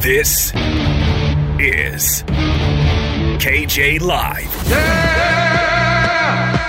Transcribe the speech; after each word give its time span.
This 0.00 0.52
is 1.58 2.22
KJ 3.42 4.00
Live 4.00 4.54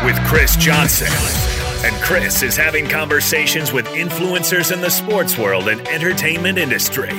with 0.04 0.18
Kris 0.26 0.56
Johnson. 0.56 1.14
And 1.86 1.96
Chris 2.02 2.42
is 2.42 2.58
having 2.58 2.90
conversations 2.90 3.72
with 3.72 3.86
influencers 3.90 4.72
in 4.74 4.82
the 4.82 4.90
sports 4.90 5.38
world 5.38 5.68
and 5.68 5.88
entertainment 5.88 6.58
industry. 6.58 7.14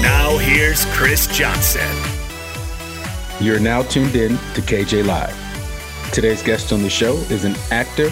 Now, 0.00 0.38
here's 0.38 0.86
Kris 0.96 1.26
Johnson. 1.26 1.86
You're 3.40 3.60
now 3.60 3.82
tuned 3.82 4.16
in 4.16 4.30
to 4.54 4.62
KJ 4.62 5.04
Live. 5.04 5.36
Today's 6.14 6.42
guest 6.42 6.72
on 6.72 6.82
the 6.82 6.88
show 6.88 7.16
is 7.28 7.44
an 7.44 7.54
actor, 7.70 8.10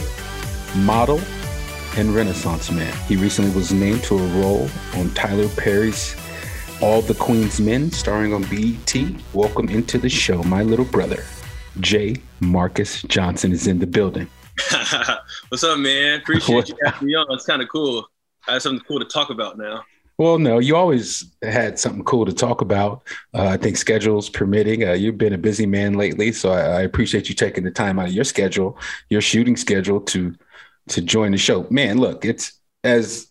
model, 0.77 1.19
and 1.97 2.15
Renaissance 2.15 2.71
man. 2.71 2.95
He 3.09 3.17
recently 3.17 3.53
was 3.53 3.73
named 3.73 4.05
to 4.05 4.19
a 4.19 4.27
role 4.43 4.69
on 4.97 5.09
Tyler 5.15 5.49
Perry's 5.49 6.15
All 6.83 7.01
the 7.01 7.15
Queen's 7.15 7.59
Men, 7.59 7.91
starring 7.91 8.35
on 8.35 8.43
BET. 8.43 8.95
Welcome 9.33 9.71
into 9.71 9.97
the 9.97 10.11
show, 10.11 10.43
my 10.43 10.63
little 10.63 10.85
brother. 10.85 11.25
Jay 11.81 12.17
Marcus 12.41 13.01
Johnson 13.03 13.51
is 13.53 13.67
in 13.67 13.79
the 13.79 13.87
building. 13.87 14.29
What's 15.49 15.65
up, 15.65 15.79
man? 15.79 16.21
Appreciate 16.21 16.69
you 16.69 16.77
having 16.85 17.09
me 17.09 17.15
on. 17.15 17.27
It's 17.31 17.47
kind 17.47 17.63
of 17.63 17.71
cool. 17.71 18.07
I 18.47 18.53
have 18.55 18.63
something 18.63 18.85
cool 18.87 18.99
to 18.99 19.07
talk 19.07 19.31
about 19.31 19.57
now. 19.57 19.85
Well, 20.19 20.39
no, 20.39 20.59
you 20.59 20.77
always 20.77 21.35
had 21.43 21.79
something 21.79 22.05
cool 22.05 22.27
to 22.27 22.33
talk 22.35 22.61
about. 22.61 23.03
Uh, 23.33 23.47
I 23.47 23.57
think 23.57 23.79
schedules 23.79 24.29
permitting. 24.29 24.87
Uh, 24.87 24.93
you've 24.93 25.19
been 25.19 25.33
a 25.33 25.39
busy 25.39 25.65
man 25.65 25.95
lately, 25.95 26.31
so 26.31 26.51
I, 26.51 26.61
I, 26.61 26.81
appreciate 26.83 27.31
you 27.31 27.35
taking 27.35 27.65
the 27.65 27.71
time 27.71 27.99
out 27.99 28.09
of 28.09 28.15
your 28.15 28.25
schedule, 28.25 28.79
your 29.09 29.23
shooting 29.23 29.57
schedule, 29.57 30.01
to 30.03 30.35
to 30.89 31.01
join 31.01 31.33
the 31.33 31.39
show. 31.39 31.67
Man, 31.71 31.99
look, 31.99 32.27
it's 32.27 32.53
as 32.85 33.29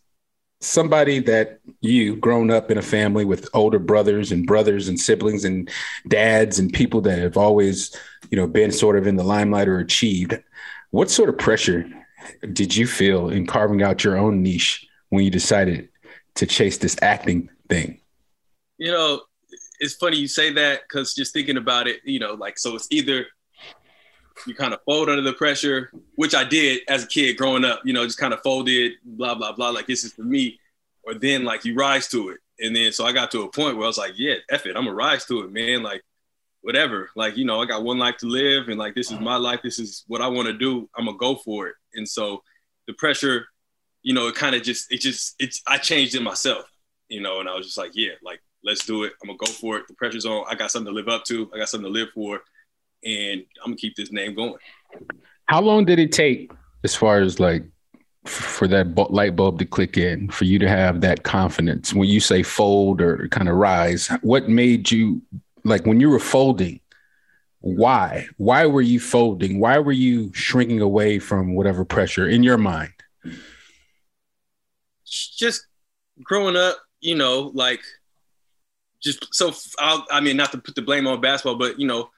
somebody 0.66 1.20
that 1.20 1.60
you 1.82 2.16
grown 2.16 2.50
up 2.50 2.72
in 2.72 2.78
a 2.78 2.82
family 2.82 3.26
with 3.26 3.48
older 3.54 3.80
brothers 3.80 4.32
and 4.32 4.48
brothers 4.48 4.88
and 4.88 5.00
siblings 5.00 5.46
and 5.46 5.70
dads 6.08 6.60
and 6.60 6.74
people 6.74 7.02
that 7.02 7.20
have 7.20 7.38
always, 7.38 7.96
you 8.32 8.38
know, 8.38 8.48
been 8.48 8.72
sort 8.72 8.98
of 8.98 9.08
in 9.08 9.16
the 9.16 9.24
limelight 9.24 9.68
or 9.68 9.80
achieved. 9.80 10.38
What 10.92 11.10
sort 11.10 11.30
of 11.30 11.38
pressure 11.38 11.88
did 12.54 12.76
you 12.76 12.88
feel 12.88 13.30
in 13.30 13.46
carving 13.46 13.84
out 13.84 14.04
your 14.04 14.18
own 14.18 14.42
niche 14.42 14.88
when 15.10 15.24
you 15.24 15.30
decided 15.30 15.90
to 16.36 16.46
chase 16.46 16.78
this 16.78 16.96
acting 17.02 17.50
thing? 17.70 18.02
You 18.78 18.92
know, 18.92 19.22
it's 19.80 19.96
funny 19.96 20.18
you 20.18 20.28
say 20.28 20.52
that 20.54 20.82
because 20.84 21.14
just 21.14 21.34
thinking 21.34 21.58
about 21.58 21.88
it, 21.88 22.02
you 22.04 22.20
know, 22.20 22.34
like 22.34 22.58
so 22.58 22.76
it's 22.76 22.88
either 22.92 23.28
you 24.46 24.54
kind 24.54 24.74
of 24.74 24.80
fold 24.86 25.10
under 25.10 25.22
the 25.22 25.34
pressure, 25.34 25.92
which 26.16 26.36
I 26.36 26.44
did 26.44 26.82
as 26.88 27.04
a 27.04 27.08
kid 27.08 27.38
growing 27.38 27.66
up, 27.66 27.82
you 27.84 27.94
know, 27.94 28.06
just 28.06 28.18
kind 28.18 28.34
of 28.34 28.42
folded, 28.42 28.94
blah, 29.04 29.36
blah, 29.36 29.54
blah, 29.54 29.70
like 29.70 29.88
this 29.88 30.04
is 30.04 30.14
for 30.14 30.24
me. 30.24 30.60
Or 31.04 31.14
then 31.14 31.44
like 31.44 31.66
you 31.66 31.76
rise 31.76 32.08
to 32.10 32.30
it. 32.30 32.40
And 32.60 32.76
then 32.76 32.92
so 32.92 33.06
I 33.06 33.12
got 33.12 33.32
to 33.32 33.44
a 33.44 33.52
point 33.52 33.78
where 33.78 33.86
I 33.86 33.88
was 33.88 33.98
like, 33.98 34.14
yeah, 34.16 34.36
F 34.50 34.66
it, 34.66 34.76
I'm 34.76 34.86
gonna 34.86 34.96
rise 34.96 35.26
to 35.26 35.42
it, 35.42 35.52
man. 35.52 35.84
Like 35.84 36.04
whatever. 36.62 37.10
Like, 37.16 37.38
you 37.38 37.46
know, 37.46 37.62
I 37.62 37.66
got 37.66 37.84
one 37.84 38.00
life 38.00 38.18
to 38.18 38.26
live 38.26 38.70
and 38.70 38.80
like 38.80 38.96
this 38.96 39.12
is 39.12 39.20
my 39.20 39.36
life, 39.36 39.60
this 39.64 39.78
is 39.78 40.04
what 40.08 40.22
I 40.22 40.28
want 40.28 40.48
to 40.48 40.54
do. 40.54 40.90
I'm 40.98 41.06
gonna 41.06 41.18
go 41.18 41.36
for 41.36 41.68
it. 41.68 41.76
And 41.94 42.08
so 42.08 42.42
the 42.88 42.94
pressure, 42.94 43.46
you 44.02 44.14
know, 44.14 44.28
it 44.28 44.36
kind 44.36 44.56
of 44.56 44.64
just 44.64 44.92
it 44.92 45.00
just 45.00 45.36
it's 45.40 45.62
I 45.68 45.78
changed 45.78 46.16
it 46.16 46.24
myself, 46.24 46.66
you 47.08 47.22
know, 47.22 47.40
and 47.40 47.48
I 47.48 47.56
was 47.56 47.68
just 47.68 47.78
like, 47.78 47.92
yeah, 47.94 48.14
like 48.24 48.42
let's 48.64 48.86
do 48.86 49.04
it. 49.04 49.14
I'm 49.22 49.28
gonna 49.28 49.38
go 49.38 49.52
for 49.52 49.78
it. 49.78 49.88
The 49.88 49.94
pressure's 49.94 50.26
on. 50.26 50.46
I 50.50 50.56
got 50.56 50.72
something 50.72 50.92
to 50.92 50.96
live 50.96 51.08
up 51.08 51.24
to. 51.26 51.52
I 51.54 51.60
got 51.60 51.70
something 51.70 51.92
to 51.92 52.00
live 52.00 52.10
for 52.16 52.42
and 53.06 53.44
I'm 53.64 53.72
gonna 53.72 53.78
keep 53.78 53.96
this 53.96 54.12
name 54.12 54.36
going. 54.36 54.56
How 55.46 55.62
long 55.62 55.86
did 55.86 56.00
it 56.00 56.12
take, 56.12 56.52
as 56.84 56.96
far 56.96 57.22
as 57.22 57.40
like 57.40 57.64
for 58.26 58.68
that 58.68 58.98
light 59.12 59.36
bulb 59.36 59.60
to 59.60 59.66
click 59.66 59.98
in, 59.98 60.30
for 60.30 60.46
you 60.46 60.58
to 60.60 60.68
have 60.68 61.02
that 61.02 61.24
confidence 61.24 61.94
when 61.94 62.10
you 62.10 62.20
say 62.20 62.42
fold 62.44 63.00
or 63.00 63.28
kind 63.30 63.48
of 63.48 63.56
rise? 63.56 64.08
What 64.22 64.50
made 64.50 64.92
you 64.92 65.22
like 65.64 65.86
when 65.86 66.00
you 66.00 66.10
were 66.10 66.20
folding? 66.20 66.80
Why? 67.62 68.28
Why 68.38 68.66
were 68.66 68.82
you 68.82 69.00
folding? 69.00 69.60
Why 69.60 69.80
were 69.80 69.92
you 69.92 70.32
shrinking 70.34 70.82
away 70.82 71.20
from 71.20 71.56
whatever 71.56 71.86
pressure 71.86 72.28
in 72.28 72.44
your 72.44 72.58
mind? 72.58 72.94
Just 75.06 75.66
growing 76.24 76.56
up, 76.56 76.78
you 77.02 77.16
know, 77.16 77.52
like 77.54 77.82
just 79.02 79.34
so 79.34 79.54
I'll, 79.80 80.06
I 80.12 80.22
mean, 80.22 80.38
not 80.38 80.52
to 80.52 80.58
put 80.58 80.76
the 80.76 80.82
blame 80.82 81.08
on 81.08 81.22
basketball, 81.22 81.58
but 81.58 81.80
you 81.80 81.88
know, 81.88 82.10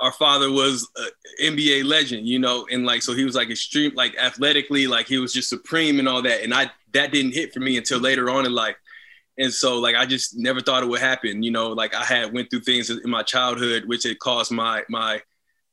our 0.00 0.12
father 0.12 0.50
was 0.50 0.88
an 0.96 1.10
NBA 1.56 1.84
legend, 1.84 2.26
you 2.26 2.38
know, 2.38 2.66
and 2.70 2.86
like 2.86 3.02
so 3.02 3.12
he 3.12 3.24
was 3.24 3.34
like 3.34 3.50
extreme, 3.50 3.92
like 3.94 4.16
athletically, 4.16 4.86
like 4.86 5.06
he 5.06 5.18
was 5.18 5.32
just 5.32 5.50
supreme 5.50 5.98
and 5.98 6.08
all 6.08 6.22
that. 6.22 6.42
And 6.42 6.54
I 6.54 6.70
that 6.92 7.12
didn't 7.12 7.34
hit 7.34 7.52
for 7.52 7.60
me 7.60 7.76
until 7.76 8.00
later 8.00 8.30
on 8.30 8.46
in 8.46 8.52
life. 8.52 8.76
And 9.38 9.52
so 9.52 9.78
like 9.78 9.96
I 9.96 10.06
just 10.06 10.36
never 10.36 10.60
thought 10.60 10.82
it 10.82 10.88
would 10.88 11.00
happen, 11.00 11.42
you 11.42 11.50
know, 11.50 11.68
like 11.68 11.94
I 11.94 12.04
had 12.04 12.32
went 12.32 12.50
through 12.50 12.62
things 12.62 12.88
in 12.88 13.10
my 13.10 13.22
childhood 13.22 13.84
which 13.86 14.04
had 14.04 14.18
caused 14.18 14.50
my 14.50 14.82
my 14.88 15.20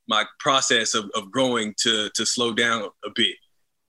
my 0.10 0.26
process 0.40 0.94
of, 0.94 1.10
of 1.16 1.32
growing 1.32 1.74
to 1.80 2.10
to 2.14 2.26
slow 2.26 2.54
down 2.54 2.90
a 3.06 3.10
bit. 3.16 3.36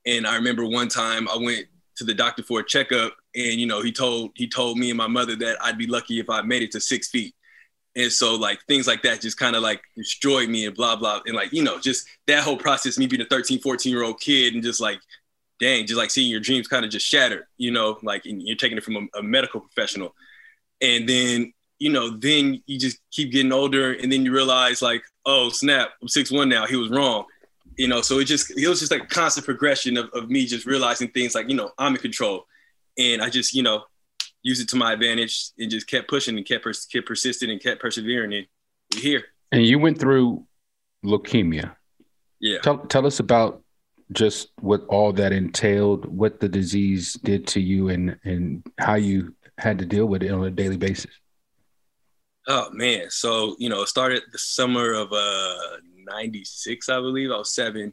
And 0.07 0.27
I 0.27 0.37
remember 0.37 0.65
one 0.65 0.89
time 0.89 1.29
I 1.29 1.37
went 1.37 1.67
to 1.97 2.05
the 2.05 2.15
doctor 2.15 2.45
for 2.45 2.61
a 2.61 2.65
checkup 2.65 3.13
and 3.35 3.55
you 3.55 3.67
know 3.67 3.83
he 3.83 3.91
told 3.91 4.31
he 4.37 4.49
told 4.49 4.79
me 4.79 4.91
and 4.91 4.97
my 4.97 5.09
mother 5.09 5.35
that 5.35 5.57
I'd 5.61 5.79
be 5.79 5.89
lucky 5.89 6.21
if 6.21 6.31
I 6.31 6.43
made 6.43 6.63
it 6.63 6.71
to 6.73 6.81
six 6.81 7.09
feet 7.09 7.35
and 7.99 8.13
so 8.13 8.37
like 8.37 8.61
things 8.69 8.87
like 8.87 9.03
that 9.03 9.21
just 9.21 9.37
kind 9.37 9.57
of 9.57 9.63
like 9.63 9.83
destroyed 9.97 10.49
me 10.49 10.67
and 10.67 10.75
blah, 10.75 10.95
blah. 10.95 11.21
And 11.27 11.35
like, 11.35 11.53
you 11.53 11.65
know, 11.65 11.81
just 11.81 12.07
that 12.29 12.45
whole 12.45 12.57
process, 12.57 12.97
me 12.97 13.09
being 13.09 13.23
a 13.23 13.27
13, 13.27 13.59
14 13.59 13.93
year 13.93 14.05
old 14.05 14.21
kid 14.21 14.55
and 14.55 14.63
just 14.63 14.81
like, 14.81 15.01
dang, 15.59 15.85
just 15.85 15.99
like 15.99 16.13
seeing 16.13 16.31
your 16.31 16.39
dreams 16.39 16.69
kind 16.69 16.85
of 16.85 16.93
just 16.93 17.05
shattered, 17.05 17.47
you 17.57 17.73
know, 17.73 17.99
like 18.05 18.23
you're 18.25 18.57
taking 18.57 18.79
it 18.79 18.85
from 18.85 18.97
a, 18.97 19.19
a 19.19 19.23
medical 19.23 19.61
professional. 19.61 20.15
And 20.81 21.09
then, 21.09 21.53
you 21.81 21.91
know, 21.91 22.17
then 22.17 22.63
you 22.67 22.79
just 22.79 23.01
keep 23.11 23.33
getting 23.33 23.53
older 23.53 23.95
and 23.95 24.13
then 24.13 24.25
you 24.25 24.33
realize 24.33 24.81
like, 24.81 25.03
oh 25.27 25.49
snap, 25.49 25.91
I'm 26.01 26.07
six 26.07 26.31
one 26.31 26.49
now. 26.49 26.67
He 26.67 26.77
was 26.77 26.91
wrong. 26.91 27.25
You 27.77 27.89
know, 27.89 28.01
so 28.01 28.21
it 28.21 28.27
just 28.27 28.57
it 28.57 28.69
was 28.69 28.79
just 28.79 28.93
like 28.93 29.09
constant 29.09 29.45
progression 29.45 29.97
of, 29.97 30.09
of 30.11 30.31
me 30.31 30.47
just 30.47 30.67
realizing 30.67 31.09
things 31.09 31.35
like, 31.35 31.49
you 31.49 31.57
know, 31.57 31.73
I'm 31.79 31.97
in 31.97 32.01
control. 32.01 32.47
And 32.97 33.21
I 33.21 33.29
just, 33.29 33.55
you 33.55 33.65
know, 33.65 33.83
used 34.43 34.63
it 34.63 34.69
to 34.69 34.77
my 34.77 34.93
advantage 34.93 35.51
and 35.59 35.71
just 35.71 35.87
kept 35.87 36.09
pushing 36.09 36.37
and 36.37 36.47
kept, 36.47 36.65
pers- 36.65 36.87
kept 36.87 37.07
persistent 37.07 37.51
and 37.51 37.63
kept 37.63 37.81
persevering. 37.81 38.33
And 38.33 38.47
we're 38.95 39.01
here. 39.01 39.25
And 39.53 39.65
you 39.65 39.79
went 39.79 39.99
through 39.99 40.47
leukemia. 41.05 41.75
Yeah. 42.41 42.59
Tell, 42.61 42.79
tell 42.79 43.07
us 43.07 43.21
about 43.21 43.63
just 44.13 44.51
what 44.61 44.85
all 44.89 45.13
that 45.13 45.33
entailed, 45.33 46.07
what 46.07 46.41
the 46.41 46.49
disease 46.49 47.15
did 47.15 47.47
to 47.49 47.61
you, 47.61 47.89
and 47.91 48.19
and 48.25 48.67
how 48.79 48.95
you 48.95 49.35
had 49.59 49.79
to 49.79 49.87
deal 49.87 50.07
with 50.07 50.23
it 50.23 50.31
on 50.31 50.45
a 50.45 50.51
daily 50.51 50.77
basis. 50.77 51.13
Oh 52.47 52.71
man, 52.73 53.11
so 53.11 53.57
you 53.59 53.69
know, 53.69 53.83
it 53.83 53.89
started 53.89 54.23
the 54.33 54.39
summer 54.39 54.93
of 54.95 55.13
uh 55.13 55.59
'96, 56.07 56.89
I 56.89 57.01
believe. 57.01 57.31
I 57.31 57.37
was 57.37 57.53
seven. 57.53 57.93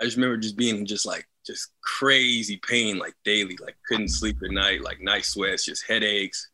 I 0.00 0.04
just 0.04 0.16
remember 0.16 0.36
just 0.36 0.56
being 0.56 0.86
just 0.86 1.06
like 1.06 1.26
just 1.46 1.70
crazy 1.82 2.60
pain 2.66 2.98
like 2.98 3.14
daily, 3.24 3.56
like 3.60 3.76
couldn't 3.86 4.08
sleep 4.08 4.36
at 4.44 4.50
night, 4.50 4.82
like 4.82 5.00
night 5.00 5.24
sweats, 5.24 5.64
just 5.64 5.86
headaches. 5.86 6.50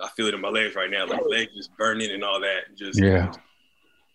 I 0.00 0.08
feel 0.16 0.26
it 0.26 0.34
in 0.34 0.40
my 0.40 0.48
legs 0.48 0.74
right 0.74 0.90
now, 0.90 1.06
like 1.06 1.22
legs 1.28 1.54
just 1.54 1.76
burning 1.76 2.10
and 2.10 2.24
all 2.24 2.40
that, 2.40 2.76
just 2.76 3.00
yeah, 3.00 3.32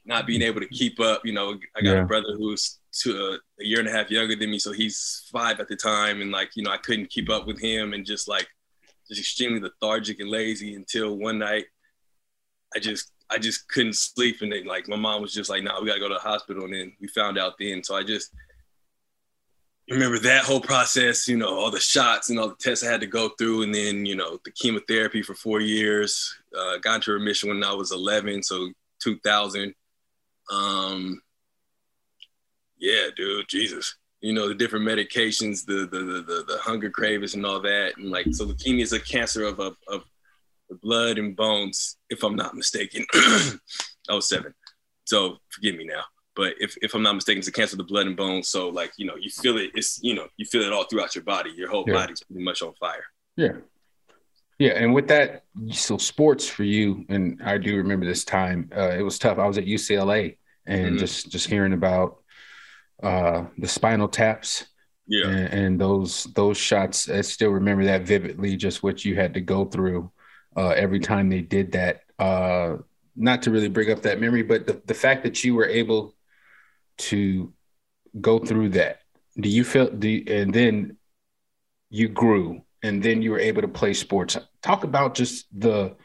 not 0.05 0.27
being 0.27 0.41
able 0.41 0.59
to 0.59 0.67
keep 0.67 0.99
up. 0.99 1.25
You 1.25 1.33
know, 1.33 1.57
I 1.75 1.81
got 1.81 1.95
yeah. 1.95 2.03
a 2.03 2.05
brother 2.05 2.35
who's 2.37 2.79
two, 2.91 3.15
uh, 3.15 3.37
a 3.61 3.65
year 3.65 3.79
and 3.79 3.87
a 3.87 3.91
half 3.91 4.11
younger 4.11 4.35
than 4.35 4.51
me, 4.51 4.59
so 4.59 4.71
he's 4.71 5.27
five 5.31 5.59
at 5.59 5.67
the 5.67 5.75
time, 5.75 6.21
and 6.21 6.31
like 6.31 6.51
you 6.55 6.63
know, 6.63 6.71
I 6.71 6.77
couldn't 6.77 7.09
keep 7.09 7.29
up 7.29 7.47
with 7.47 7.61
him, 7.61 7.93
and 7.93 8.05
just 8.05 8.27
like 8.27 8.47
just 9.07 9.19
extremely 9.19 9.59
lethargic 9.59 10.19
and 10.19 10.29
lazy 10.29 10.75
until 10.75 11.17
one 11.17 11.39
night, 11.39 11.65
I 12.75 12.79
just 12.79 13.11
I 13.29 13.37
just 13.37 13.67
couldn't 13.69 13.95
sleep. 13.95 14.41
And 14.41 14.51
then 14.51 14.65
like 14.65 14.87
my 14.87 14.95
mom 14.95 15.21
was 15.21 15.33
just 15.33 15.49
like, 15.49 15.63
nah, 15.63 15.79
we 15.79 15.87
gotta 15.87 15.99
go 15.99 16.07
to 16.07 16.15
the 16.15 16.19
hospital. 16.19 16.65
And 16.65 16.73
then 16.73 16.93
we 16.99 17.07
found 17.07 17.37
out 17.37 17.53
then. 17.59 17.83
So 17.83 17.95
I 17.95 18.03
just 18.03 18.31
remember 19.89 20.19
that 20.19 20.43
whole 20.43 20.61
process, 20.61 21.27
you 21.27 21.37
know, 21.37 21.57
all 21.57 21.71
the 21.71 21.79
shots 21.79 22.29
and 22.29 22.39
all 22.39 22.49
the 22.49 22.55
tests 22.55 22.85
I 22.85 22.91
had 22.91 23.01
to 23.01 23.07
go 23.07 23.29
through. 23.37 23.63
And 23.63 23.73
then, 23.73 24.05
you 24.05 24.15
know, 24.15 24.39
the 24.45 24.51
chemotherapy 24.51 25.21
for 25.21 25.33
four 25.33 25.59
years, 25.59 26.35
uh, 26.57 26.77
got 26.77 26.95
into 26.95 27.11
remission 27.11 27.49
when 27.49 27.63
I 27.63 27.73
was 27.73 27.91
11. 27.91 28.43
So 28.43 28.69
2000. 29.01 29.73
Um, 30.51 31.21
yeah, 32.77 33.07
dude, 33.15 33.47
Jesus. 33.47 33.95
You 34.21 34.33
know, 34.33 34.47
the 34.47 34.55
different 34.55 34.85
medications, 34.85 35.65
the, 35.65 35.87
the, 35.89 36.23
the, 36.23 36.43
the, 36.47 36.57
hunger 36.61 36.89
cravings 36.89 37.35
and 37.35 37.45
all 37.45 37.61
that. 37.61 37.93
And 37.97 38.09
like, 38.09 38.27
so 38.31 38.45
leukemia 38.45 38.81
is 38.81 38.91
a 38.91 38.99
cancer 38.99 39.45
of, 39.45 39.59
of, 39.59 39.77
of 39.87 40.03
blood 40.75 41.17
and 41.17 41.35
bones, 41.35 41.97
if 42.09 42.23
I'm 42.23 42.35
not 42.35 42.55
mistaken. 42.55 43.05
oh, 44.09 44.19
seven. 44.19 44.53
So 45.05 45.37
forgive 45.49 45.75
me 45.75 45.85
now. 45.85 46.03
But 46.35 46.53
if, 46.59 46.77
if 46.81 46.93
I'm 46.93 47.03
not 47.03 47.15
mistaken, 47.15 47.39
it's 47.39 47.47
a 47.47 47.51
cancer 47.51 47.73
of 47.73 47.79
the 47.79 47.83
blood 47.83 48.07
and 48.07 48.15
bones. 48.15 48.49
So 48.49 48.69
like, 48.69 48.91
you 48.97 49.05
know, 49.05 49.15
you 49.19 49.29
feel 49.29 49.57
it, 49.57 49.71
it's, 49.73 49.99
you 50.01 50.13
know, 50.13 50.27
you 50.37 50.45
feel 50.45 50.61
it 50.61 50.71
all 50.71 50.85
throughout 50.85 51.15
your 51.15 51.23
body. 51.23 51.51
Your 51.55 51.69
whole 51.69 51.83
yeah. 51.87 51.95
body's 51.95 52.23
pretty 52.23 52.43
much 52.43 52.61
on 52.61 52.73
fire. 52.79 53.03
Yeah. 53.35 53.53
Yeah. 54.57 54.71
And 54.71 54.93
with 54.93 55.07
that, 55.09 55.43
so 55.71 55.97
sports 55.97 56.47
for 56.47 56.63
you, 56.63 57.05
and 57.09 57.41
I 57.43 57.57
do 57.57 57.75
remember 57.75 58.05
this 58.05 58.23
time, 58.23 58.69
uh, 58.75 58.91
it 58.91 59.01
was 59.01 59.19
tough. 59.19 59.37
I 59.37 59.47
was 59.47 59.57
at 59.57 59.65
UCLA 59.65 60.37
and 60.65 60.87
mm-hmm. 60.91 60.97
just, 60.97 61.29
just 61.29 61.49
hearing 61.49 61.73
about 61.73 62.19
uh, 63.01 63.45
the 63.57 63.67
spinal 63.67 64.07
taps. 64.07 64.65
Yeah. 65.07 65.27
And, 65.27 65.53
and 65.53 65.81
those, 65.81 66.25
those 66.35 66.57
shots, 66.57 67.09
I 67.09 67.21
still 67.21 67.49
remember 67.49 67.83
that 67.85 68.03
vividly, 68.03 68.55
just 68.55 68.83
what 68.83 69.03
you 69.03 69.15
had 69.15 69.33
to 69.33 69.41
go 69.41 69.65
through 69.65 70.11
uh, 70.55 70.69
every 70.69 70.99
time 70.99 71.29
they 71.29 71.41
did 71.41 71.73
that. 71.73 72.01
Uh, 72.17 72.77
not 73.15 73.41
to 73.43 73.51
really 73.51 73.69
bring 73.69 73.91
up 73.91 74.01
that 74.03 74.19
memory, 74.19 74.43
but 74.43 74.65
the, 74.65 74.81
the 74.85 74.93
fact 74.93 75.23
that 75.23 75.43
you 75.43 75.55
were 75.55 75.65
able 75.65 76.15
to 76.97 77.53
go 78.19 78.39
through 78.39 78.69
that, 78.69 78.99
do 79.39 79.49
you 79.49 79.63
feel, 79.63 79.89
do 79.89 80.07
you, 80.07 80.23
and 80.27 80.53
then 80.53 80.97
you 81.89 82.07
grew 82.07 82.61
and 82.83 83.03
then 83.03 83.21
you 83.21 83.31
were 83.31 83.39
able 83.39 83.61
to 83.61 83.67
play 83.67 83.93
sports. 83.93 84.37
Talk 84.61 84.83
about 84.83 85.15
just 85.15 85.47
the, 85.57 85.95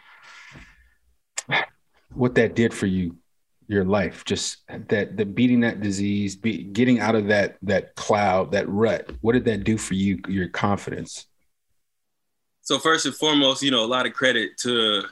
what 2.13 2.35
that 2.37 2.55
did 2.55 2.73
for 2.73 2.87
you 2.87 3.17
your 3.67 3.85
life 3.85 4.25
just 4.25 4.59
that 4.89 5.17
the 5.17 5.25
beating 5.25 5.61
that 5.61 5.81
disease 5.81 6.37
be, 6.37 6.65
getting 6.65 7.01
out 7.01 7.15
of 7.15 7.29
that 7.29 7.57
that 7.63 7.95
cloud 7.95 8.53
that 8.53 8.69
rut 8.69 9.11
what 9.21 9.33
did 9.33 9.45
that 9.45 9.65
do 9.65 9.79
for 9.79 9.95
you 9.95 10.19
your 10.29 10.49
confidence 10.49 11.27
so 12.65 12.79
first 12.79 13.05
and 13.05 13.15
foremost, 13.15 13.63
you 13.63 13.71
know, 13.71 13.85
a 13.85 13.87
lot 13.87 14.07
of 14.07 14.15
credit 14.15 14.57
to 14.59 15.05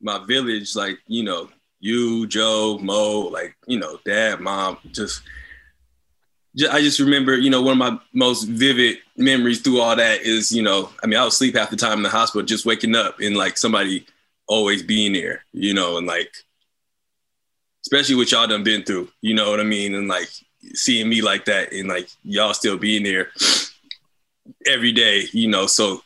my 0.00 0.24
village, 0.24 0.76
like, 0.76 0.98
you 1.08 1.24
know, 1.24 1.48
you, 1.80 2.28
Joe, 2.28 2.78
Mo, 2.80 3.28
like, 3.32 3.56
you 3.66 3.78
know, 3.78 3.98
dad, 4.04 4.40
mom, 4.40 4.78
just, 4.92 5.22
just 6.56 6.72
I 6.72 6.80
just 6.80 7.00
remember, 7.00 7.36
you 7.36 7.50
know, 7.50 7.60
one 7.60 7.72
of 7.72 7.78
my 7.78 7.98
most 8.12 8.44
vivid 8.44 8.98
memories 9.16 9.60
through 9.60 9.80
all 9.80 9.96
that 9.96 10.22
is, 10.22 10.52
you 10.52 10.62
know, 10.62 10.90
I 11.02 11.08
mean, 11.08 11.18
I 11.18 11.24
was 11.24 11.34
asleep 11.34 11.56
half 11.56 11.70
the 11.70 11.76
time 11.76 11.98
in 11.98 12.02
the 12.04 12.08
hospital, 12.08 12.46
just 12.46 12.64
waking 12.64 12.94
up 12.94 13.18
and 13.18 13.36
like 13.36 13.58
somebody 13.58 14.06
always 14.46 14.84
being 14.84 15.12
there, 15.12 15.44
you 15.52 15.74
know, 15.74 15.98
and 15.98 16.06
like, 16.06 16.32
especially 17.82 18.14
what 18.14 18.30
y'all 18.30 18.46
done 18.46 18.62
been 18.62 18.84
through, 18.84 19.08
you 19.22 19.34
know 19.34 19.50
what 19.50 19.58
I 19.58 19.64
mean? 19.64 19.96
And 19.96 20.06
like 20.06 20.28
seeing 20.74 21.08
me 21.08 21.20
like 21.20 21.46
that 21.46 21.72
and 21.72 21.88
like 21.88 22.08
y'all 22.22 22.54
still 22.54 22.76
being 22.76 23.02
there 23.02 23.30
every 24.66 24.92
day, 24.92 25.24
you 25.32 25.48
know, 25.48 25.66
so 25.66 26.02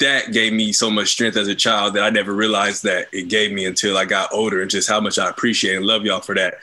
that 0.00 0.32
gave 0.32 0.52
me 0.52 0.72
so 0.72 0.90
much 0.90 1.08
strength 1.08 1.36
as 1.36 1.48
a 1.48 1.54
child 1.54 1.94
that 1.94 2.02
I 2.02 2.10
never 2.10 2.32
realized 2.32 2.82
that 2.82 3.06
it 3.12 3.28
gave 3.28 3.52
me 3.52 3.64
until 3.64 3.96
I 3.96 4.04
got 4.04 4.32
older 4.32 4.60
and 4.60 4.70
just 4.70 4.88
how 4.88 5.00
much 5.00 5.18
I 5.18 5.28
appreciate 5.28 5.76
and 5.76 5.86
love 5.86 6.04
y'all 6.04 6.20
for 6.20 6.34
that. 6.34 6.54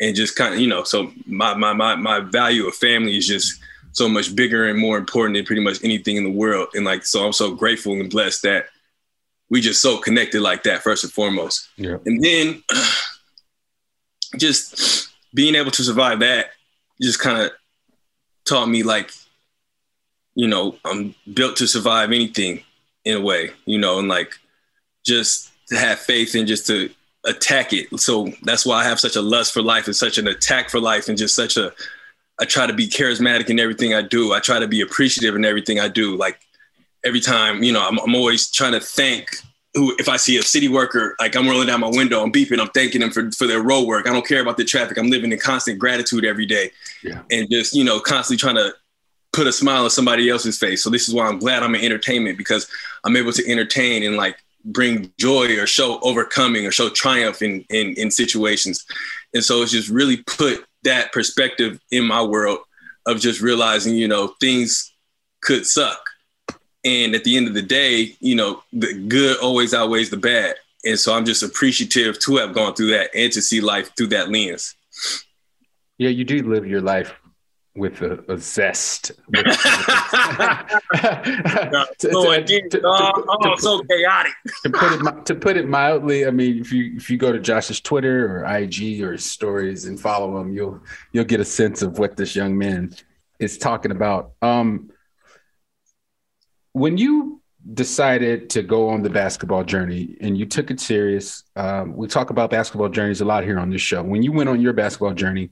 And 0.00 0.16
just 0.16 0.34
kind 0.34 0.54
of, 0.54 0.60
you 0.60 0.66
know, 0.66 0.82
so 0.82 1.12
my 1.26 1.54
my 1.54 1.72
my 1.72 1.94
my 1.94 2.20
value 2.20 2.66
of 2.66 2.74
family 2.74 3.16
is 3.16 3.28
just 3.28 3.60
so 3.92 4.08
much 4.08 4.34
bigger 4.34 4.68
and 4.68 4.78
more 4.78 4.98
important 4.98 5.36
than 5.36 5.44
pretty 5.44 5.62
much 5.62 5.84
anything 5.84 6.16
in 6.16 6.24
the 6.24 6.30
world. 6.30 6.68
And 6.74 6.84
like 6.84 7.06
so 7.06 7.24
I'm 7.24 7.32
so 7.32 7.54
grateful 7.54 7.92
and 7.92 8.10
blessed 8.10 8.42
that 8.42 8.66
we 9.50 9.60
just 9.60 9.80
so 9.80 9.98
connected 9.98 10.40
like 10.40 10.64
that 10.64 10.82
first 10.82 11.04
and 11.04 11.12
foremost. 11.12 11.68
Yeah. 11.76 11.98
And 12.04 12.20
then 12.20 12.62
just 14.36 15.14
being 15.32 15.54
able 15.54 15.70
to 15.70 15.82
survive 15.84 16.20
that 16.20 16.50
just 17.00 17.20
kind 17.20 17.38
of 17.38 17.52
taught 18.44 18.66
me 18.66 18.82
like 18.82 19.12
you 20.34 20.48
know, 20.48 20.76
I'm 20.84 21.14
built 21.32 21.56
to 21.56 21.66
survive 21.66 22.12
anything 22.12 22.62
in 23.04 23.16
a 23.18 23.20
way, 23.20 23.50
you 23.66 23.78
know, 23.78 23.98
and 23.98 24.08
like 24.08 24.32
just 25.04 25.50
to 25.68 25.76
have 25.76 25.98
faith 25.98 26.34
and 26.34 26.46
just 26.46 26.66
to 26.66 26.90
attack 27.24 27.72
it. 27.72 27.98
So 27.98 28.32
that's 28.42 28.66
why 28.66 28.80
I 28.80 28.84
have 28.84 29.00
such 29.00 29.16
a 29.16 29.22
lust 29.22 29.52
for 29.52 29.62
life 29.62 29.86
and 29.86 29.96
such 29.96 30.18
an 30.18 30.28
attack 30.28 30.70
for 30.70 30.80
life 30.80 31.08
and 31.08 31.16
just 31.16 31.34
such 31.34 31.56
a 31.56 31.72
I 32.40 32.44
try 32.44 32.66
to 32.66 32.72
be 32.72 32.88
charismatic 32.88 33.48
in 33.48 33.60
everything 33.60 33.94
I 33.94 34.02
do. 34.02 34.32
I 34.32 34.40
try 34.40 34.58
to 34.58 34.66
be 34.66 34.80
appreciative 34.80 35.36
in 35.36 35.44
everything 35.44 35.78
I 35.78 35.88
do. 35.88 36.16
Like 36.16 36.40
every 37.04 37.20
time, 37.20 37.62
you 37.62 37.72
know, 37.72 37.86
I'm, 37.86 37.98
I'm 38.00 38.14
always 38.14 38.50
trying 38.50 38.72
to 38.72 38.80
thank 38.80 39.28
who, 39.74 39.94
if 39.98 40.08
I 40.08 40.16
see 40.16 40.36
a 40.36 40.42
city 40.42 40.68
worker, 40.68 41.16
like 41.18 41.36
I'm 41.36 41.48
rolling 41.48 41.66
down 41.66 41.80
my 41.80 41.88
window, 41.88 42.22
I'm 42.22 42.32
beeping, 42.32 42.60
I'm 42.60 42.68
thanking 42.68 43.00
them 43.00 43.10
for, 43.10 43.30
for 43.32 43.46
their 43.46 43.60
road 43.60 43.86
work. 43.86 44.08
I 44.08 44.12
don't 44.12 44.26
care 44.26 44.40
about 44.40 44.56
the 44.56 44.64
traffic. 44.64 44.96
I'm 44.98 45.10
living 45.10 45.32
in 45.32 45.38
constant 45.38 45.78
gratitude 45.78 46.24
every 46.24 46.46
day. 46.46 46.70
Yeah. 47.02 47.22
And 47.30 47.50
just, 47.50 47.74
you 47.74 47.84
know, 47.84 47.98
constantly 48.00 48.36
trying 48.36 48.54
to 48.56 48.72
put 49.34 49.46
a 49.46 49.52
smile 49.52 49.84
on 49.84 49.90
somebody 49.90 50.30
else's 50.30 50.58
face. 50.58 50.82
So 50.82 50.90
this 50.90 51.08
is 51.08 51.14
why 51.14 51.26
I'm 51.26 51.38
glad 51.38 51.62
I'm 51.62 51.74
in 51.74 51.84
entertainment 51.84 52.38
because 52.38 52.68
I'm 53.04 53.16
able 53.16 53.32
to 53.32 53.50
entertain 53.50 54.04
and 54.04 54.16
like 54.16 54.36
bring 54.64 55.12
joy 55.18 55.58
or 55.58 55.66
show 55.66 55.98
overcoming 56.00 56.66
or 56.66 56.70
show 56.70 56.88
triumph 56.88 57.42
in 57.42 57.64
in, 57.68 57.94
in 57.94 58.10
situations. 58.10 58.86
And 59.34 59.44
so 59.44 59.62
it's 59.62 59.72
just 59.72 59.90
really 59.90 60.18
put 60.18 60.64
that 60.84 61.12
perspective 61.12 61.80
in 61.90 62.06
my 62.06 62.22
world 62.22 62.58
of 63.06 63.20
just 63.20 63.40
realizing, 63.40 63.96
you 63.96 64.08
know, 64.08 64.28
things 64.40 64.92
could 65.42 65.66
suck. 65.66 66.10
And 66.84 67.14
at 67.14 67.24
the 67.24 67.36
end 67.36 67.48
of 67.48 67.54
the 67.54 67.62
day, 67.62 68.14
you 68.20 68.36
know, 68.36 68.62
the 68.72 68.94
good 68.94 69.38
always 69.38 69.74
outweighs 69.74 70.10
the 70.10 70.16
bad. 70.16 70.56
And 70.84 70.98
so 70.98 71.14
I'm 71.14 71.24
just 71.24 71.42
appreciative 71.42 72.18
to 72.20 72.36
have 72.36 72.54
gone 72.54 72.74
through 72.74 72.90
that 72.90 73.10
and 73.14 73.32
to 73.32 73.40
see 73.40 73.60
life 73.60 73.90
through 73.96 74.08
that 74.08 74.30
lens. 74.30 74.74
Yeah, 75.96 76.10
you 76.10 76.24
do 76.24 76.42
live 76.42 76.66
your 76.66 76.82
life 76.82 77.14
with 77.76 78.02
a, 78.02 78.24
a 78.32 78.38
zest. 78.38 79.12
to, 82.70 82.80
oh, 82.84 83.56
so 83.58 83.82
chaotic. 83.82 84.32
to 84.62 84.70
put 84.70 84.92
it 84.92 85.26
to 85.26 85.34
put 85.34 85.56
it 85.56 85.68
mildly, 85.68 86.26
I 86.26 86.30
mean, 86.30 86.58
if 86.60 86.72
you 86.72 86.94
if 86.96 87.10
you 87.10 87.16
go 87.16 87.32
to 87.32 87.40
Josh's 87.40 87.80
Twitter 87.80 88.38
or 88.38 88.44
IG 88.44 89.02
or 89.02 89.18
stories 89.18 89.86
and 89.86 89.98
follow 90.00 90.40
him, 90.40 90.52
you'll 90.52 90.80
you'll 91.12 91.24
get 91.24 91.40
a 91.40 91.44
sense 91.44 91.82
of 91.82 91.98
what 91.98 92.16
this 92.16 92.36
young 92.36 92.56
man 92.56 92.94
is 93.38 93.58
talking 93.58 93.90
about. 93.90 94.32
Um, 94.40 94.90
when 96.72 96.96
you 96.98 97.40
decided 97.72 98.50
to 98.50 98.62
go 98.62 98.90
on 98.90 99.02
the 99.02 99.10
basketball 99.10 99.64
journey 99.64 100.16
and 100.20 100.36
you 100.36 100.44
took 100.44 100.70
it 100.70 100.78
serious, 100.80 101.44
um, 101.56 101.96
we 101.96 102.06
talk 102.06 102.30
about 102.30 102.50
basketball 102.50 102.88
journeys 102.88 103.20
a 103.20 103.24
lot 103.24 103.42
here 103.42 103.58
on 103.58 103.70
this 103.70 103.80
show. 103.80 104.02
When 104.02 104.22
you 104.22 104.32
went 104.32 104.48
on 104.48 104.60
your 104.60 104.74
basketball 104.74 105.14
journey, 105.14 105.50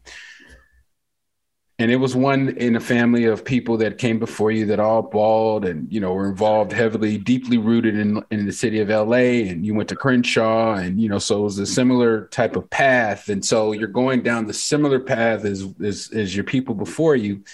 and 1.83 1.91
it 1.91 1.97
was 1.97 2.15
one 2.15 2.51
in 2.57 2.77
a 2.77 2.81
family 2.81 3.25
of 3.25 3.45
people 3.45 3.77
that 3.79 3.99
came 3.99 4.19
before 4.19 4.51
you 4.51 4.65
that 4.67 4.81
all 4.81 5.03
balled 5.03 5.65
and 5.65 5.93
you 5.93 6.01
know 6.01 6.13
were 6.13 6.29
involved 6.29 6.73
heavily 6.73 7.19
deeply 7.19 7.59
rooted 7.59 7.97
in 7.99 8.23
in 8.31 8.47
the 8.47 8.53
city 8.53 8.81
of 8.81 8.89
la 8.89 9.17
and 9.17 9.67
you 9.67 9.75
went 9.75 9.89
to 9.89 9.97
crenshaw 9.97 10.75
and 10.75 11.01
you 11.01 11.09
know 11.09 11.19
so 11.19 11.41
it 11.41 11.43
was 11.43 11.59
a 11.59 11.67
similar 11.67 12.27
type 12.27 12.57
of 12.57 12.69
path. 12.71 13.29
And 13.29 13.45
so 13.45 13.73
you're 13.73 13.89
going 13.89 14.23
down 14.23 14.47
the 14.47 14.55
similar 14.55 15.01
path 15.01 15.45
as 15.45 15.67
as, 15.83 16.11
as 16.13 16.35
your 16.35 16.45
people 16.45 16.75
before 16.75 17.17
you. 17.17 17.45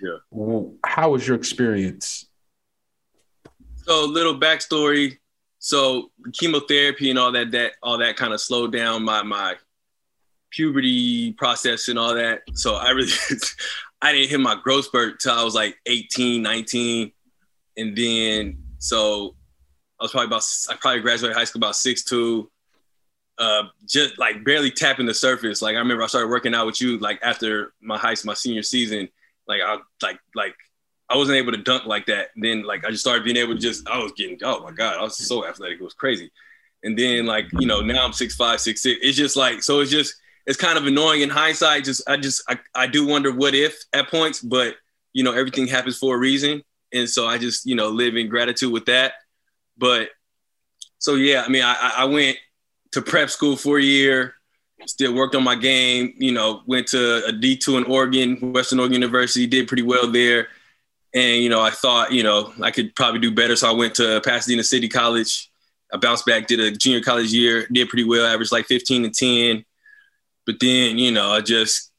Yeah. 0.00 0.68
How 0.84 1.10
was 1.10 1.26
your 1.26 1.36
experience? 1.36 2.26
So 3.76 4.04
little 4.04 4.38
backstory. 4.38 5.18
So 5.58 6.10
chemotherapy 6.32 7.10
and 7.10 7.18
all 7.18 7.32
that 7.32 7.50
that 7.50 7.72
all 7.82 7.98
that 7.98 8.16
kind 8.16 8.32
of 8.32 8.40
slowed 8.40 8.72
down 8.72 9.04
my 9.04 9.22
my 9.22 9.56
puberty 10.50 11.32
process 11.32 11.88
and 11.88 11.98
all 11.98 12.14
that. 12.14 12.42
So 12.54 12.74
I 12.74 12.90
really, 12.90 13.12
I 14.02 14.12
didn't 14.12 14.30
hit 14.30 14.40
my 14.40 14.56
growth 14.62 14.86
spurt 14.86 15.20
till 15.20 15.32
I 15.32 15.42
was 15.42 15.54
like 15.54 15.76
18, 15.86 16.42
19. 16.42 17.12
And 17.76 17.96
then, 17.96 18.62
so 18.78 19.36
I 20.00 20.04
was 20.04 20.12
probably 20.12 20.26
about, 20.26 20.44
I 20.70 20.74
probably 20.76 21.00
graduated 21.00 21.36
high 21.36 21.44
school 21.44 21.60
about 21.60 21.76
six 21.76 22.04
two, 22.04 22.50
uh, 23.38 23.64
just 23.86 24.18
like 24.18 24.44
barely 24.44 24.70
tapping 24.70 25.06
the 25.06 25.14
surface. 25.14 25.62
Like 25.62 25.76
I 25.76 25.78
remember 25.78 26.02
I 26.02 26.06
started 26.06 26.28
working 26.28 26.54
out 26.54 26.66
with 26.66 26.80
you 26.80 26.98
like 26.98 27.20
after 27.22 27.72
my 27.80 27.98
high 27.98 28.14
my 28.24 28.34
senior 28.34 28.62
season. 28.62 29.08
Like 29.46 29.60
I 29.64 29.78
like 30.02 30.18
like 30.34 30.54
I 31.08 31.16
wasn't 31.16 31.38
able 31.38 31.52
to 31.52 31.58
dunk 31.58 31.86
like 31.86 32.06
that. 32.06 32.28
Then 32.36 32.62
like 32.64 32.84
I 32.84 32.90
just 32.90 33.02
started 33.02 33.24
being 33.24 33.36
able 33.36 33.54
to 33.54 33.60
just 33.60 33.88
I 33.88 33.98
was 33.98 34.12
getting 34.12 34.38
oh 34.42 34.62
my 34.62 34.72
god 34.72 34.98
I 34.98 35.02
was 35.02 35.16
so 35.16 35.46
athletic 35.46 35.80
it 35.80 35.84
was 35.84 35.94
crazy. 35.94 36.30
And 36.82 36.98
then 36.98 37.26
like 37.26 37.46
you 37.58 37.66
know 37.66 37.80
now 37.80 38.04
I'm 38.04 38.12
six 38.12 38.34
five 38.34 38.60
six 38.60 38.82
six. 38.82 38.98
It's 39.02 39.16
just 39.16 39.36
like 39.36 39.62
so 39.62 39.80
it's 39.80 39.90
just 39.90 40.14
it's 40.48 40.56
kind 40.56 40.78
of 40.78 40.86
annoying 40.86 41.20
in 41.20 41.28
hindsight. 41.28 41.84
Just 41.84 42.08
I 42.08 42.16
just 42.16 42.42
I, 42.48 42.58
I 42.74 42.86
do 42.86 43.06
wonder 43.06 43.30
what 43.30 43.54
if 43.54 43.76
at 43.92 44.08
points, 44.08 44.40
but 44.40 44.74
you 45.12 45.22
know 45.22 45.32
everything 45.32 45.66
happens 45.66 45.98
for 45.98 46.16
a 46.16 46.18
reason, 46.18 46.62
and 46.92 47.08
so 47.08 47.26
I 47.26 47.36
just 47.36 47.66
you 47.66 47.76
know 47.76 47.90
live 47.90 48.16
in 48.16 48.28
gratitude 48.28 48.72
with 48.72 48.86
that. 48.86 49.12
But 49.76 50.08
so 50.98 51.14
yeah, 51.16 51.42
I 51.44 51.48
mean 51.48 51.62
I 51.62 51.92
I 51.98 52.04
went 52.06 52.38
to 52.92 53.02
prep 53.02 53.28
school 53.28 53.56
for 53.56 53.78
a 53.78 53.82
year, 53.82 54.34
still 54.86 55.14
worked 55.14 55.34
on 55.34 55.44
my 55.44 55.54
game. 55.54 56.14
You 56.16 56.32
know 56.32 56.62
went 56.66 56.88
to 56.88 57.26
a 57.26 57.32
D 57.32 57.54
two 57.58 57.76
in 57.76 57.84
Oregon, 57.84 58.52
Western 58.52 58.80
Oregon 58.80 58.94
University, 58.94 59.46
did 59.46 59.68
pretty 59.68 59.82
well 59.82 60.10
there. 60.10 60.48
And 61.14 61.42
you 61.42 61.50
know, 61.50 61.60
I 61.60 61.70
thought 61.70 62.10
you 62.10 62.22
know 62.22 62.54
I 62.62 62.70
could 62.70 62.94
probably 62.96 63.20
do 63.20 63.30
better, 63.30 63.54
so 63.54 63.68
I 63.68 63.72
went 63.72 63.94
to 63.96 64.22
Pasadena 64.24 64.64
City 64.64 64.88
College. 64.88 65.50
I 65.92 65.98
bounced 65.98 66.24
back, 66.24 66.46
did 66.46 66.60
a 66.60 66.70
junior 66.70 67.00
college 67.02 67.32
year, 67.32 67.66
did 67.70 67.88
pretty 67.88 68.04
well, 68.04 68.26
averaged 68.26 68.52
like 68.52 68.66
15 68.66 69.06
and 69.06 69.14
10. 69.14 69.64
But 70.48 70.60
then, 70.60 70.96
you 70.96 71.10
know, 71.10 71.30
I 71.30 71.42
just 71.42 71.92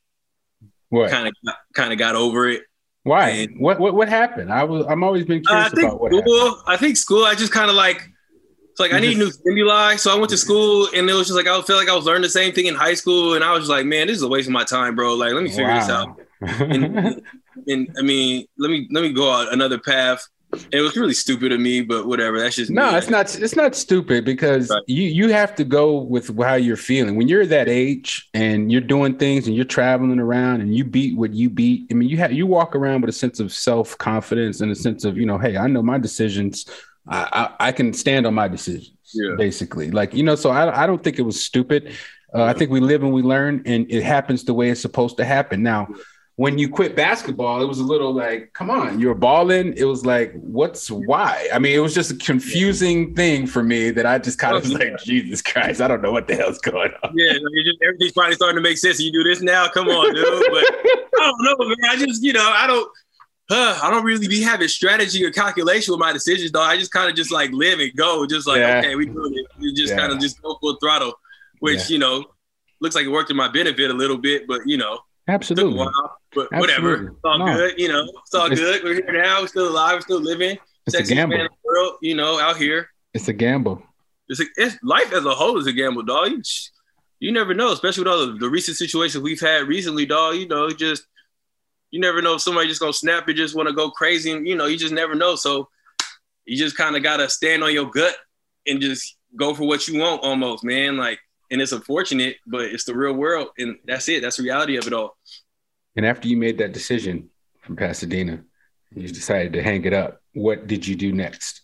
kind 0.92 1.28
of 1.28 1.34
kind 1.76 1.94
of 1.94 2.00
got 2.00 2.16
over 2.16 2.50
it. 2.50 2.64
Why? 3.04 3.30
And, 3.30 3.62
what, 3.62 3.80
what 3.80 3.94
what 3.94 4.10
happened? 4.10 4.52
I 4.52 4.64
was 4.64 4.88
I'm 4.88 5.04
always 5.04 5.24
been 5.24 5.44
uh, 5.48 5.50
curious 5.52 5.72
I 5.72 5.76
think 5.76 5.88
about 5.88 6.02
what 6.02 6.12
school, 6.12 6.46
happened. 6.46 6.64
I 6.66 6.78
think 6.78 6.98
school. 6.98 7.26
I 7.26 7.36
just 7.36 7.52
kind 7.52 7.70
of 7.70 7.76
like 7.76 8.10
it's 8.72 8.80
like 8.80 8.90
you 8.90 8.98
I 8.98 9.02
need 9.02 9.18
just, 9.18 9.46
new 9.46 9.54
stimuli. 9.54 9.98
So 9.98 10.12
I 10.12 10.18
went 10.18 10.32
to 10.32 10.38
school 10.38 10.88
and 10.96 11.08
it 11.08 11.14
was 11.14 11.28
just 11.28 11.38
like 11.38 11.46
I 11.46 11.62
felt 11.62 11.80
like 11.80 11.90
I 11.90 11.96
was 11.96 12.06
learning 12.06 12.24
the 12.24 12.30
same 12.30 12.52
thing 12.52 12.66
in 12.66 12.74
high 12.74 12.96
school, 12.96 13.36
and 13.36 13.44
I 13.44 13.52
was 13.52 13.62
just 13.62 13.70
like, 13.70 13.86
man, 13.86 14.08
this 14.08 14.18
is 14.18 14.24
a 14.24 14.28
waste 14.28 14.48
of 14.48 14.54
my 14.54 14.64
time, 14.64 14.96
bro. 14.96 15.14
Like, 15.14 15.34
let 15.34 15.44
me 15.44 15.50
figure 15.50 15.68
wow. 15.68 15.80
this 15.80 15.90
out. 15.92 16.20
and, 16.72 17.22
and 17.68 17.96
I 18.00 18.02
mean, 18.02 18.48
let 18.58 18.72
me 18.72 18.88
let 18.90 19.04
me 19.04 19.14
go 19.14 19.32
out 19.32 19.54
another 19.54 19.78
path. 19.78 20.28
It 20.72 20.82
was 20.82 20.98
really 20.98 21.14
stupid 21.14 21.52
of 21.52 21.60
me, 21.60 21.82
but 21.82 22.08
whatever. 22.08 22.40
That's 22.40 22.56
just 22.56 22.72
no. 22.72 22.92
Me. 22.92 22.98
It's 22.98 23.10
not. 23.10 23.40
It's 23.40 23.56
not 23.56 23.76
stupid 23.76 24.26
because 24.26 24.70
right. 24.70 24.82
you 24.88 25.04
you 25.04 25.30
have 25.30 25.56
to 25.56 25.64
go 25.64 26.00
with 26.00 26.36
how 26.40 26.56
you're 26.56 26.76
feeling 26.76 27.16
when 27.16 27.28
you're 27.28 27.46
that 27.46 27.70
age 27.70 28.28
and 28.34 28.72
you're 28.72 28.82
doing 28.82 29.16
things 29.18 29.46
and 29.46 29.56
you're 29.56 29.66
traveling 29.66 30.20
around 30.20 30.62
and 30.62 30.76
you 30.76 30.84
beat 30.84 31.16
what 31.18 31.34
you 31.34 31.52
beat. 31.52 31.88
I 31.92 31.94
mean, 31.94 32.10
you 32.10 32.18
have 32.18 32.34
you 32.34 32.48
walk 32.48 32.76
around 32.76 33.02
with 33.02 33.10
a 33.10 33.14
sense 33.14 33.40
of 33.40 33.54
self 33.54 33.96
confidence 34.00 34.62
and 34.62 34.72
a 34.72 34.76
sense 34.76 35.06
of 35.06 35.18
you 35.18 35.26
know, 35.26 35.38
hey, 35.38 35.56
I 35.56 35.68
know 35.68 35.84
my 35.84 36.00
decisions. 36.00 36.66
I 37.08 37.50
I, 37.60 37.68
I 37.68 37.72
can 37.72 37.94
stand 37.94 38.26
on 38.26 38.34
my 38.34 38.48
decisions. 38.48 38.92
Yeah. 39.14 39.36
Basically, 39.38 39.92
like 39.92 40.16
you 40.16 40.24
know, 40.24 40.36
so 40.36 40.50
I 40.50 40.84
I 40.84 40.88
don't 40.88 41.04
think 41.04 41.20
it 41.20 41.24
was 41.24 41.44
stupid. 41.44 41.96
Uh, 42.34 42.44
I 42.44 42.54
think 42.54 42.72
we 42.72 42.80
live 42.80 43.04
and 43.04 43.14
we 43.14 43.22
learn, 43.22 43.62
and 43.66 43.92
it 43.92 44.04
happens 44.04 44.44
the 44.44 44.54
way 44.54 44.70
it's 44.70 44.82
supposed 44.82 45.18
to 45.18 45.26
happen. 45.26 45.62
Now 45.62 45.90
when 46.40 46.58
you 46.58 46.70
quit 46.70 46.96
basketball, 46.96 47.62
it 47.62 47.66
was 47.66 47.80
a 47.80 47.84
little 47.84 48.14
like, 48.14 48.54
come 48.54 48.70
on, 48.70 48.98
you're 48.98 49.14
balling. 49.14 49.74
It 49.76 49.84
was 49.84 50.06
like, 50.06 50.32
what's 50.36 50.90
why? 50.90 51.50
I 51.52 51.60
mean, 51.60 51.76
it 51.76 51.80
was 51.80 51.94
just 51.94 52.12
a 52.12 52.16
confusing 52.16 53.14
thing 53.14 53.46
for 53.46 53.62
me 53.62 53.92
that 53.92 54.06
I 54.06 54.20
just 54.20 54.40
kind 54.40 54.56
of 54.56 54.64
was 54.64 54.72
like, 54.72 54.98
Jesus 55.04 55.42
Christ, 55.42 55.82
I 55.82 55.90
don't 55.90 56.02
know 56.02 56.14
what 56.14 56.30
the 56.30 56.38
hell's 56.38 56.60
going 56.60 56.92
on. 57.04 57.12
Yeah, 57.14 57.34
just, 57.34 57.82
everything's 57.84 58.14
finally 58.14 58.36
starting 58.36 58.56
to 58.56 58.62
make 58.62 58.78
sense. 58.78 59.02
You 59.02 59.12
do 59.12 59.22
this 59.22 59.42
now, 59.42 59.68
come 59.68 59.90
on, 59.90 60.16
dude. 60.16 60.24
But 60.24 60.64
I 61.20 61.26
don't 61.26 61.44
know, 61.44 61.68
man. 61.68 61.76
I 61.90 61.98
just, 61.98 62.24
you 62.24 62.32
know, 62.32 62.50
I 62.50 62.68
don't. 62.68 62.90
Uh, 63.52 63.78
I 63.84 63.90
don't 63.90 64.06
really 64.06 64.30
be 64.30 64.42
having 64.42 64.70
strategy 64.70 65.26
or 65.26 65.32
calculation 65.32 65.92
with 65.92 66.00
my 66.00 66.14
decisions, 66.14 66.54
though. 66.54 66.62
I 66.62 66.78
just 66.78 66.94
kind 66.94 67.10
of 67.10 67.18
just 67.18 67.34
like 67.34 67.52
live 67.52 67.80
and 67.82 67.94
go, 67.98 68.26
just 68.26 68.48
like 68.48 68.60
yeah. 68.60 68.78
okay, 68.78 68.96
we 68.96 69.08
doing 69.08 69.34
it. 69.36 69.46
You 69.58 69.74
just 69.74 69.92
yeah. 69.92 70.00
kind 70.00 70.14
of 70.14 70.20
just 70.20 70.42
go 70.42 70.58
full 70.62 70.78
throttle, 70.82 71.16
which 71.60 71.90
yeah. 71.90 71.96
you 71.96 72.00
know 72.00 72.24
looks 72.80 72.96
like 72.96 73.04
it 73.04 73.10
worked 73.10 73.30
in 73.30 73.36
my 73.36 73.50
benefit 73.50 73.92
a 73.92 73.94
little 73.94 74.18
bit, 74.18 74.48
but 74.48 74.62
you 74.66 74.78
know, 74.78 75.00
absolutely. 75.28 75.86
But 76.34 76.48
Absolutely. 76.54 76.60
whatever. 76.60 77.08
It's 77.08 77.20
all 77.24 77.40
no. 77.40 77.46
good. 77.46 77.80
You 77.80 77.88
know, 77.90 78.04
it's 78.22 78.34
all 78.34 78.52
it's, 78.52 78.60
good. 78.60 78.84
We're 78.84 78.94
here 78.96 79.12
now. 79.12 79.42
We're 79.42 79.48
still 79.48 79.70
alive. 79.70 79.96
We're 79.96 80.02
still 80.02 80.22
living. 80.22 80.58
It's 80.86 80.96
Sexiest 80.96 81.12
a 81.12 81.16
gamble. 81.16 81.38
Man 81.38 81.46
in 81.46 81.52
the 81.52 81.68
world, 81.68 81.94
you 82.02 82.16
know, 82.16 82.40
out 82.40 82.58
here. 82.58 82.90
It's 83.14 83.28
a 83.28 83.34
gamble. 83.34 83.82
It's, 84.28 84.40
a, 84.40 84.46
it's 84.58 84.78
life 84.84 85.12
as 85.12 85.26
a 85.26 85.32
whole 85.32 85.58
is 85.58 85.68
a 85.68 85.74
gamble, 85.74 86.04
dog. 86.04 86.32
You, 86.32 86.42
you 87.20 87.32
never 87.32 87.54
know, 87.54 87.72
especially 87.72 88.04
with 88.04 88.14
all 88.14 88.28
the, 88.28 88.34
the 88.34 88.50
recent 88.50 88.78
situations 88.78 89.24
we've 89.24 89.40
had 89.40 89.68
recently, 89.68 90.06
dog. 90.06 90.36
You 90.36 90.48
know, 90.48 90.70
just 90.70 91.04
you 91.92 92.00
never 92.00 92.22
know 92.22 92.36
if 92.36 92.42
somebody 92.42 92.68
just 92.68 92.80
gonna 92.80 92.94
snap 92.94 93.28
and 93.28 93.36
just 93.36 93.56
want 93.56 93.68
to 93.68 93.76
go 93.76 93.90
crazy, 93.90 94.32
and 94.32 94.48
you 94.48 94.56
know, 94.56 94.68
you 94.68 94.78
just 94.78 94.94
never 94.94 95.16
know. 95.16 95.36
So 95.36 95.70
you 96.46 96.58
just 96.58 96.78
kind 96.78 96.96
of 96.96 97.04
gotta 97.04 97.30
stand 97.30 97.64
on 97.64 97.74
your 97.74 97.90
gut 97.90 98.16
and 98.68 98.80
just 98.80 99.18
go 99.36 99.54
for 99.54 99.68
what 99.68 99.88
you 99.88 100.00
want, 100.00 100.24
almost, 100.24 100.64
man. 100.64 100.98
Like, 100.98 101.20
and 101.52 101.62
it's 101.62 101.72
unfortunate, 101.72 102.38
but 102.46 102.66
it's 102.66 102.86
the 102.86 102.96
real 102.96 103.14
world, 103.14 103.50
and 103.58 103.78
that's 103.86 104.08
it. 104.10 104.22
That's 104.22 104.38
the 104.38 104.44
reality 104.44 104.78
of 104.78 104.88
it 104.88 104.94
all. 104.94 105.18
And 105.96 106.06
after 106.06 106.28
you 106.28 106.38
made 106.38 106.60
that 106.60 106.72
decision 106.72 107.30
from 107.62 107.76
Pasadena, 107.76 108.44
you 108.96 109.08
decided 109.08 109.54
to 109.54 109.64
hang 109.64 109.86
it 109.86 109.94
up. 109.94 110.22
What 110.34 110.68
did 110.68 110.88
you 110.88 110.96
do 110.96 111.12
next? 111.12 111.62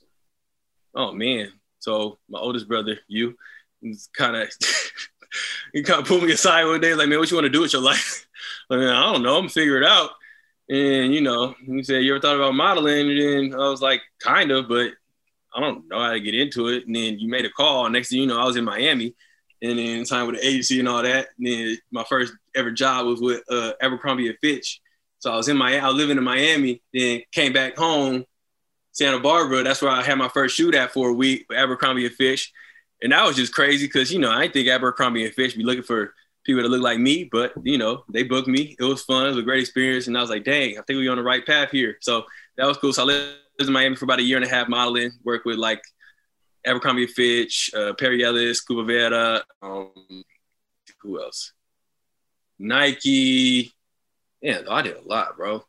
Oh 0.94 1.12
man. 1.12 1.52
So 1.80 2.18
my 2.30 2.40
oldest 2.40 2.68
brother, 2.68 2.98
you, 3.08 3.36
kind 4.14 4.36
of 4.36 4.50
he 5.74 5.84
kind 5.84 6.02
of 6.02 6.08
pulled 6.08 6.24
me 6.24 6.32
aside 6.32 6.66
one 6.66 6.82
day, 6.82 6.94
like, 6.94 7.10
man, 7.10 7.20
what 7.20 7.30
you 7.30 7.38
want 7.38 7.46
to 7.46 7.52
do 7.52 7.62
with 7.62 7.74
your 7.74 7.82
life? 7.82 8.28
I 8.70 8.78
mean, 8.78 8.90
I 8.90 9.12
don't 9.12 9.24
know. 9.24 9.36
I'm 9.36 9.44
gonna 9.44 9.50
figure 9.50 9.78
it 9.78 9.88
out. 9.88 10.12
And 10.70 11.14
you 11.14 11.22
know, 11.22 11.54
he 11.64 11.84
said, 11.84 12.04
"You 12.04 12.14
ever 12.16 12.22
thought 12.22 12.36
about 12.36 12.56
modeling?" 12.56 13.12
And 13.12 13.22
then 13.52 13.60
I 13.60 13.70
was 13.70 13.82
like, 13.82 14.02
"Kind 14.20 14.52
of, 14.52 14.68
but 14.68 14.94
I 15.56 15.60
don't 15.60 15.88
know 15.88 16.00
how 16.00 16.12
to 16.12 16.20
get 16.20 16.34
into 16.34 16.70
it." 16.70 16.88
And 16.88 16.96
then 16.96 17.20
you 17.20 17.30
made 17.30 17.46
a 17.46 17.52
call. 17.52 17.88
Next 17.90 18.10
thing 18.10 18.22
you 18.22 18.28
know, 18.28 18.40
I 18.40 18.46
was 18.46 18.56
in 18.56 18.66
Miami, 18.66 19.16
and 19.66 19.80
then 19.80 20.04
time 20.06 20.28
with 20.28 20.36
the 20.36 20.48
agency 20.48 20.80
and 20.80 20.88
all 20.88 21.04
that. 21.04 21.28
And 21.38 21.48
then 21.48 21.78
my 21.92 22.04
first 22.04 22.34
ever 22.56 22.72
job 22.72 23.06
was 23.06 23.22
with 23.22 23.42
uh, 23.50 23.74
Abercrombie 23.82 24.28
and 24.28 24.38
Fitch. 24.40 24.82
So 25.20 25.32
I 25.32 25.38
was 25.38 25.48
in 25.48 25.58
my, 25.58 25.80
I 25.80 25.88
was 25.88 25.96
living 25.96 26.18
in 26.18 26.24
Miami, 26.24 26.82
then 26.94 27.22
came 27.32 27.54
back 27.54 27.78
home, 27.78 28.26
Santa 28.92 29.20
Barbara. 29.20 29.64
That's 29.64 29.82
where 29.82 29.92
I 29.92 30.04
had 30.04 30.18
my 30.18 30.30
first 30.30 30.56
shoot 30.56 30.76
at 30.76 30.92
for 30.92 31.10
a 31.10 31.14
week 31.14 31.46
with 31.50 31.58
Abercrombie 31.58 32.06
and 32.06 32.16
Fitch. 32.16 32.54
And 33.02 33.12
that 33.12 33.26
was 33.26 33.36
just 33.36 33.54
crazy 33.54 33.88
because, 33.88 34.12
you 34.12 34.20
know, 34.20 34.32
I 34.32 34.42
didn't 34.42 34.54
think 34.54 34.68
Abercrombie 34.70 35.26
and 35.26 35.34
Fitch 35.34 35.58
be 35.58 35.64
looking 35.64 35.84
for 35.84 36.14
people 36.46 36.62
that 36.62 36.70
look 36.70 36.82
like 36.82 37.00
me, 37.00 37.24
but 37.24 37.54
you 37.64 37.78
know, 37.78 38.04
they 38.08 38.24
booked 38.24 38.48
me. 38.48 38.76
It 38.80 38.84
was 38.84 39.02
fun. 39.04 39.26
It 39.26 39.30
was 39.30 39.38
a 39.38 39.44
great 39.44 39.62
experience. 39.62 40.08
And 40.08 40.18
I 40.18 40.22
was 40.22 40.30
like, 40.30 40.44
dang, 40.44 40.78
I 40.78 40.82
think 40.84 40.98
we're 40.98 41.12
on 41.12 41.18
the 41.18 41.24
right 41.24 41.46
path 41.46 41.72
here. 41.72 41.98
So 42.02 42.24
that 42.58 42.68
was 42.68 42.78
cool. 42.78 42.94
So 42.94 43.02
I 43.02 43.06
lived 43.06 43.36
in 43.60 43.74
Miami 43.74 43.96
for 43.96 44.06
about 44.06 44.20
a 44.20 44.24
year 44.24 44.38
and 44.38 44.46
a 44.46 44.50
half 44.50 44.70
modeling, 44.70 45.12
worked 45.24 45.46
with 45.46 45.58
like 45.58 45.82
Abercrombie 46.66 47.08
Fitch, 47.08 47.72
uh, 47.76 47.94
Perry 47.94 48.24
Ellis, 48.24 48.64
Primavera, 48.64 49.44
um, 49.62 49.92
who 51.02 51.22
else? 51.22 51.54
Nike. 52.60 53.74
Yeah, 54.42 54.62
I 54.70 54.82
did 54.82 54.98
a 54.98 55.08
lot, 55.08 55.38
bro. 55.38 55.64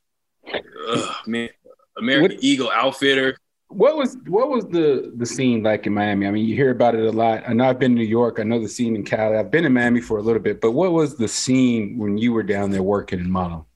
Ugh, 0.89 1.15
man, 1.27 1.49
American 1.99 2.37
what, 2.37 2.45
Eagle 2.45 2.71
Outfitter. 2.71 3.37
What 3.69 3.97
was 3.97 4.17
what 4.29 4.49
was 4.49 4.65
the 4.67 5.13
the 5.17 5.27
scene 5.27 5.63
like 5.63 5.87
in 5.87 5.95
Miami? 5.95 6.27
I 6.27 6.31
mean, 6.31 6.47
you 6.47 6.55
hear 6.55 6.71
about 6.71 6.95
it 6.95 7.05
a 7.05 7.11
lot. 7.11 7.43
I 7.49 7.53
know 7.53 7.69
I've 7.69 7.79
been 7.79 7.93
to 7.93 7.99
New 7.99 8.05
York. 8.05 8.39
I 8.39 8.45
know 8.45 8.61
the 8.61 8.69
scene 8.69 8.95
in 8.95 9.05
Cali. 9.05 9.37
I've 9.37 9.51
been 9.51 9.65
in 9.65 9.73
Miami 9.73 10.01
for 10.01 10.19
a 10.19 10.23
little 10.23 10.43
bit, 10.43 10.61
but 10.61 10.71
what 10.71 10.93
was 10.93 11.17
the 11.17 11.29
scene 11.29 11.99
when 11.99 12.17
you 12.17 12.33
were 12.33 12.45
down 12.45 12.71
there 12.71 12.83
working 12.83 13.19
in 13.19 13.31
model? 13.31 13.67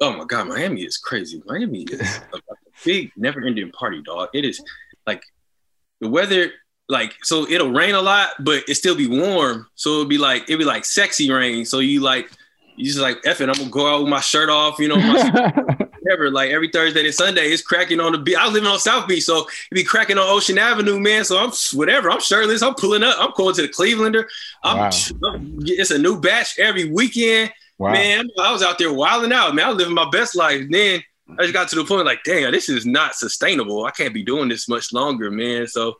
Oh 0.00 0.16
my 0.16 0.24
God, 0.24 0.48
Miami 0.48 0.82
is 0.82 0.96
crazy. 0.96 1.42
Miami 1.44 1.82
is 1.82 2.00
a 2.32 2.38
big, 2.84 3.10
never-ending 3.16 3.72
party, 3.72 4.00
dog. 4.02 4.30
It 4.32 4.44
is 4.44 4.62
like 5.06 5.22
the 6.00 6.08
weather 6.08 6.52
like 6.88 7.14
so 7.22 7.48
it'll 7.48 7.70
rain 7.70 7.94
a 7.94 8.00
lot, 8.00 8.30
but 8.40 8.64
it 8.68 8.74
still 8.76 8.96
be 8.96 9.06
warm. 9.06 9.66
So 9.74 9.90
it'll 9.90 10.04
be 10.06 10.18
like 10.18 10.44
it'll 10.44 10.58
be 10.58 10.64
like 10.64 10.84
sexy 10.84 11.30
rain. 11.30 11.64
So 11.64 11.80
you 11.80 12.00
like 12.00 12.30
you 12.76 12.86
just 12.86 12.98
like 12.98 13.18
it, 13.24 13.40
I'm 13.40 13.52
gonna 13.52 13.70
go 13.70 13.94
out 13.94 14.00
with 14.02 14.10
my 14.10 14.20
shirt 14.20 14.48
off, 14.48 14.78
you 14.78 14.88
know, 14.88 14.96
whatever. 16.08 16.30
Like 16.30 16.50
every 16.50 16.68
Thursday 16.68 17.04
and 17.04 17.14
Sunday, 17.14 17.48
it's 17.48 17.62
cracking 17.62 18.00
on 18.00 18.12
the 18.12 18.18
beach. 18.18 18.36
I 18.36 18.44
was 18.44 18.54
living 18.54 18.68
on 18.68 18.78
South 18.78 19.06
Beach, 19.06 19.24
so 19.24 19.38
it'd 19.38 19.50
be 19.72 19.84
cracking 19.84 20.18
on 20.18 20.28
Ocean 20.28 20.58
Avenue, 20.58 20.98
man. 20.98 21.24
So 21.24 21.38
I'm 21.38 21.50
whatever. 21.74 22.10
I'm 22.10 22.20
shirtless. 22.20 22.62
I'm 22.62 22.74
pulling 22.74 23.02
up. 23.02 23.16
I'm 23.18 23.32
going 23.36 23.54
to 23.56 23.62
the 23.62 23.68
Clevelander. 23.68 24.24
I'm, 24.62 24.78
wow. 24.78 24.90
it's 25.60 25.90
a 25.90 25.98
new 25.98 26.20
batch 26.20 26.58
every 26.58 26.90
weekend. 26.90 27.52
Wow. 27.78 27.92
Man, 27.92 28.28
I 28.40 28.52
was 28.52 28.62
out 28.62 28.78
there 28.78 28.92
wilding 28.92 29.32
out, 29.32 29.54
man. 29.54 29.66
I 29.66 29.68
was 29.68 29.78
living 29.78 29.94
my 29.94 30.08
best 30.10 30.34
life. 30.34 30.62
Then 30.68 31.02
I 31.38 31.42
just 31.42 31.52
got 31.52 31.68
to 31.68 31.76
the 31.76 31.84
point 31.84 32.06
like, 32.06 32.22
damn, 32.24 32.52
this 32.52 32.68
is 32.68 32.86
not 32.86 33.14
sustainable. 33.14 33.84
I 33.84 33.90
can't 33.90 34.14
be 34.14 34.24
doing 34.24 34.48
this 34.48 34.68
much 34.68 34.92
longer, 34.92 35.30
man. 35.30 35.66
So 35.66 35.96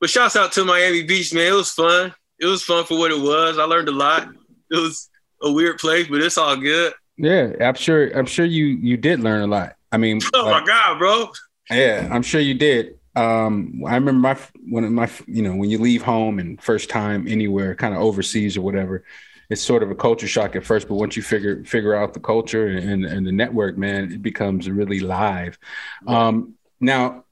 but 0.00 0.10
shouts 0.10 0.36
out 0.36 0.52
to 0.52 0.64
Miami 0.64 1.02
Beach, 1.02 1.34
man. 1.34 1.52
It 1.52 1.56
was 1.56 1.70
fun. 1.70 2.14
It 2.38 2.46
was 2.46 2.62
fun 2.62 2.84
for 2.84 2.98
what 2.98 3.10
it 3.10 3.20
was. 3.20 3.58
I 3.58 3.64
learned 3.64 3.88
a 3.88 3.92
lot. 3.92 4.28
It 4.70 4.76
was 4.76 5.10
a 5.42 5.50
weird 5.50 5.78
place, 5.78 6.06
but 6.08 6.22
it's 6.22 6.38
all 6.38 6.56
good. 6.56 6.92
Yeah, 7.16 7.52
I'm 7.60 7.74
sure. 7.74 8.10
I'm 8.16 8.26
sure 8.26 8.44
you 8.44 8.66
you 8.66 8.96
did 8.96 9.20
learn 9.20 9.42
a 9.42 9.46
lot. 9.46 9.74
I 9.90 9.96
mean, 9.96 10.20
oh 10.34 10.44
like, 10.44 10.62
my 10.62 10.66
god, 10.66 10.98
bro. 10.98 11.30
Yeah, 11.70 12.08
I'm 12.10 12.22
sure 12.22 12.40
you 12.40 12.54
did. 12.54 12.98
Um, 13.16 13.82
I 13.84 13.96
remember 13.96 14.20
my 14.20 14.36
when 14.68 14.92
my 14.94 15.10
you 15.26 15.42
know 15.42 15.56
when 15.56 15.68
you 15.68 15.78
leave 15.78 16.02
home 16.02 16.38
and 16.38 16.62
first 16.62 16.90
time 16.90 17.26
anywhere, 17.26 17.74
kind 17.74 17.94
of 17.94 18.00
overseas 18.00 18.56
or 18.56 18.62
whatever, 18.62 19.04
it's 19.50 19.62
sort 19.62 19.82
of 19.82 19.90
a 19.90 19.94
culture 19.94 20.28
shock 20.28 20.56
at 20.56 20.64
first. 20.64 20.88
But 20.88 20.94
once 20.94 21.16
you 21.16 21.22
figure 21.22 21.64
figure 21.64 21.94
out 21.94 22.14
the 22.14 22.20
culture 22.20 22.66
and 22.66 23.04
and 23.04 23.26
the 23.26 23.32
network, 23.32 23.78
man, 23.78 24.12
it 24.12 24.22
becomes 24.22 24.68
really 24.68 25.00
live. 25.00 25.58
Um, 26.06 26.54
now 26.80 27.24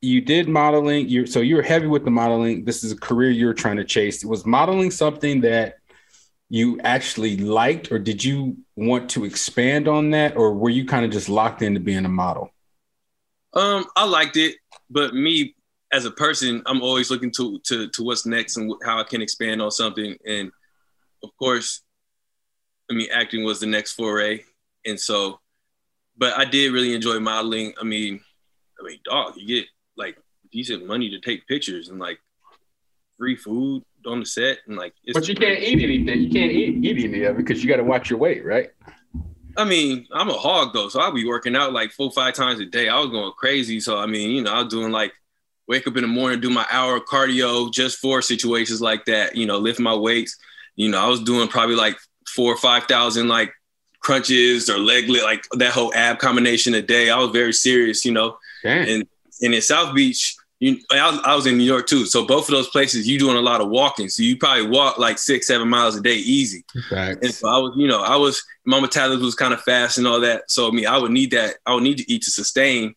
you 0.00 0.20
did 0.20 0.48
modeling 0.48 1.08
you 1.08 1.26
so 1.26 1.40
you 1.40 1.56
were 1.56 1.62
heavy 1.62 1.86
with 1.86 2.04
the 2.04 2.10
modeling 2.10 2.64
this 2.64 2.82
is 2.82 2.92
a 2.92 2.96
career 2.96 3.30
you're 3.30 3.54
trying 3.54 3.76
to 3.76 3.84
chase 3.84 4.24
was 4.24 4.46
modeling 4.46 4.90
something 4.90 5.42
that 5.42 5.76
you 6.48 6.80
actually 6.80 7.36
liked 7.36 7.92
or 7.92 7.98
did 7.98 8.24
you 8.24 8.56
want 8.76 9.10
to 9.10 9.24
expand 9.24 9.86
on 9.86 10.10
that 10.10 10.36
or 10.36 10.54
were 10.54 10.70
you 10.70 10.86
kind 10.86 11.04
of 11.04 11.10
just 11.10 11.28
locked 11.28 11.62
into 11.62 11.78
being 11.78 12.04
a 12.04 12.08
model 12.08 12.50
um 13.54 13.84
i 13.96 14.04
liked 14.04 14.36
it 14.36 14.56
but 14.88 15.14
me 15.14 15.54
as 15.92 16.06
a 16.06 16.10
person 16.10 16.62
i'm 16.66 16.82
always 16.82 17.10
looking 17.10 17.30
to 17.30 17.58
to, 17.60 17.88
to 17.90 18.02
what's 18.02 18.24
next 18.24 18.56
and 18.56 18.72
how 18.84 18.98
i 18.98 19.04
can 19.04 19.20
expand 19.20 19.60
on 19.60 19.70
something 19.70 20.16
and 20.24 20.50
of 21.22 21.30
course 21.38 21.82
i 22.90 22.94
mean 22.94 23.08
acting 23.12 23.44
was 23.44 23.60
the 23.60 23.66
next 23.66 23.92
foray 23.92 24.42
and 24.86 24.98
so 24.98 25.38
but 26.16 26.36
i 26.38 26.44
did 26.44 26.72
really 26.72 26.94
enjoy 26.94 27.18
modeling 27.18 27.72
i 27.80 27.84
mean 27.84 28.20
i 28.80 28.84
mean 28.84 28.98
dog 29.04 29.34
you 29.36 29.46
get 29.46 29.66
like 29.96 30.16
decent 30.52 30.86
money 30.86 31.10
to 31.10 31.20
take 31.20 31.46
pictures 31.46 31.88
and 31.88 31.98
like 31.98 32.18
free 33.18 33.36
food 33.36 33.84
on 34.06 34.20
the 34.20 34.26
set 34.26 34.58
and 34.66 34.76
like. 34.76 34.94
but 35.12 35.28
you 35.28 35.34
can't 35.34 35.60
eat 35.60 35.82
anything. 35.82 36.22
You 36.22 36.30
can't 36.30 36.50
eat, 36.50 36.84
eat 36.84 37.04
any 37.04 37.24
of 37.24 37.34
it 37.34 37.46
because 37.46 37.62
you 37.62 37.68
got 37.68 37.76
to 37.76 37.84
watch 37.84 38.10
your 38.10 38.18
weight, 38.18 38.44
right? 38.44 38.70
I 39.56 39.64
mean, 39.64 40.06
I'm 40.12 40.30
a 40.30 40.34
hog 40.34 40.72
though, 40.72 40.88
so 40.88 41.00
I'll 41.00 41.12
be 41.12 41.26
working 41.26 41.56
out 41.56 41.72
like 41.72 41.90
four, 41.92 42.10
five 42.10 42.34
times 42.34 42.60
a 42.60 42.64
day. 42.64 42.88
I 42.88 42.98
was 42.98 43.10
going 43.10 43.32
crazy. 43.36 43.80
So 43.80 43.98
I 43.98 44.06
mean, 44.06 44.30
you 44.30 44.42
know, 44.42 44.52
I 44.52 44.62
was 44.62 44.72
doing 44.72 44.92
like 44.92 45.12
wake 45.68 45.86
up 45.86 45.96
in 45.96 46.02
the 46.02 46.08
morning, 46.08 46.40
do 46.40 46.50
my 46.50 46.66
hour 46.70 46.96
of 46.96 47.04
cardio 47.04 47.72
just 47.72 47.98
for 47.98 48.22
situations 48.22 48.80
like 48.80 49.04
that. 49.04 49.36
You 49.36 49.46
know, 49.46 49.58
lift 49.58 49.80
my 49.80 49.94
weights. 49.94 50.36
You 50.80 50.88
know, 50.88 50.98
I 50.98 51.08
was 51.08 51.20
doing 51.20 51.48
probably 51.48 51.76
like 51.76 51.96
four 52.34 52.52
or 52.52 52.56
five 52.56 52.84
thousand 52.84 53.28
like 53.28 53.52
crunches 54.00 54.70
or 54.70 54.78
leg 54.78 55.08
lift, 55.08 55.24
like 55.24 55.44
that 55.52 55.72
whole 55.72 55.92
ab 55.94 56.18
combination 56.18 56.74
a 56.74 56.82
day. 56.82 57.10
I 57.10 57.18
was 57.18 57.30
very 57.30 57.52
serious, 57.52 58.04
you 58.04 58.12
know. 58.12 58.38
Damn. 58.62 58.88
And 58.88 59.08
and 59.42 59.54
in 59.54 59.62
South 59.62 59.94
Beach, 59.94 60.36
you, 60.58 60.78
I, 60.90 61.20
I, 61.24 61.34
was 61.34 61.46
in 61.46 61.56
New 61.56 61.64
York 61.64 61.86
too. 61.86 62.04
So 62.04 62.26
both 62.26 62.48
of 62.48 62.52
those 62.52 62.68
places, 62.68 63.08
you 63.08 63.18
doing 63.18 63.36
a 63.36 63.42
lot 63.42 63.62
of 63.62 63.68
walking. 63.68 64.08
So 64.10 64.22
you 64.22 64.36
probably 64.36 64.68
walk 64.68 64.98
like 64.98 65.18
six, 65.18 65.46
seven 65.46 65.68
miles 65.68 65.96
a 65.96 66.02
day, 66.02 66.16
easy. 66.16 66.64
Facts. 66.88 67.18
And 67.22 67.34
so 67.34 67.48
I 67.48 67.58
was, 67.58 67.74
you 67.76 67.88
know, 67.88 68.02
I 68.02 68.16
was 68.16 68.42
my 68.64 68.80
metabolism 68.80 69.24
was 69.24 69.34
kind 69.34 69.54
of 69.54 69.62
fast 69.62 69.98
and 69.98 70.06
all 70.06 70.20
that. 70.20 70.50
So 70.50 70.68
I 70.68 70.70
mean, 70.70 70.86
I 70.86 70.98
would 70.98 71.10
need 71.10 71.30
that. 71.32 71.56
I 71.66 71.74
would 71.74 71.82
need 71.82 71.98
to 71.98 72.10
eat 72.10 72.22
to 72.22 72.30
sustain 72.30 72.94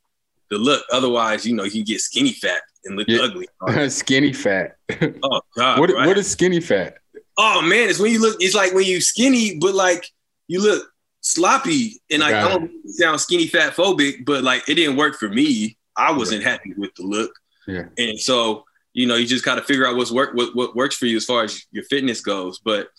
the 0.50 0.58
look. 0.58 0.86
Otherwise, 0.92 1.46
you 1.46 1.56
know, 1.56 1.64
you 1.64 1.72
can 1.72 1.84
get 1.84 2.00
skinny 2.00 2.34
fat 2.34 2.62
and 2.86 2.98
look 2.98 3.08
yeah. 3.08 3.22
ugly. 3.22 3.48
skinny 3.90 4.34
fat. 4.34 4.78
Oh 5.24 5.42
God. 5.56 5.80
what, 5.80 5.90
right? 5.92 6.08
what 6.08 6.18
is 6.18 6.30
skinny 6.30 6.60
fat? 6.60 6.98
Oh 7.38 7.62
man, 7.62 7.90
it's 7.90 8.00
when 8.00 8.12
you 8.12 8.22
look. 8.22 8.38
It's 8.40 8.56
like 8.56 8.74
when 8.74 8.86
you 8.86 9.02
skinny, 9.02 9.58
but 9.60 9.74
like 9.74 10.06
you 10.48 10.62
look 10.62 10.88
sloppy. 11.24 12.02
And 12.12 12.22
like, 12.22 12.36
I 12.36 12.50
don't 12.50 12.72
sound 12.88 13.20
skinny 13.20 13.48
fat 13.48 13.74
phobic, 13.74 14.26
but 14.26 14.44
like 14.44 14.68
it 14.70 14.76
didn't 14.76 14.98
work 14.98 15.16
for 15.16 15.30
me. 15.30 15.78
I 15.98 16.12
wasn't 16.12 16.44
happy 16.44 16.74
with 16.78 16.94
the 16.96 17.04
look. 17.04 17.32
Yeah. 17.68 17.86
And 17.98 18.20
so, 18.20 18.66
you 18.94 19.08
know, 19.08 19.16
you 19.16 19.26
just 19.26 19.46
got 19.46 19.56
to 19.56 19.64
figure 19.64 19.88
out 19.88 19.96
what's 19.96 20.12
work 20.12 20.36
what, 20.36 20.56
what 20.56 20.76
works 20.76 20.96
for 20.96 21.06
you 21.06 21.18
as 21.18 21.26
far 21.26 21.44
as 21.44 21.66
your 21.72 21.84
fitness 21.86 22.22
goes. 22.22 22.60
But 22.60 22.90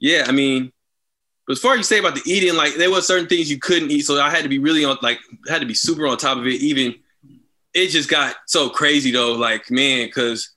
yeah, 0.00 0.24
I 0.26 0.32
mean, 0.32 0.72
as 1.50 1.58
far 1.58 1.72
as 1.72 1.78
you 1.78 1.84
say 1.84 1.98
about 1.98 2.14
the 2.14 2.22
eating, 2.24 2.54
like 2.54 2.74
there 2.74 2.90
were 2.90 3.00
certain 3.00 3.26
things 3.26 3.50
you 3.50 3.58
couldn't 3.58 3.90
eat. 3.90 4.02
So 4.02 4.20
I 4.20 4.30
had 4.30 4.44
to 4.44 4.48
be 4.48 4.58
really 4.58 4.84
on 4.84 4.96
like 5.02 5.18
had 5.48 5.60
to 5.60 5.66
be 5.66 5.74
super 5.74 6.06
on 6.06 6.16
top 6.16 6.38
of 6.38 6.46
it. 6.46 6.60
Even 6.60 6.94
it 7.74 7.88
just 7.88 8.08
got 8.08 8.36
so 8.46 8.70
crazy 8.70 9.10
though, 9.10 9.32
like 9.32 9.70
man, 9.70 10.06
because 10.06 10.53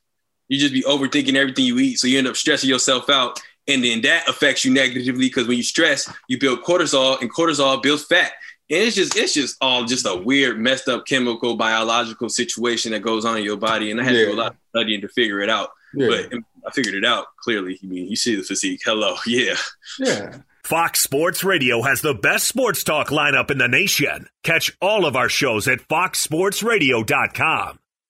you 0.47 0.59
just 0.59 0.73
be 0.73 0.83
overthinking 0.83 1.35
everything 1.35 1.65
you 1.65 1.79
eat. 1.79 1.99
So 1.99 2.07
you 2.07 2.17
end 2.17 2.27
up 2.27 2.35
stressing 2.35 2.69
yourself 2.69 3.09
out. 3.09 3.39
And 3.67 3.83
then 3.83 4.01
that 4.01 4.29
affects 4.29 4.63
you 4.63 4.73
negatively 4.73 5.27
because 5.27 5.47
when 5.47 5.57
you 5.57 5.63
stress, 5.63 6.11
you 6.29 6.39
build 6.39 6.61
cortisol 6.61 7.21
and 7.21 7.33
cortisol 7.33 7.81
builds 7.81 8.05
fat. 8.05 8.31
And 8.69 8.79
it's 8.79 8.95
just 8.95 9.15
it's 9.15 9.33
just 9.33 9.57
all 9.61 9.85
just 9.85 10.05
a 10.05 10.15
weird, 10.15 10.59
messed 10.59 10.87
up 10.87 11.05
chemical 11.05 11.55
biological 11.55 12.29
situation 12.29 12.91
that 12.91 13.01
goes 13.01 13.25
on 13.25 13.37
in 13.37 13.43
your 13.43 13.57
body. 13.57 13.91
And 13.91 13.99
I 13.99 14.03
had 14.03 14.13
yeah. 14.13 14.21
to 14.21 14.25
do 14.27 14.33
a 14.33 14.41
lot 14.41 14.51
of 14.51 14.57
studying 14.69 15.01
to 15.01 15.09
figure 15.09 15.41
it 15.41 15.49
out. 15.49 15.69
Yeah. 15.93 16.07
But 16.07 16.39
I 16.65 16.71
figured 16.71 16.95
it 16.95 17.05
out 17.05 17.27
clearly. 17.41 17.79
I 17.81 17.87
mean, 17.87 18.09
you 18.09 18.15
see 18.15 18.35
the 18.35 18.43
physique. 18.43 18.81
Hello. 18.83 19.15
Yeah. 19.27 19.55
Yeah. 19.99 20.37
Fox 20.63 20.99
Sports 20.99 21.45
Radio 21.45 21.81
has 21.81 22.01
the 22.01 22.13
best 22.13 22.45
sports 22.45 22.83
talk 22.83 23.07
lineup 23.07 23.51
in 23.51 23.57
the 23.57 23.69
nation. 23.69 24.27
Catch 24.43 24.75
all 24.81 25.05
of 25.05 25.15
our 25.15 25.29
shows 25.29 25.65
at 25.69 25.79
foxsportsradio.com. 25.79 27.79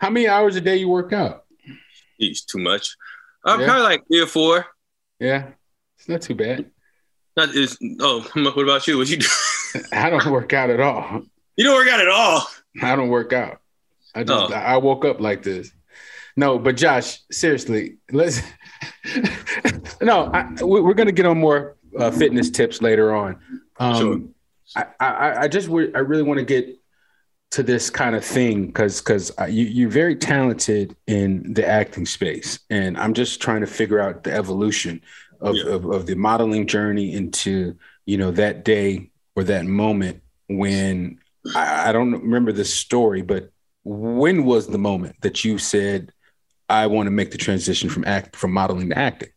How 0.00 0.10
many 0.10 0.28
hours 0.28 0.56
a 0.56 0.60
day 0.60 0.76
you 0.76 0.88
work 0.88 1.12
out? 1.12 1.44
He's 2.18 2.42
too 2.44 2.58
much. 2.58 2.96
I'm 3.44 3.60
Yeah. 3.60 3.66
probably 3.66 3.82
like 3.84 4.06
three 4.06 4.20
or 4.20 4.26
four. 4.26 4.66
Yeah, 5.20 5.48
it's 5.98 6.08
not 6.08 6.22
too 6.22 6.34
bad. 6.34 6.70
Not 7.36 7.50
is 7.54 7.78
oh, 8.00 8.20
what 8.34 8.58
about 8.62 8.86
you? 8.86 8.98
What 8.98 9.08
you 9.08 9.18
do? 9.18 9.26
I 9.92 10.10
don't 10.10 10.24
work 10.26 10.52
out 10.52 10.70
at 10.70 10.80
all. 10.80 11.22
you 11.56 11.64
don't 11.64 11.74
work 11.76 11.88
out 11.88 12.00
at 12.00 12.08
all. 12.08 12.46
I 12.82 12.96
don't 12.96 13.08
work 13.08 13.32
out. 13.32 13.60
I 14.14 14.22
just 14.24 14.52
Oh. 14.52 14.54
I 14.54 14.76
woke 14.76 15.04
up 15.04 15.20
like 15.20 15.42
this. 15.42 15.72
No, 16.36 16.58
but 16.58 16.76
Josh, 16.76 17.20
seriously, 17.30 17.98
let's. 18.10 18.40
no, 20.00 20.30
I, 20.32 20.50
we- 20.64 20.80
we're 20.80 20.94
gonna 20.94 21.12
get 21.12 21.26
on 21.26 21.38
more 21.38 21.76
uh, 21.98 22.10
fitness 22.10 22.50
tips 22.50 22.82
later 22.82 23.14
on. 23.14 23.38
Um, 23.78 23.94
Sure. 23.96 24.20
I, 25.00 25.04
I, 25.06 25.40
I 25.42 25.48
just 25.48 25.68
I 25.68 25.98
really 26.00 26.22
want 26.22 26.38
to 26.38 26.44
get 26.44 26.66
to 27.54 27.62
this 27.62 27.88
kind 27.88 28.16
of 28.16 28.24
thing 28.24 28.66
because 28.66 29.00
because 29.00 29.30
you 29.48 29.64
you're 29.66 29.88
very 29.88 30.16
talented 30.16 30.96
in 31.06 31.52
the 31.52 31.64
acting 31.64 32.04
space, 32.04 32.58
and 32.68 32.98
I'm 32.98 33.14
just 33.14 33.40
trying 33.40 33.60
to 33.60 33.66
figure 33.68 34.00
out 34.00 34.24
the 34.24 34.32
evolution 34.34 35.00
of, 35.40 35.54
Yeah. 35.54 35.74
of, 35.74 35.84
of 35.84 36.06
the 36.06 36.16
modeling 36.16 36.66
journey 36.66 37.12
into 37.12 37.76
you 38.06 38.18
know 38.18 38.32
that 38.32 38.64
day 38.64 39.10
or 39.36 39.44
that 39.44 39.66
moment 39.66 40.20
when 40.48 41.20
I, 41.54 41.90
I 41.90 41.92
don't 41.92 42.10
remember 42.12 42.50
the 42.50 42.64
story, 42.64 43.22
but 43.22 43.50
when 43.84 44.44
was 44.44 44.66
the 44.66 44.78
moment 44.78 45.14
that 45.20 45.44
you 45.44 45.58
said 45.58 46.10
I 46.68 46.88
want 46.88 47.06
to 47.06 47.12
make 47.12 47.30
the 47.30 47.38
transition 47.38 47.88
from 47.88 48.04
act 48.04 48.34
from 48.34 48.50
modeling 48.52 48.88
to 48.90 48.98
acting? 48.98 49.28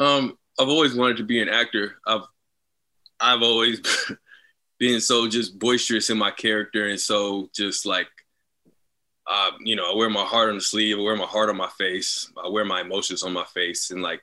Um, 0.00 0.36
I've 0.58 0.68
always 0.68 0.96
wanted 0.96 1.18
to 1.18 1.24
be 1.24 1.40
an 1.40 1.48
actor. 1.48 1.94
I've 2.04 2.22
I've 3.20 3.42
always 3.42 3.80
been 4.78 5.00
so 5.00 5.28
just 5.28 5.58
boisterous 5.58 6.10
in 6.10 6.18
my 6.18 6.30
character 6.30 6.88
and 6.88 7.00
so 7.00 7.48
just 7.54 7.84
like 7.84 8.08
uh, 9.28 9.50
you 9.60 9.76
know, 9.76 9.92
I 9.92 9.94
wear 9.94 10.08
my 10.08 10.24
heart 10.24 10.48
on 10.48 10.54
the 10.54 10.60
sleeve, 10.62 10.96
I 10.98 11.02
wear 11.02 11.14
my 11.14 11.26
heart 11.26 11.50
on 11.50 11.56
my 11.56 11.68
face, 11.76 12.32
I 12.42 12.48
wear 12.48 12.64
my 12.64 12.80
emotions 12.80 13.22
on 13.22 13.34
my 13.34 13.44
face. 13.44 13.90
And 13.90 14.00
like 14.00 14.22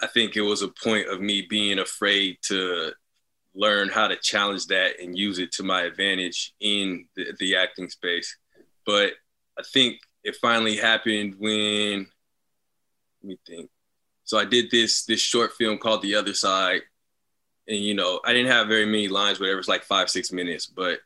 I 0.00 0.08
think 0.08 0.36
it 0.36 0.42
was 0.42 0.62
a 0.62 0.68
point 0.68 1.08
of 1.08 1.20
me 1.20 1.46
being 1.48 1.78
afraid 1.78 2.38
to 2.42 2.92
learn 3.54 3.88
how 3.88 4.08
to 4.08 4.16
challenge 4.16 4.66
that 4.66 5.00
and 5.00 5.16
use 5.16 5.38
it 5.38 5.52
to 5.52 5.62
my 5.62 5.82
advantage 5.82 6.52
in 6.60 7.06
the, 7.14 7.32
the 7.38 7.56
acting 7.56 7.88
space. 7.88 8.36
But 8.84 9.12
I 9.56 9.62
think 9.72 9.98
it 10.24 10.36
finally 10.36 10.76
happened 10.76 11.36
when 11.38 12.08
let 13.22 13.28
me 13.28 13.38
think. 13.46 13.70
So 14.24 14.36
I 14.36 14.44
did 14.44 14.70
this 14.70 15.04
this 15.04 15.20
short 15.20 15.52
film 15.52 15.78
called 15.78 16.02
The 16.02 16.16
Other 16.16 16.34
Side, 16.34 16.82
and 17.68 17.78
you 17.78 17.94
know 17.94 18.20
I 18.24 18.32
didn't 18.32 18.50
have 18.50 18.66
very 18.66 18.86
many 18.86 19.08
lines, 19.08 19.38
whatever. 19.38 19.58
It's 19.58 19.68
like 19.68 19.84
five 19.84 20.10
six 20.10 20.32
minutes, 20.32 20.66
but 20.66 21.00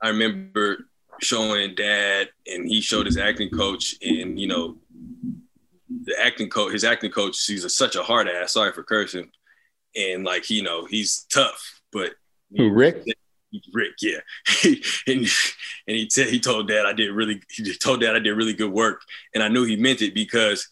I 0.00 0.08
remember 0.08 0.86
showing 1.20 1.74
dad, 1.74 2.28
and 2.46 2.68
he 2.68 2.80
showed 2.80 3.06
his 3.06 3.16
acting 3.16 3.50
coach, 3.50 3.96
and 4.02 4.38
you 4.38 4.46
know 4.46 4.76
the 6.04 6.14
acting 6.20 6.48
coach, 6.48 6.72
his 6.72 6.84
acting 6.84 7.10
coach, 7.10 7.44
he's 7.44 7.64
a, 7.64 7.70
such 7.70 7.96
a 7.96 8.02
hard 8.02 8.28
ass. 8.28 8.52
Sorry 8.52 8.72
for 8.72 8.82
cursing, 8.82 9.30
and 9.96 10.24
like 10.24 10.50
you 10.50 10.62
know 10.62 10.84
he's 10.84 11.26
tough, 11.30 11.80
but 11.92 12.12
Who, 12.56 12.70
Rick? 12.70 13.04
Rick, 13.72 13.94
yeah, 14.02 14.18
and 15.06 15.26
and 15.86 15.96
he 15.96 16.08
said 16.10 16.28
he 16.28 16.38
told 16.38 16.68
Dad 16.68 16.84
I 16.84 16.92
did 16.92 17.10
really 17.12 17.40
he 17.50 17.74
told 17.78 18.02
Dad 18.02 18.14
I 18.14 18.18
did 18.18 18.32
really 18.32 18.52
good 18.52 18.72
work, 18.72 19.02
and 19.34 19.42
I 19.42 19.48
knew 19.48 19.64
he 19.64 19.76
meant 19.76 20.02
it 20.02 20.14
because 20.14 20.68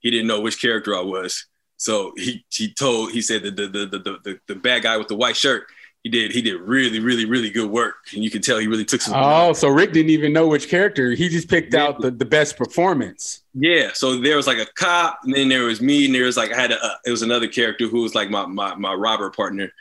he 0.00 0.10
didn't 0.10 0.26
know 0.26 0.40
which 0.40 0.60
character 0.60 0.96
I 0.96 1.00
was. 1.00 1.46
So 1.78 2.12
he 2.16 2.44
he 2.50 2.72
told 2.72 3.12
he 3.12 3.22
said 3.22 3.42
the 3.42 3.50
the 3.50 3.66
the 3.66 3.86
the, 3.86 4.18
the, 4.22 4.40
the 4.46 4.54
bad 4.54 4.82
guy 4.82 4.96
with 4.96 5.08
the 5.08 5.16
white 5.16 5.36
shirt 5.36 5.68
he 6.04 6.10
did 6.10 6.32
he 6.32 6.42
did 6.42 6.60
really 6.60 7.00
really 7.00 7.24
really 7.24 7.50
good 7.50 7.70
work, 7.70 7.96
and 8.14 8.22
you 8.22 8.30
can 8.30 8.40
tell 8.40 8.58
he 8.58 8.66
really 8.66 8.84
took 8.84 9.00
some. 9.00 9.14
Oh, 9.16 9.52
so 9.52 9.68
Rick 9.68 9.92
didn't 9.92 10.10
even 10.10 10.32
know 10.32 10.46
which 10.46 10.68
character. 10.68 11.10
He 11.10 11.28
just 11.28 11.48
picked 11.48 11.74
out 11.74 12.00
the, 12.00 12.10
the 12.10 12.24
best 12.24 12.56
performance. 12.56 13.42
Yeah, 13.54 13.90
so 13.94 14.20
there 14.20 14.36
was 14.36 14.46
like 14.46 14.58
a 14.58 14.66
cop, 14.76 15.20
and 15.24 15.34
then 15.34 15.48
there 15.48 15.64
was 15.64 15.80
me, 15.80 16.06
and 16.06 16.14
there 16.14 16.24
was 16.24 16.36
like 16.36 16.52
I 16.52 16.60
had 16.60 16.70
a 16.70 16.82
uh, 16.82 16.94
it 17.04 17.10
was 17.10 17.22
another 17.22 17.48
character 17.48 17.88
who 17.88 18.02
was 18.02 18.14
like 18.14 18.30
my 18.30 18.46
my 18.46 18.74
my 18.76 18.94
robber 18.94 19.30
partner, 19.30 19.72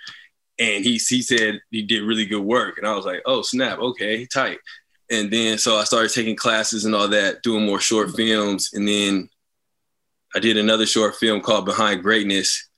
and 0.57 0.83
he 0.83 0.93
he 0.93 1.21
said 1.21 1.61
he 1.69 1.83
did 1.83 2.03
really 2.03 2.25
good 2.25 2.43
work, 2.43 2.77
and 2.77 2.87
I 2.87 2.95
was 2.95 3.05
like, 3.05 3.21
oh 3.25 3.43
snap, 3.43 3.79
okay, 3.79 4.25
tight. 4.25 4.57
And 5.09 5.31
then 5.31 5.57
so 5.57 5.77
I 5.77 5.83
started 5.83 6.11
taking 6.11 6.35
classes 6.35 6.83
and 6.85 6.95
all 6.95 7.07
that, 7.09 7.43
doing 7.43 7.65
more 7.65 7.79
short 7.79 8.15
films, 8.15 8.71
and 8.73 8.87
then 8.87 9.29
I 10.37 10.39
did 10.39 10.55
another 10.55 10.85
short 10.85 11.15
film 11.15 11.41
called 11.41 11.65
Behind 11.65 12.03
Greatness, 12.03 12.69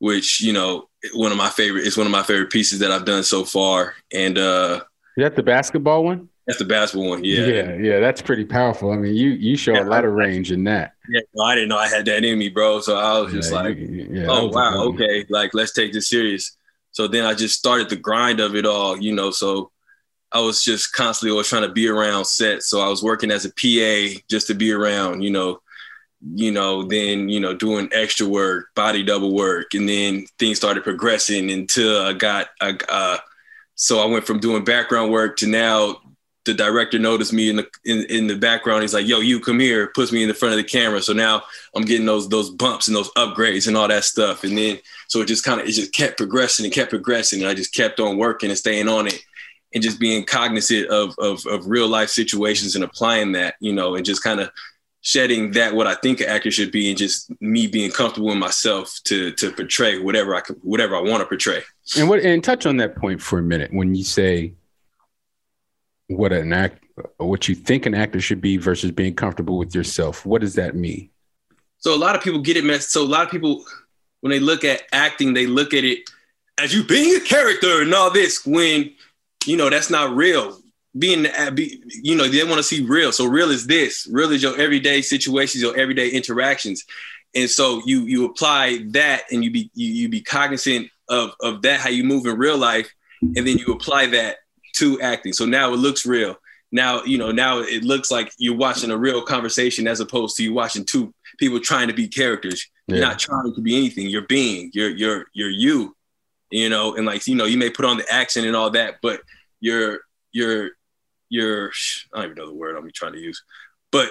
which 0.00 0.40
you 0.40 0.52
know 0.52 0.88
one 1.14 1.30
of 1.30 1.38
my 1.38 1.48
favorite 1.48 1.86
it's 1.86 1.96
one 1.96 2.06
of 2.06 2.10
my 2.10 2.24
favorite 2.24 2.50
pieces 2.50 2.80
that 2.80 2.90
I've 2.90 3.04
done 3.04 3.22
so 3.22 3.44
far, 3.44 3.94
and 4.12 4.36
uh 4.36 4.80
Is 5.16 5.22
that 5.22 5.36
the 5.36 5.44
basketball 5.44 6.02
one? 6.02 6.28
That's 6.48 6.58
the 6.58 6.64
basketball 6.64 7.10
one. 7.10 7.22
Yeah. 7.22 7.46
Yeah, 7.46 7.74
yeah, 7.76 8.00
that's 8.00 8.20
pretty 8.20 8.44
powerful. 8.44 8.90
I 8.90 8.96
mean, 8.96 9.14
you 9.14 9.30
you 9.30 9.56
show 9.56 9.74
yeah, 9.74 9.84
a 9.84 9.84
lot 9.84 10.04
of 10.04 10.14
range 10.14 10.50
in 10.50 10.64
that. 10.64 10.94
Yeah, 11.08 11.20
no, 11.32 11.44
I 11.44 11.54
didn't 11.54 11.68
know 11.68 11.78
I 11.78 11.86
had 11.86 12.06
that 12.06 12.24
in 12.24 12.36
me, 12.40 12.48
bro. 12.48 12.80
So 12.80 12.96
I 12.96 13.20
was 13.20 13.32
just 13.32 13.52
yeah, 13.52 13.60
like, 13.60 13.76
yeah, 13.78 14.26
oh 14.28 14.48
wow, 14.48 14.82
okay, 14.86 15.24
like 15.28 15.54
let's 15.54 15.72
take 15.72 15.92
this 15.92 16.08
serious. 16.08 16.56
So 16.90 17.06
then 17.06 17.24
I 17.24 17.34
just 17.34 17.56
started 17.56 17.88
the 17.88 17.94
grind 17.94 18.40
of 18.40 18.56
it 18.56 18.66
all, 18.66 19.00
you 19.00 19.14
know. 19.14 19.30
So 19.30 19.70
I 20.32 20.40
was 20.40 20.64
just 20.64 20.92
constantly 20.92 21.30
always 21.30 21.46
trying 21.46 21.62
to 21.62 21.72
be 21.72 21.88
around 21.88 22.24
set. 22.24 22.64
So 22.64 22.80
I 22.80 22.88
was 22.88 23.00
working 23.00 23.30
as 23.30 23.44
a 23.44 23.50
PA 23.50 24.20
just 24.28 24.48
to 24.48 24.54
be 24.54 24.72
around, 24.72 25.22
you 25.22 25.30
know, 25.30 25.60
you 26.34 26.52
know, 26.52 26.82
then, 26.82 27.28
you 27.28 27.40
know, 27.40 27.54
doing 27.54 27.88
extra 27.92 28.26
work, 28.26 28.74
body 28.74 29.02
double 29.02 29.34
work. 29.34 29.74
And 29.74 29.88
then 29.88 30.26
things 30.38 30.58
started 30.58 30.84
progressing 30.84 31.50
until 31.50 32.02
I 32.02 32.12
got, 32.12 32.48
I, 32.60 32.76
uh, 32.88 33.18
so 33.74 34.00
I 34.00 34.06
went 34.06 34.26
from 34.26 34.40
doing 34.40 34.64
background 34.64 35.10
work 35.10 35.38
to 35.38 35.46
now 35.46 35.96
the 36.44 36.54
director 36.54 36.98
noticed 36.98 37.32
me 37.32 37.50
in 37.50 37.56
the 37.56 37.68
in, 37.84 38.04
in 38.06 38.26
the 38.26 38.36
background. 38.36 38.82
He's 38.82 38.94
like, 38.94 39.06
"Yo, 39.06 39.20
you 39.20 39.40
come 39.40 39.60
here." 39.60 39.88
Puts 39.94 40.10
me 40.10 40.22
in 40.22 40.28
the 40.28 40.34
front 40.34 40.52
of 40.52 40.58
the 40.58 40.64
camera. 40.64 41.02
So 41.02 41.12
now 41.12 41.42
I'm 41.74 41.84
getting 41.84 42.06
those 42.06 42.28
those 42.28 42.50
bumps 42.50 42.88
and 42.88 42.96
those 42.96 43.10
upgrades 43.12 43.68
and 43.68 43.76
all 43.76 43.88
that 43.88 44.04
stuff. 44.04 44.42
And 44.42 44.56
then 44.56 44.78
so 45.08 45.20
it 45.20 45.26
just 45.28 45.44
kind 45.44 45.60
of 45.60 45.66
it 45.66 45.72
just 45.72 45.92
kept 45.92 46.16
progressing 46.16 46.64
and 46.64 46.74
kept 46.74 46.90
progressing. 46.90 47.40
And 47.40 47.48
I 47.48 47.54
just 47.54 47.74
kept 47.74 48.00
on 48.00 48.16
working 48.16 48.48
and 48.48 48.58
staying 48.58 48.88
on 48.88 49.06
it 49.06 49.22
and 49.74 49.82
just 49.82 50.00
being 50.00 50.24
cognizant 50.24 50.88
of 50.88 51.14
of, 51.18 51.44
of 51.46 51.66
real 51.66 51.88
life 51.88 52.08
situations 52.08 52.74
and 52.74 52.84
applying 52.84 53.32
that, 53.32 53.54
you 53.60 53.72
know, 53.72 53.94
and 53.94 54.04
just 54.04 54.22
kind 54.22 54.40
of 54.40 54.50
shedding 55.02 55.52
that 55.52 55.74
what 55.74 55.86
I 55.86 55.94
think 55.94 56.20
an 56.20 56.28
actor 56.28 56.50
should 56.50 56.70
be 56.70 56.90
and 56.90 56.98
just 56.98 57.30
me 57.40 57.66
being 57.66 57.90
comfortable 57.90 58.30
in 58.32 58.38
myself 58.38 58.98
to 59.04 59.32
to 59.32 59.50
portray 59.52 59.98
whatever 59.98 60.34
I 60.34 60.40
could, 60.40 60.56
whatever 60.62 60.96
I 60.96 61.00
want 61.00 61.20
to 61.22 61.26
portray. 61.26 61.62
And 61.98 62.08
what 62.08 62.20
and 62.20 62.42
touch 62.44 62.66
on 62.66 62.76
that 62.78 62.96
point 62.96 63.20
for 63.20 63.38
a 63.38 63.42
minute 63.42 63.72
when 63.72 63.94
you 63.94 64.04
say 64.04 64.54
what 66.08 66.32
an 66.32 66.52
act 66.52 66.84
what 67.16 67.48
you 67.48 67.54
think 67.54 67.86
an 67.86 67.94
actor 67.94 68.20
should 68.20 68.40
be 68.40 68.58
versus 68.58 68.90
being 68.90 69.14
comfortable 69.14 69.56
with 69.58 69.74
yourself. 69.74 70.26
What 70.26 70.42
does 70.42 70.54
that 70.56 70.74
mean? 70.74 71.08
So 71.78 71.94
a 71.94 71.96
lot 71.96 72.14
of 72.14 72.22
people 72.22 72.40
get 72.40 72.58
it 72.58 72.64
messed. 72.64 72.92
So 72.92 73.02
a 73.02 73.06
lot 73.06 73.24
of 73.24 73.30
people 73.30 73.64
when 74.20 74.30
they 74.30 74.40
look 74.40 74.64
at 74.64 74.82
acting, 74.92 75.32
they 75.32 75.46
look 75.46 75.72
at 75.72 75.84
it 75.84 76.10
as 76.58 76.74
you 76.74 76.84
being 76.84 77.16
a 77.16 77.20
character 77.20 77.80
and 77.80 77.94
all 77.94 78.10
this 78.10 78.44
when 78.44 78.92
you 79.46 79.56
know 79.56 79.70
that's 79.70 79.88
not 79.88 80.14
real 80.14 80.59
being 80.98 81.26
uh, 81.26 81.50
be, 81.50 81.82
you 82.02 82.16
know 82.16 82.28
they 82.28 82.42
want 82.44 82.56
to 82.56 82.62
see 82.62 82.84
real. 82.84 83.12
So 83.12 83.26
real 83.26 83.50
is 83.50 83.66
this. 83.66 84.08
Real 84.10 84.32
is 84.32 84.42
your 84.42 84.58
everyday 84.58 85.02
situations 85.02 85.62
your 85.62 85.76
everyday 85.76 86.08
interactions. 86.10 86.84
And 87.34 87.48
so 87.48 87.80
you 87.86 88.02
you 88.02 88.24
apply 88.24 88.84
that 88.88 89.24
and 89.30 89.44
you 89.44 89.50
be 89.50 89.70
you, 89.74 89.88
you 89.88 90.08
be 90.08 90.20
cognizant 90.20 90.88
of 91.08 91.32
of 91.40 91.62
that 91.62 91.80
how 91.80 91.90
you 91.90 92.04
move 92.04 92.26
in 92.26 92.36
real 92.36 92.58
life 92.58 92.92
and 93.22 93.36
then 93.36 93.58
you 93.58 93.72
apply 93.72 94.06
that 94.06 94.38
to 94.76 95.00
acting. 95.00 95.32
So 95.32 95.46
now 95.46 95.72
it 95.72 95.76
looks 95.76 96.04
real. 96.06 96.36
Now 96.72 97.04
you 97.04 97.18
know 97.18 97.30
now 97.30 97.60
it 97.60 97.84
looks 97.84 98.10
like 98.10 98.32
you're 98.38 98.56
watching 98.56 98.90
a 98.90 98.96
real 98.96 99.22
conversation 99.22 99.86
as 99.86 100.00
opposed 100.00 100.36
to 100.36 100.42
you 100.42 100.52
watching 100.52 100.84
two 100.84 101.14
people 101.38 101.60
trying 101.60 101.88
to 101.88 101.94
be 101.94 102.08
characters 102.08 102.66
yeah. 102.90 102.96
you're 102.96 103.06
not 103.06 103.18
trying 103.18 103.54
to 103.54 103.60
be 103.60 103.76
anything. 103.76 104.06
You're 104.06 104.26
being 104.26 104.70
you're 104.74 104.90
you're 104.90 105.26
you're 105.32 105.50
you 105.50 105.96
you 106.50 106.68
know 106.68 106.96
and 106.96 107.06
like 107.06 107.26
you 107.26 107.34
know 107.34 107.44
you 107.44 107.58
may 107.58 107.70
put 107.70 107.84
on 107.84 107.98
the 107.98 108.12
accent 108.12 108.46
and 108.46 108.56
all 108.56 108.70
that 108.70 108.96
but 109.02 109.20
you're 109.60 110.00
you're 110.32 110.70
your 111.30 111.72
I 112.12 112.22
don't 112.22 112.24
even 112.32 112.36
know 112.36 112.46
the 112.46 112.54
word 112.54 112.76
I'm 112.76 112.90
trying 112.92 113.14
to 113.14 113.20
use, 113.20 113.42
but 113.90 114.10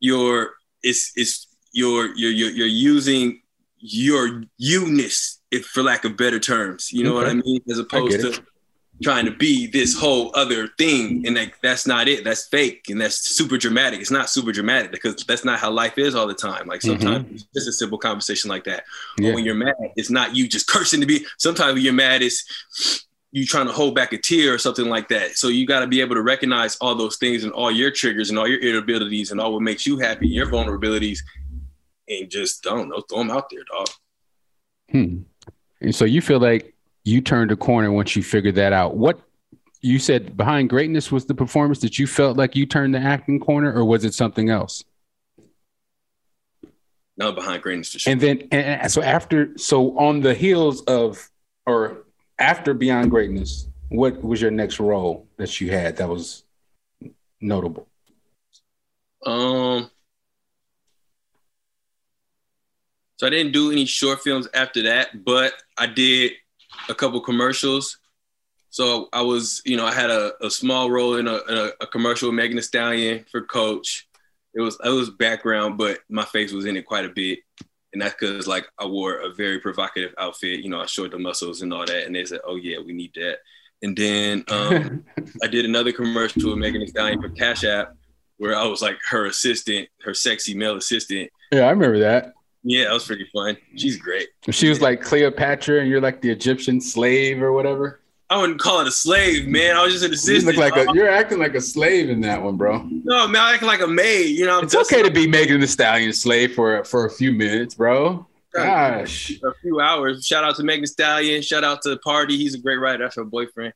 your 0.00 0.54
it's 0.82 1.12
it's 1.16 1.46
your 1.72 2.14
you're 2.14 2.30
you're, 2.30 2.50
you're 2.50 2.66
using 2.66 3.40
your 3.78 4.42
you-ness, 4.58 5.40
if 5.50 5.64
for 5.64 5.82
lack 5.82 6.04
of 6.04 6.16
better 6.16 6.38
terms. 6.38 6.92
You 6.92 7.04
know 7.04 7.16
okay. 7.16 7.24
what 7.24 7.30
I 7.30 7.34
mean? 7.34 7.60
As 7.70 7.78
opposed 7.78 8.20
to 8.20 8.42
trying 9.02 9.24
to 9.24 9.30
be 9.30 9.66
this 9.66 9.96
whole 9.98 10.30
other 10.34 10.68
thing. 10.78 11.26
And 11.26 11.36
like 11.36 11.60
that's 11.62 11.86
not 11.86 12.08
it. 12.08 12.24
That's 12.24 12.46
fake 12.48 12.86
and 12.88 13.00
that's 13.00 13.16
super 13.16 13.56
dramatic. 13.56 14.00
It's 14.00 14.10
not 14.10 14.28
super 14.28 14.52
dramatic 14.52 14.92
because 14.92 15.24
that's 15.24 15.44
not 15.44 15.58
how 15.58 15.70
life 15.70 15.96
is 15.98 16.14
all 16.14 16.26
the 16.26 16.34
time. 16.34 16.66
Like 16.66 16.82
sometimes 16.82 17.24
mm-hmm. 17.24 17.34
it's 17.34 17.46
just 17.54 17.68
a 17.68 17.72
simple 17.72 17.98
conversation 17.98 18.50
like 18.50 18.64
that. 18.64 18.84
Yeah. 19.18 19.30
But 19.30 19.36
when 19.36 19.44
you're 19.44 19.54
mad, 19.54 19.74
it's 19.96 20.10
not 20.10 20.36
you 20.36 20.48
just 20.48 20.66
cursing 20.66 21.00
to 21.00 21.06
be 21.06 21.24
sometimes 21.38 21.74
when 21.74 21.82
you're 21.82 21.92
mad, 21.92 22.22
it's 22.22 23.06
you 23.32 23.46
trying 23.46 23.66
to 23.66 23.72
hold 23.72 23.94
back 23.94 24.12
a 24.12 24.18
tear 24.18 24.52
or 24.54 24.58
something 24.58 24.86
like 24.86 25.08
that. 25.08 25.36
So 25.36 25.48
you 25.48 25.66
got 25.66 25.80
to 25.80 25.86
be 25.86 26.00
able 26.00 26.16
to 26.16 26.22
recognize 26.22 26.76
all 26.76 26.94
those 26.94 27.16
things 27.16 27.44
and 27.44 27.52
all 27.52 27.70
your 27.70 27.90
triggers 27.90 28.30
and 28.30 28.38
all 28.38 28.48
your 28.48 28.60
irritabilities 28.60 29.30
and 29.30 29.40
all 29.40 29.52
what 29.52 29.62
makes 29.62 29.86
you 29.86 29.98
happy, 29.98 30.28
your 30.28 30.46
vulnerabilities, 30.46 31.20
and 32.08 32.28
just 32.28 32.62
don't 32.62 32.88
know, 32.88 33.00
throw 33.08 33.18
them 33.18 33.30
out 33.30 33.48
there, 33.50 33.62
dog. 33.70 33.88
Hmm. 34.90 35.22
And 35.80 35.94
so 35.94 36.04
you 36.04 36.20
feel 36.20 36.40
like 36.40 36.74
you 37.04 37.20
turned 37.20 37.52
a 37.52 37.56
corner 37.56 37.92
once 37.92 38.16
you 38.16 38.22
figured 38.22 38.56
that 38.56 38.72
out. 38.72 38.96
What 38.96 39.20
you 39.80 39.98
said 39.98 40.36
behind 40.36 40.68
greatness 40.68 41.12
was 41.12 41.24
the 41.26 41.34
performance 41.34 41.78
that 41.80 41.98
you 41.98 42.06
felt 42.06 42.36
like 42.36 42.56
you 42.56 42.66
turned 42.66 42.94
the 42.94 42.98
acting 42.98 43.38
corner, 43.38 43.72
or 43.72 43.84
was 43.84 44.04
it 44.04 44.12
something 44.12 44.50
else? 44.50 44.84
No, 47.16 47.32
behind 47.32 47.62
greatness 47.62 47.92
for 47.92 48.00
sure. 48.00 48.12
And 48.12 48.20
then, 48.20 48.48
and 48.50 48.90
so 48.90 49.02
after, 49.02 49.56
so 49.56 49.96
on 49.98 50.20
the 50.20 50.34
heels 50.34 50.82
of, 50.82 51.30
or 51.64 52.04
after 52.40 52.74
Beyond 52.74 53.10
Greatness, 53.10 53.68
what 53.90 54.22
was 54.24 54.40
your 54.40 54.50
next 54.50 54.80
role 54.80 55.28
that 55.36 55.60
you 55.60 55.70
had 55.70 55.96
that 55.96 56.08
was 56.08 56.44
notable? 57.40 57.86
Um, 59.24 59.90
so 63.16 63.26
I 63.26 63.30
didn't 63.30 63.52
do 63.52 63.70
any 63.70 63.84
short 63.84 64.20
films 64.20 64.48
after 64.54 64.82
that, 64.84 65.24
but 65.24 65.52
I 65.76 65.86
did 65.86 66.32
a 66.88 66.94
couple 66.94 67.20
commercials. 67.20 67.98
So 68.70 69.08
I 69.12 69.20
was, 69.22 69.60
you 69.66 69.76
know, 69.76 69.84
I 69.84 69.92
had 69.92 70.10
a, 70.10 70.32
a 70.44 70.50
small 70.50 70.90
role 70.90 71.16
in 71.16 71.26
a, 71.28 71.34
a, 71.34 71.70
a 71.82 71.86
commercial 71.86 72.28
with 72.28 72.36
Megan 72.36 72.56
Thee 72.56 72.62
Stallion 72.62 73.26
for 73.30 73.42
Coach. 73.42 74.08
It 74.54 74.60
was 74.60 74.78
it 74.84 74.88
was 74.88 75.10
background, 75.10 75.76
but 75.76 76.00
my 76.08 76.24
face 76.24 76.52
was 76.52 76.64
in 76.64 76.76
it 76.76 76.86
quite 76.86 77.04
a 77.04 77.10
bit 77.10 77.40
and 77.92 78.00
that's 78.00 78.14
because 78.18 78.46
like 78.46 78.66
I 78.78 78.86
wore 78.86 79.16
a 79.16 79.32
very 79.34 79.58
provocative 79.58 80.14
outfit. 80.18 80.60
You 80.60 80.70
know, 80.70 80.80
I 80.80 80.86
showed 80.86 81.10
the 81.12 81.18
muscles 81.18 81.62
and 81.62 81.72
all 81.72 81.86
that, 81.86 82.06
and 82.06 82.14
they 82.14 82.24
said, 82.24 82.40
"Oh 82.44 82.56
yeah, 82.56 82.78
we 82.84 82.92
need 82.92 83.12
that." 83.14 83.38
And 83.82 83.96
then 83.96 84.44
um, 84.48 85.04
I 85.42 85.46
did 85.46 85.64
another 85.64 85.92
commercial 85.92 86.50
with 86.50 86.58
Megan 86.58 86.80
Thee 86.80 86.86
Stallion 86.86 87.20
for 87.20 87.30
Cash 87.30 87.64
App, 87.64 87.94
where 88.36 88.56
I 88.56 88.64
was 88.66 88.82
like 88.82 88.96
her 89.10 89.26
assistant, 89.26 89.88
her 90.04 90.14
sexy 90.14 90.54
male 90.54 90.76
assistant. 90.76 91.30
Yeah, 91.50 91.62
I 91.62 91.70
remember 91.70 91.98
that. 92.00 92.32
Yeah, 92.62 92.84
that 92.84 92.92
was 92.92 93.06
pretty 93.06 93.26
fun. 93.32 93.56
She's 93.76 93.96
great. 93.96 94.28
She 94.50 94.68
was 94.68 94.80
like 94.80 95.02
Cleopatra, 95.02 95.80
and 95.80 95.88
you're 95.88 96.00
like 96.00 96.20
the 96.20 96.30
Egyptian 96.30 96.80
slave 96.80 97.42
or 97.42 97.52
whatever. 97.52 98.00
I 98.30 98.38
wouldn't 98.40 98.60
call 98.60 98.80
it 98.80 98.86
a 98.86 98.92
slave, 98.92 99.48
man. 99.48 99.76
I 99.76 99.82
was 99.82 99.92
just 99.92 100.04
an 100.04 100.12
assistant. 100.12 100.54
You 100.54 100.62
look 100.62 100.76
like 100.76 100.88
a, 100.88 100.94
you're 100.94 101.10
acting 101.10 101.40
like 101.40 101.56
a 101.56 101.60
slave 101.60 102.10
in 102.10 102.20
that 102.20 102.40
one, 102.40 102.56
bro. 102.56 102.78
No, 102.78 103.26
man, 103.26 103.42
I'm 103.42 103.54
acting 103.54 103.66
like 103.66 103.80
a 103.80 103.88
maid. 103.88 104.38
You 104.38 104.46
know, 104.46 104.60
it's 104.60 104.76
okay 104.76 105.02
to 105.02 105.10
be 105.10 105.26
Megan 105.26 105.60
Thee 105.60 105.66
Stallion 105.66 106.12
slave 106.12 106.54
for 106.54 106.84
for 106.84 107.06
a 107.06 107.10
few 107.10 107.32
minutes, 107.32 107.74
bro. 107.74 108.24
Gosh, 108.54 109.32
a 109.42 109.52
few 109.60 109.80
hours. 109.80 110.24
Shout 110.24 110.44
out 110.44 110.54
to 110.56 110.62
Megan 110.62 110.86
Stallion. 110.86 111.42
Shout 111.42 111.64
out 111.64 111.82
to 111.82 111.88
the 111.88 111.98
Pardi. 111.98 112.36
He's 112.36 112.54
a 112.54 112.58
great 112.58 112.76
writer. 112.76 113.02
That's 113.02 113.16
her 113.16 113.24
boyfriend. 113.24 113.74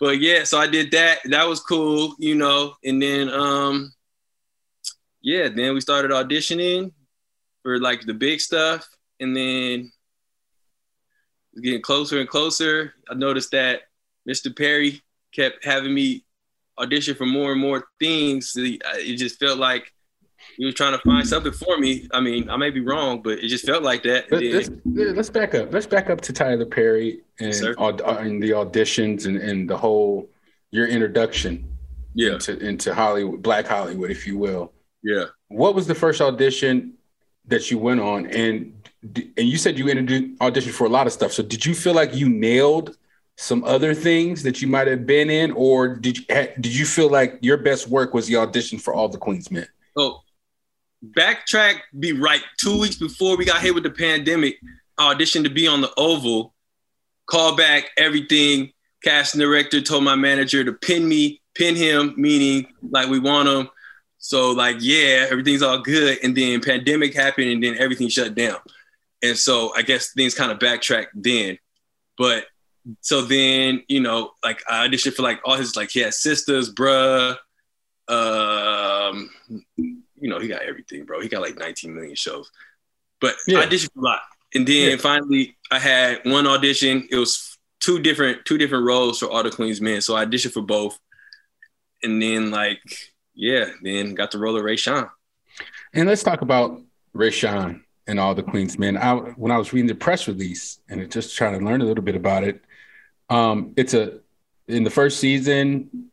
But 0.00 0.18
yeah, 0.20 0.42
so 0.42 0.58
I 0.58 0.66
did 0.66 0.90
that. 0.90 1.20
That 1.26 1.46
was 1.46 1.60
cool, 1.60 2.16
you 2.18 2.34
know. 2.34 2.74
And 2.84 3.00
then, 3.00 3.28
um, 3.28 3.92
yeah, 5.20 5.48
then 5.48 5.74
we 5.74 5.80
started 5.80 6.10
auditioning 6.10 6.90
for 7.62 7.78
like 7.78 8.04
the 8.04 8.14
big 8.14 8.40
stuff, 8.40 8.88
and 9.20 9.36
then 9.36 9.92
getting 11.62 11.82
closer 11.82 12.18
and 12.18 12.28
closer. 12.28 12.94
I 13.08 13.14
noticed 13.14 13.52
that 13.52 13.82
Mr. 14.28 14.56
Perry 14.56 15.00
kept 15.32 15.64
having 15.64 15.94
me 15.94 16.24
audition 16.78 17.14
for 17.14 17.26
more 17.26 17.52
and 17.52 17.60
more 17.60 17.84
things. 18.00 18.54
Uh, 18.56 18.62
it 18.62 19.16
just 19.16 19.38
felt 19.38 19.58
like 19.58 19.92
he 20.56 20.64
was 20.64 20.74
trying 20.74 20.92
to 20.92 20.98
find 20.98 21.26
something 21.26 21.52
for 21.52 21.78
me. 21.78 22.08
I 22.12 22.20
mean, 22.20 22.50
I 22.50 22.56
may 22.56 22.70
be 22.70 22.80
wrong, 22.80 23.22
but 23.22 23.38
it 23.38 23.48
just 23.48 23.64
felt 23.64 23.82
like 23.82 24.02
that. 24.02 24.30
Let's, 24.30 24.70
let's 24.84 25.30
back 25.30 25.54
up. 25.54 25.72
Let's 25.72 25.86
back 25.86 26.10
up 26.10 26.20
to 26.22 26.32
Tyler 26.32 26.66
Perry 26.66 27.20
and, 27.40 27.54
uh, 27.78 28.16
and 28.18 28.42
the 28.42 28.50
auditions 28.50 29.26
and, 29.26 29.36
and 29.36 29.68
the 29.68 29.76
whole 29.76 30.28
your 30.70 30.86
introduction 30.86 31.68
yeah. 32.14 32.34
into, 32.34 32.58
into 32.58 32.94
Hollywood, 32.94 33.42
Black 33.42 33.66
Hollywood, 33.66 34.10
if 34.10 34.26
you 34.26 34.36
will. 34.36 34.72
Yeah. 35.02 35.26
What 35.48 35.74
was 35.74 35.86
the 35.86 35.94
first 35.94 36.20
audition 36.20 36.94
that 37.46 37.70
you 37.70 37.78
went 37.78 38.00
on? 38.00 38.26
And 38.26 38.74
and 39.02 39.48
you 39.48 39.58
said 39.58 39.78
you 39.78 39.88
introduced 39.88 40.38
auditioned 40.38 40.72
for 40.72 40.84
a 40.86 40.90
lot 40.90 41.06
of 41.06 41.12
stuff. 41.12 41.32
So 41.32 41.42
did 41.42 41.66
you 41.66 41.74
feel 41.74 41.92
like 41.92 42.14
you 42.14 42.28
nailed 42.28 42.96
some 43.36 43.64
other 43.64 43.94
things 43.94 44.42
that 44.42 44.62
you 44.62 44.68
might 44.68 44.86
have 44.86 45.06
been 45.06 45.30
in, 45.30 45.52
or 45.52 45.96
did 45.96 46.18
you, 46.18 46.24
did 46.60 46.76
you 46.76 46.84
feel 46.84 47.08
like 47.08 47.38
your 47.40 47.56
best 47.56 47.88
work 47.88 48.14
was 48.14 48.26
the 48.26 48.36
audition 48.36 48.78
for 48.78 48.94
All 48.94 49.08
the 49.08 49.18
Queen's 49.18 49.50
Men? 49.50 49.66
Oh, 49.96 50.20
backtrack, 51.04 51.80
be 51.98 52.12
right. 52.12 52.42
Two 52.58 52.80
weeks 52.80 52.96
before 52.96 53.36
we 53.36 53.44
got 53.44 53.60
hit 53.60 53.74
with 53.74 53.82
the 53.82 53.90
pandemic, 53.90 54.58
I 54.98 55.14
auditioned 55.14 55.44
to 55.44 55.50
be 55.50 55.66
on 55.66 55.80
the 55.80 55.90
Oval. 55.96 56.54
Call 57.26 57.56
back 57.56 57.90
everything. 57.96 58.72
Casting 59.02 59.40
director 59.40 59.80
told 59.80 60.04
my 60.04 60.14
manager 60.14 60.62
to 60.62 60.72
pin 60.72 61.08
me, 61.08 61.40
pin 61.54 61.74
him, 61.74 62.14
meaning 62.16 62.72
like 62.90 63.08
we 63.08 63.18
want 63.18 63.48
him. 63.48 63.68
So 64.18 64.52
like 64.52 64.76
yeah, 64.78 65.26
everything's 65.28 65.62
all 65.62 65.78
good. 65.78 66.18
And 66.22 66.36
then 66.36 66.60
pandemic 66.60 67.14
happened, 67.14 67.48
and 67.48 67.62
then 67.62 67.76
everything 67.78 68.08
shut 68.08 68.34
down. 68.36 68.58
And 69.22 69.36
so 69.36 69.72
I 69.74 69.82
guess 69.82 70.12
things 70.12 70.34
kind 70.34 70.52
of 70.52 70.60
backtracked 70.60 71.10
then. 71.14 71.58
But 72.16 72.46
so 73.00 73.22
then 73.22 73.82
you 73.88 74.00
know, 74.00 74.32
like 74.44 74.62
I 74.68 74.86
auditioned 74.86 75.14
for 75.14 75.22
like 75.22 75.40
all 75.44 75.56
his 75.56 75.76
like 75.76 75.90
he 75.90 76.00
had 76.00 76.12
Sistas, 76.12 76.72
bruh. 76.72 77.36
Um, 78.08 79.30
you 79.76 80.28
know, 80.28 80.38
he 80.38 80.48
got 80.48 80.62
everything, 80.62 81.04
bro. 81.04 81.20
He 81.20 81.28
got 81.28 81.40
like 81.40 81.58
19 81.58 81.94
million 81.94 82.14
shows. 82.14 82.50
But 83.20 83.34
yeah. 83.46 83.60
I 83.60 83.66
auditioned 83.66 83.92
for 83.94 84.00
a 84.00 84.04
lot. 84.04 84.20
And 84.54 84.66
then 84.66 84.90
yeah. 84.90 84.96
finally 84.96 85.56
I 85.70 85.78
had 85.78 86.20
one 86.24 86.46
audition. 86.46 87.08
It 87.10 87.16
was 87.16 87.58
two 87.80 88.00
different 88.00 88.44
two 88.44 88.58
different 88.58 88.86
roles 88.86 89.18
for 89.18 89.30
All 89.30 89.42
the 89.42 89.50
Queen's 89.50 89.80
Men. 89.80 90.00
So 90.00 90.14
I 90.14 90.24
auditioned 90.24 90.52
for 90.52 90.62
both. 90.62 90.98
And 92.02 92.20
then 92.20 92.50
like, 92.50 92.80
yeah, 93.34 93.66
then 93.82 94.14
got 94.14 94.30
the 94.30 94.38
role 94.38 94.56
of 94.56 94.64
ray 94.64 94.76
Rayshawn. 94.76 95.08
And 95.94 96.08
let's 96.08 96.22
talk 96.22 96.42
about 96.42 96.80
ray 97.14 97.30
Rayshawn 97.30 97.82
and 98.06 98.18
All 98.20 98.34
the 98.34 98.42
Queen's 98.42 98.78
Men. 98.78 98.96
I 98.96 99.14
when 99.14 99.52
I 99.52 99.58
was 99.58 99.72
reading 99.72 99.88
the 99.88 99.94
press 99.94 100.28
release 100.28 100.80
and 100.88 101.10
just 101.10 101.36
trying 101.36 101.58
to 101.58 101.64
learn 101.64 101.80
a 101.80 101.84
little 101.84 102.04
bit 102.04 102.16
about 102.16 102.44
it, 102.44 102.62
um, 103.28 103.72
it's 103.76 103.94
a 103.94 104.20
in 104.68 104.84
the 104.84 104.90
first 104.90 105.18
season, 105.18 106.10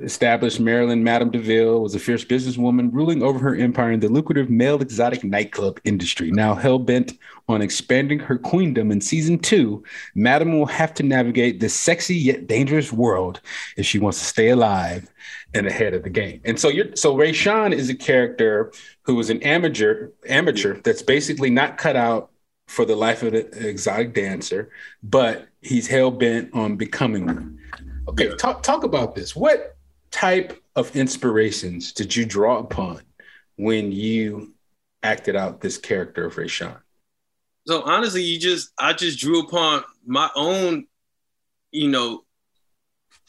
established 0.00 0.60
Marilyn 0.60 1.04
Madame 1.04 1.30
DeVille 1.30 1.80
was 1.80 1.94
a 1.94 1.98
fierce 1.98 2.24
businesswoman 2.24 2.92
ruling 2.92 3.22
over 3.22 3.38
her 3.38 3.54
empire 3.54 3.92
in 3.92 4.00
the 4.00 4.08
lucrative 4.08 4.50
male 4.50 4.80
exotic 4.80 5.24
nightclub 5.24 5.80
industry. 5.84 6.30
Now 6.30 6.54
hell 6.54 6.78
bent 6.78 7.18
on 7.48 7.62
expanding 7.62 8.18
her 8.18 8.38
queendom 8.38 8.90
in 8.90 9.00
season 9.00 9.38
two, 9.38 9.82
Madame 10.14 10.58
will 10.58 10.66
have 10.66 10.94
to 10.94 11.02
navigate 11.02 11.60
this 11.60 11.74
sexy 11.74 12.16
yet 12.16 12.46
dangerous 12.46 12.92
world 12.92 13.40
if 13.76 13.86
she 13.86 13.98
wants 13.98 14.18
to 14.18 14.24
stay 14.24 14.48
alive 14.48 15.12
and 15.54 15.66
ahead 15.66 15.94
of 15.94 16.02
the 16.02 16.10
game. 16.10 16.40
And 16.44 16.58
so 16.58 16.68
you're 16.68 16.94
so 16.96 17.14
Rayshawn 17.14 17.72
is 17.72 17.88
a 17.88 17.94
character 17.94 18.72
who 19.02 19.18
is 19.20 19.30
an 19.30 19.42
amateur 19.42 20.10
amateur 20.28 20.80
that's 20.80 21.02
basically 21.02 21.50
not 21.50 21.78
cut 21.78 21.96
out 21.96 22.30
for 22.68 22.84
the 22.84 22.94
life 22.94 23.22
of 23.22 23.34
an 23.34 23.48
exotic 23.54 24.14
dancer, 24.14 24.70
but 25.02 25.48
he's 25.62 25.88
hell 25.88 26.10
bent 26.10 26.54
on 26.54 26.76
becoming 26.76 27.26
one. 27.26 27.58
Okay, 28.08 28.28
talk 28.36 28.62
talk 28.62 28.84
about 28.84 29.14
this. 29.14 29.34
What 29.34 29.76
type 30.10 30.62
of 30.76 30.94
inspirations 30.94 31.92
did 31.92 32.14
you 32.14 32.24
draw 32.24 32.58
upon 32.58 33.00
when 33.56 33.90
you 33.90 34.54
acted 35.02 35.34
out 35.34 35.60
this 35.60 35.78
character 35.78 36.26
of 36.26 36.36
Rayshawn? 36.36 36.78
So 37.66 37.82
honestly, 37.82 38.22
you 38.22 38.38
just 38.38 38.70
I 38.78 38.92
just 38.92 39.18
drew 39.18 39.40
upon 39.40 39.82
my 40.06 40.28
own, 40.36 40.86
you 41.72 41.88
know, 41.88 42.24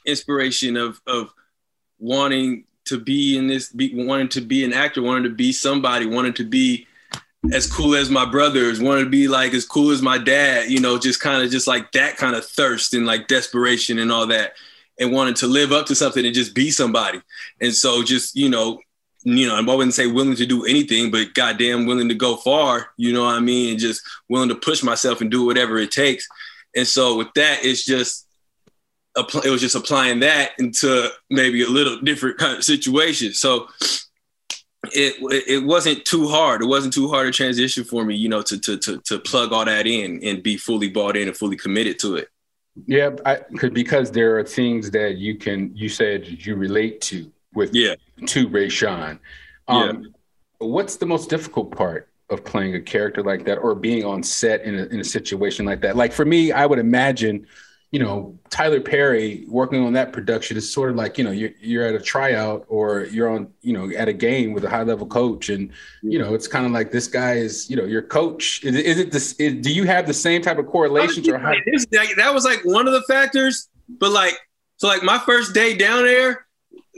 inspiration 0.05 0.75
of 0.75 1.01
of 1.07 1.33
wanting 1.97 2.65
to 2.85 2.99
be 2.99 3.37
in 3.37 3.47
this, 3.47 3.71
be, 3.71 3.93
wanting 3.93 4.29
to 4.29 4.41
be 4.41 4.65
an 4.65 4.73
actor, 4.73 5.01
wanting 5.01 5.23
to 5.23 5.35
be 5.35 5.53
somebody, 5.53 6.05
wanting 6.05 6.33
to 6.33 6.45
be 6.45 6.87
as 7.53 7.71
cool 7.71 7.95
as 7.95 8.09
my 8.09 8.25
brothers, 8.25 8.81
wanted 8.81 9.05
to 9.05 9.09
be 9.09 9.27
like 9.27 9.53
as 9.53 9.65
cool 9.65 9.91
as 9.91 10.01
my 10.01 10.17
dad, 10.17 10.69
you 10.69 10.79
know, 10.79 10.99
just 10.99 11.19
kind 11.19 11.41
of 11.41 11.49
just 11.49 11.67
like 11.67 11.91
that 11.93 12.17
kind 12.17 12.35
of 12.35 12.45
thirst 12.45 12.93
and 12.93 13.05
like 13.05 13.27
desperation 13.27 13.99
and 13.99 14.11
all 14.11 14.27
that 14.27 14.53
and 14.99 15.11
wanted 15.11 15.35
to 15.37 15.47
live 15.47 15.71
up 15.71 15.85
to 15.85 15.95
something 15.95 16.25
and 16.25 16.35
just 16.35 16.53
be 16.53 16.69
somebody. 16.69 17.21
And 17.61 17.73
so 17.73 18.03
just, 18.03 18.35
you 18.35 18.49
know, 18.49 18.79
you 19.23 19.47
know, 19.47 19.55
I 19.55 19.61
wouldn't 19.61 19.93
say 19.93 20.07
willing 20.07 20.35
to 20.35 20.45
do 20.45 20.65
anything, 20.65 21.11
but 21.11 21.33
goddamn 21.33 21.85
willing 21.85 22.09
to 22.09 22.15
go 22.15 22.35
far, 22.37 22.87
you 22.97 23.13
know 23.13 23.23
what 23.23 23.35
I 23.35 23.39
mean? 23.39 23.71
And 23.71 23.79
just 23.79 24.01
willing 24.27 24.49
to 24.49 24.55
push 24.55 24.83
myself 24.83 25.21
and 25.21 25.31
do 25.31 25.45
whatever 25.45 25.77
it 25.77 25.91
takes. 25.91 26.27
And 26.75 26.87
so 26.87 27.17
with 27.17 27.33
that, 27.35 27.59
it's 27.63 27.85
just, 27.85 28.27
it 29.17 29.49
was 29.49 29.61
just 29.61 29.75
applying 29.75 30.19
that 30.21 30.51
into 30.59 31.09
maybe 31.29 31.63
a 31.63 31.69
little 31.69 31.99
different 31.99 32.37
kind 32.37 32.57
of 32.57 32.63
situation. 32.63 33.33
So 33.33 33.67
it 34.83 35.15
it 35.47 35.63
wasn't 35.63 36.05
too 36.05 36.27
hard. 36.27 36.61
It 36.61 36.67
wasn't 36.67 36.93
too 36.93 37.09
hard 37.09 37.27
a 37.27 37.31
transition 37.31 37.83
for 37.83 38.05
me, 38.05 38.15
you 38.15 38.29
know, 38.29 38.41
to 38.43 38.57
to 38.59 38.77
to 38.77 38.97
to 38.99 39.19
plug 39.19 39.51
all 39.51 39.65
that 39.65 39.87
in 39.87 40.23
and 40.23 40.41
be 40.41 40.57
fully 40.57 40.89
bought 40.89 41.17
in 41.17 41.27
and 41.27 41.35
fully 41.35 41.57
committed 41.57 41.99
to 41.99 42.15
it. 42.15 42.29
Yeah, 42.85 43.11
I, 43.25 43.39
because 43.73 44.11
there 44.11 44.37
are 44.37 44.43
things 44.43 44.91
that 44.91 45.17
you 45.17 45.35
can 45.35 45.75
you 45.75 45.89
said 45.89 46.27
you 46.45 46.55
relate 46.55 47.01
to 47.01 47.31
with 47.53 47.73
yeah 47.73 47.95
to 48.27 48.47
Rayshawn. 48.47 49.19
Um, 49.67 50.03
yeah. 50.03 50.09
What's 50.59 50.97
the 50.97 51.05
most 51.05 51.29
difficult 51.29 51.71
part 51.71 52.09
of 52.29 52.43
playing 52.43 52.75
a 52.75 52.81
character 52.81 53.23
like 53.23 53.45
that, 53.45 53.57
or 53.57 53.75
being 53.75 54.05
on 54.05 54.23
set 54.23 54.61
in 54.61 54.75
a, 54.75 54.83
in 54.85 54.99
a 54.99 55.03
situation 55.03 55.65
like 55.65 55.81
that? 55.81 55.95
Like 55.95 56.13
for 56.13 56.25
me, 56.25 56.51
I 56.51 56.65
would 56.65 56.79
imagine 56.79 57.47
you 57.91 57.99
know, 57.99 58.37
Tyler 58.51 58.79
Perry 58.79 59.45
working 59.47 59.83
on 59.83 59.93
that 59.93 60.13
production 60.13 60.57
is 60.57 60.71
sort 60.71 60.91
of 60.91 60.95
like, 60.95 61.17
you 61.17 61.23
know, 61.23 61.31
you're, 61.31 61.49
you're 61.59 61.83
at 61.83 61.95
a 61.95 61.99
tryout 61.99 62.65
or 62.67 63.05
you're 63.05 63.27
on, 63.27 63.51
you 63.61 63.73
know, 63.73 63.89
at 63.97 64.07
a 64.07 64.13
game 64.13 64.53
with 64.53 64.63
a 64.63 64.69
high 64.69 64.83
level 64.83 65.07
coach. 65.07 65.49
And, 65.49 65.71
you 66.03 66.19
know, 66.19 66.35
it's 66.35 66.47
kind 66.47 66.67
of 66.67 66.71
like 66.71 66.91
this 66.91 67.07
guy 67.07 67.33
is, 67.33 67.67
you 67.67 67.75
know, 67.75 67.85
your 67.85 68.03
coach. 68.03 68.63
Is, 68.63 68.75
is 68.75 68.99
it 68.99 69.11
this, 69.11 69.33
is, 69.33 69.55
do 69.63 69.73
you 69.73 69.85
have 69.85 70.05
the 70.05 70.13
same 70.13 70.43
type 70.43 70.59
of 70.59 70.67
correlations 70.67 71.27
or 71.27 71.39
how? 71.39 71.51
That 71.91 72.31
was 72.31 72.45
like 72.45 72.59
one 72.63 72.85
of 72.85 72.93
the 72.93 73.01
factors, 73.09 73.69
but 73.87 74.11
like, 74.11 74.37
so 74.77 74.87
like 74.87 75.01
my 75.01 75.17
first 75.17 75.55
day 75.55 75.75
down 75.75 76.05
there, 76.05 76.45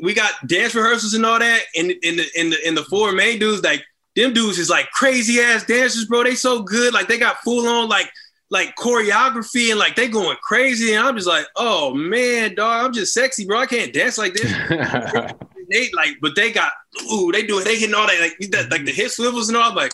we 0.04 0.14
got 0.14 0.46
dance 0.48 0.76
rehearsals 0.76 1.14
and 1.14 1.26
all 1.26 1.40
that. 1.40 1.62
And 1.76 1.92
in 1.92 2.18
the, 2.18 2.28
in 2.36 2.50
the, 2.50 2.68
in 2.68 2.76
the 2.76 2.84
four 2.84 3.14
main 3.14 3.40
dudes, 3.40 3.64
like 3.64 3.82
them 4.18 4.34
dudes 4.34 4.60
is 4.60 4.70
like 4.70 4.90
crazy 4.92 5.40
ass 5.40 5.66
dancers, 5.66 6.04
bro. 6.06 6.26
They 6.26 6.36
so 6.36 6.64
good. 6.64 6.94
Like 6.94 7.08
they 7.08 7.18
got 7.18 7.38
full 7.44 7.66
on 7.66 7.88
like 7.88 8.12
like 8.52 8.76
choreography 8.76 9.72
and 9.72 9.80
like 9.80 9.96
they 9.96 10.08
going 10.08 10.38
crazy. 10.44 10.94
And 10.94 11.08
I'm 11.08 11.16
just 11.16 11.28
like, 11.28 11.48
oh 11.56 11.96
man, 11.96 12.54
dog, 12.54 12.86
I'm 12.86 12.94
just 12.94 13.14
sexy, 13.14 13.46
bro. 13.46 13.60
I 13.60 13.66
can't 13.66 13.94
dance 13.94 14.18
like 14.18 14.34
this. 14.34 14.52
they 15.70 15.90
like, 15.96 16.18
but 16.22 16.36
they 16.36 16.52
got 16.52 16.72
ooh, 17.12 17.32
they 17.32 17.44
do 17.44 17.60
it, 17.60 17.64
they 17.64 17.78
hitting 17.78 17.96
all 17.96 18.06
that 18.06 18.20
like 18.20 18.52
that, 18.52 18.70
like 18.70 18.86
the 18.86 18.92
hip 18.92 19.10
swivels 19.10 19.48
and 19.48 19.58
all. 19.58 19.70
I'm 19.70 19.76
like, 19.76 19.94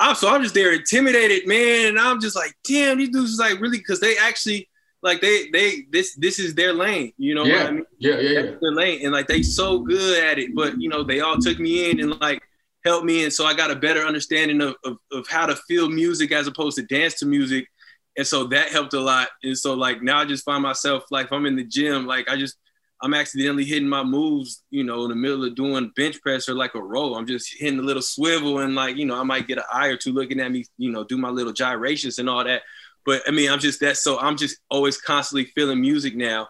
I'm 0.00 0.16
so 0.16 0.28
I'm 0.28 0.42
just 0.42 0.54
there 0.54 0.74
intimidated, 0.74 1.46
man. 1.46 1.86
And 1.86 1.98
I'm 1.98 2.20
just 2.20 2.34
like, 2.34 2.52
damn, 2.64 2.98
these 2.98 3.10
dudes 3.10 3.30
is 3.30 3.38
like 3.38 3.60
really 3.60 3.78
because 3.78 4.00
they 4.00 4.18
actually 4.18 4.68
like 5.02 5.20
they 5.20 5.48
they 5.52 5.86
this 5.92 6.16
this 6.16 6.40
is 6.40 6.56
their 6.56 6.72
lane, 6.72 7.12
you 7.16 7.36
know 7.36 7.44
yeah. 7.44 7.64
I 7.64 7.70
mean? 7.70 7.86
Yeah, 7.98 8.18
yeah, 8.18 8.40
yeah. 8.40 8.50
their 8.60 8.72
lane. 8.72 9.04
And 9.04 9.12
like 9.12 9.28
they 9.28 9.42
so 9.42 9.78
good 9.78 10.24
at 10.24 10.40
it, 10.40 10.52
but 10.52 10.80
you 10.80 10.88
know, 10.88 11.04
they 11.04 11.20
all 11.20 11.38
took 11.38 11.60
me 11.60 11.90
in 11.90 12.00
and 12.00 12.20
like 12.20 12.42
helped 12.84 13.04
me. 13.04 13.22
And 13.22 13.32
so 13.32 13.46
I 13.46 13.54
got 13.54 13.70
a 13.70 13.76
better 13.76 14.00
understanding 14.00 14.60
of, 14.60 14.74
of, 14.84 14.98
of 15.12 15.28
how 15.28 15.46
to 15.46 15.54
feel 15.54 15.88
music 15.88 16.32
as 16.32 16.48
opposed 16.48 16.76
to 16.76 16.82
dance 16.82 17.14
to 17.20 17.26
music 17.26 17.68
and 18.16 18.26
so 18.26 18.44
that 18.44 18.68
helped 18.68 18.94
a 18.94 19.00
lot. 19.00 19.28
And 19.42 19.56
so 19.56 19.74
like 19.74 20.02
now 20.02 20.20
I 20.20 20.24
just 20.24 20.44
find 20.44 20.62
myself 20.62 21.04
like 21.10 21.26
if 21.26 21.32
I'm 21.32 21.46
in 21.46 21.56
the 21.56 21.64
gym, 21.64 22.06
like 22.06 22.28
I 22.28 22.36
just 22.36 22.56
I'm 23.02 23.12
accidentally 23.12 23.64
hitting 23.64 23.88
my 23.88 24.02
moves, 24.02 24.62
you 24.70 24.84
know, 24.84 25.04
in 25.04 25.10
the 25.10 25.16
middle 25.16 25.44
of 25.44 25.54
doing 25.54 25.92
bench 25.96 26.20
press 26.22 26.48
or 26.48 26.54
like 26.54 26.74
a 26.74 26.82
row. 26.82 27.14
I'm 27.14 27.26
just 27.26 27.52
hitting 27.58 27.78
a 27.78 27.82
little 27.82 28.02
swivel 28.02 28.60
and 28.60 28.74
like, 28.74 28.96
you 28.96 29.04
know, 29.04 29.18
I 29.18 29.24
might 29.24 29.46
get 29.46 29.58
an 29.58 29.64
eye 29.72 29.88
or 29.88 29.96
two 29.96 30.12
looking 30.12 30.40
at 30.40 30.50
me, 30.50 30.64
you 30.78 30.90
know, 30.90 31.04
do 31.04 31.18
my 31.18 31.28
little 31.28 31.52
gyrations 31.52 32.18
and 32.18 32.30
all 32.30 32.44
that. 32.44 32.62
But 33.04 33.22
I 33.26 33.30
mean, 33.32 33.50
I'm 33.50 33.58
just 33.58 33.80
that 33.80 33.96
so 33.96 34.18
I'm 34.18 34.36
just 34.36 34.58
always 34.70 35.00
constantly 35.00 35.46
feeling 35.54 35.80
music 35.80 36.16
now. 36.16 36.48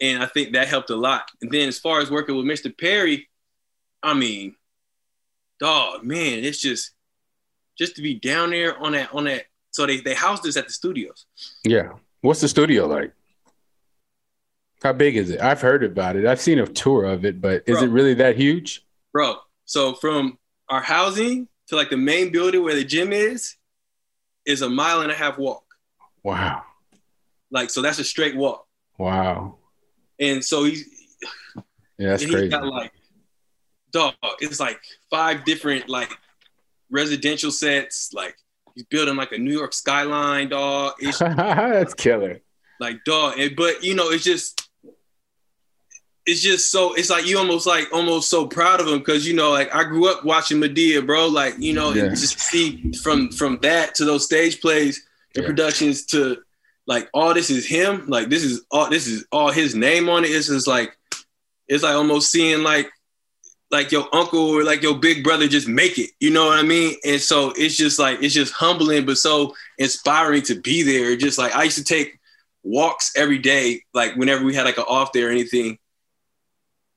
And 0.00 0.22
I 0.22 0.26
think 0.26 0.52
that 0.52 0.68
helped 0.68 0.90
a 0.90 0.96
lot. 0.96 1.30
And 1.42 1.50
then 1.50 1.68
as 1.68 1.78
far 1.78 2.00
as 2.00 2.10
working 2.10 2.34
with 2.36 2.46
Mr. 2.46 2.72
Perry, 2.76 3.28
I 4.02 4.14
mean, 4.14 4.54
dog, 5.58 6.04
man, 6.04 6.44
it's 6.44 6.60
just 6.60 6.92
just 7.76 7.96
to 7.96 8.02
be 8.02 8.14
down 8.14 8.50
there 8.50 8.78
on 8.78 8.92
that 8.92 9.10
on 9.12 9.24
that 9.24 9.44
so 9.70 9.86
they 9.86 10.00
they 10.00 10.14
housed 10.14 10.46
us 10.46 10.56
at 10.56 10.66
the 10.66 10.72
studios. 10.72 11.26
Yeah. 11.64 11.90
What's 12.20 12.40
the 12.40 12.48
studio 12.48 12.86
like? 12.86 13.12
How 14.82 14.92
big 14.92 15.16
is 15.16 15.30
it? 15.30 15.40
I've 15.40 15.60
heard 15.60 15.84
about 15.84 16.16
it. 16.16 16.26
I've 16.26 16.40
seen 16.40 16.58
a 16.58 16.66
tour 16.66 17.04
of 17.04 17.24
it, 17.24 17.40
but 17.40 17.64
is 17.66 17.78
bro, 17.78 17.84
it 17.84 17.90
really 17.90 18.14
that 18.14 18.36
huge? 18.36 18.84
Bro, 19.12 19.36
so 19.66 19.94
from 19.94 20.38
our 20.68 20.80
housing 20.80 21.48
to 21.68 21.76
like 21.76 21.90
the 21.90 21.96
main 21.96 22.32
building 22.32 22.62
where 22.64 22.74
the 22.74 22.84
gym 22.84 23.12
is, 23.12 23.56
is 24.46 24.62
a 24.62 24.68
mile 24.70 25.02
and 25.02 25.12
a 25.12 25.14
half 25.14 25.38
walk. 25.38 25.64
Wow. 26.22 26.62
Like 27.50 27.70
so 27.70 27.82
that's 27.82 27.98
a 27.98 28.04
straight 28.04 28.36
walk. 28.36 28.66
Wow. 28.98 29.56
And 30.18 30.44
so 30.44 30.64
he's 30.64 30.86
yeah, 31.98 32.10
that's 32.10 32.24
crazy. 32.24 32.48
Got 32.48 32.66
like 32.66 32.92
dog, 33.92 34.14
it's 34.40 34.60
like 34.60 34.80
five 35.10 35.44
different 35.44 35.88
like 35.88 36.10
residential 36.90 37.50
sets, 37.50 38.12
like 38.14 38.36
he's 38.80 38.86
building 38.86 39.16
like 39.16 39.32
a 39.32 39.38
New 39.38 39.52
York 39.52 39.72
skyline, 39.72 40.48
dog. 40.48 40.94
That's 41.20 41.94
killer. 41.94 42.40
Like 42.78 43.04
dog, 43.04 43.38
and, 43.38 43.54
but 43.56 43.84
you 43.84 43.94
know, 43.94 44.10
it's 44.10 44.24
just 44.24 44.68
it's 46.26 46.40
just 46.40 46.70
so 46.70 46.94
it's 46.94 47.10
like 47.10 47.26
you 47.26 47.38
almost 47.38 47.66
like 47.66 47.92
almost 47.92 48.30
so 48.30 48.46
proud 48.46 48.80
of 48.80 48.86
him 48.86 48.98
because 48.98 49.26
you 49.26 49.34
know 49.34 49.50
like 49.50 49.74
I 49.74 49.84
grew 49.84 50.10
up 50.10 50.24
watching 50.24 50.58
Madea, 50.58 51.04
bro. 51.04 51.26
Like 51.26 51.58
you 51.58 51.74
know, 51.74 51.92
yeah. 51.92 52.08
just 52.08 52.40
see 52.40 52.92
from 53.02 53.30
from 53.30 53.58
that 53.62 53.94
to 53.96 54.04
those 54.04 54.24
stage 54.24 54.60
plays 54.60 55.06
and 55.34 55.42
yeah. 55.42 55.48
productions 55.48 56.06
to 56.06 56.38
like 56.86 57.10
all 57.12 57.34
this 57.34 57.50
is 57.50 57.66
him. 57.66 58.06
Like 58.08 58.30
this 58.30 58.44
is 58.44 58.64
all 58.70 58.88
this 58.88 59.06
is 59.06 59.26
all 59.30 59.50
his 59.50 59.74
name 59.74 60.08
on 60.08 60.24
it. 60.24 60.30
It's 60.30 60.48
just 60.48 60.66
like 60.66 60.96
it's 61.68 61.82
like 61.82 61.94
almost 61.94 62.30
seeing 62.30 62.62
like 62.62 62.90
like 63.70 63.92
your 63.92 64.08
uncle 64.12 64.40
or 64.50 64.64
like 64.64 64.82
your 64.82 64.98
big 64.98 65.22
brother 65.22 65.46
just 65.46 65.68
make 65.68 65.98
it. 65.98 66.10
You 66.18 66.30
know 66.30 66.46
what 66.46 66.58
I 66.58 66.62
mean? 66.62 66.96
And 67.04 67.20
so 67.20 67.52
it's 67.56 67.76
just 67.76 67.98
like 67.98 68.22
it's 68.22 68.34
just 68.34 68.52
humbling, 68.52 69.06
but 69.06 69.18
so 69.18 69.54
inspiring 69.78 70.42
to 70.42 70.60
be 70.60 70.82
there. 70.82 71.16
Just 71.16 71.38
like 71.38 71.54
I 71.54 71.64
used 71.64 71.78
to 71.78 71.84
take 71.84 72.18
walks 72.62 73.12
every 73.16 73.38
day, 73.38 73.82
like 73.94 74.16
whenever 74.16 74.44
we 74.44 74.54
had 74.54 74.64
like 74.64 74.78
an 74.78 74.84
off 74.88 75.12
day 75.12 75.22
or 75.22 75.30
anything, 75.30 75.78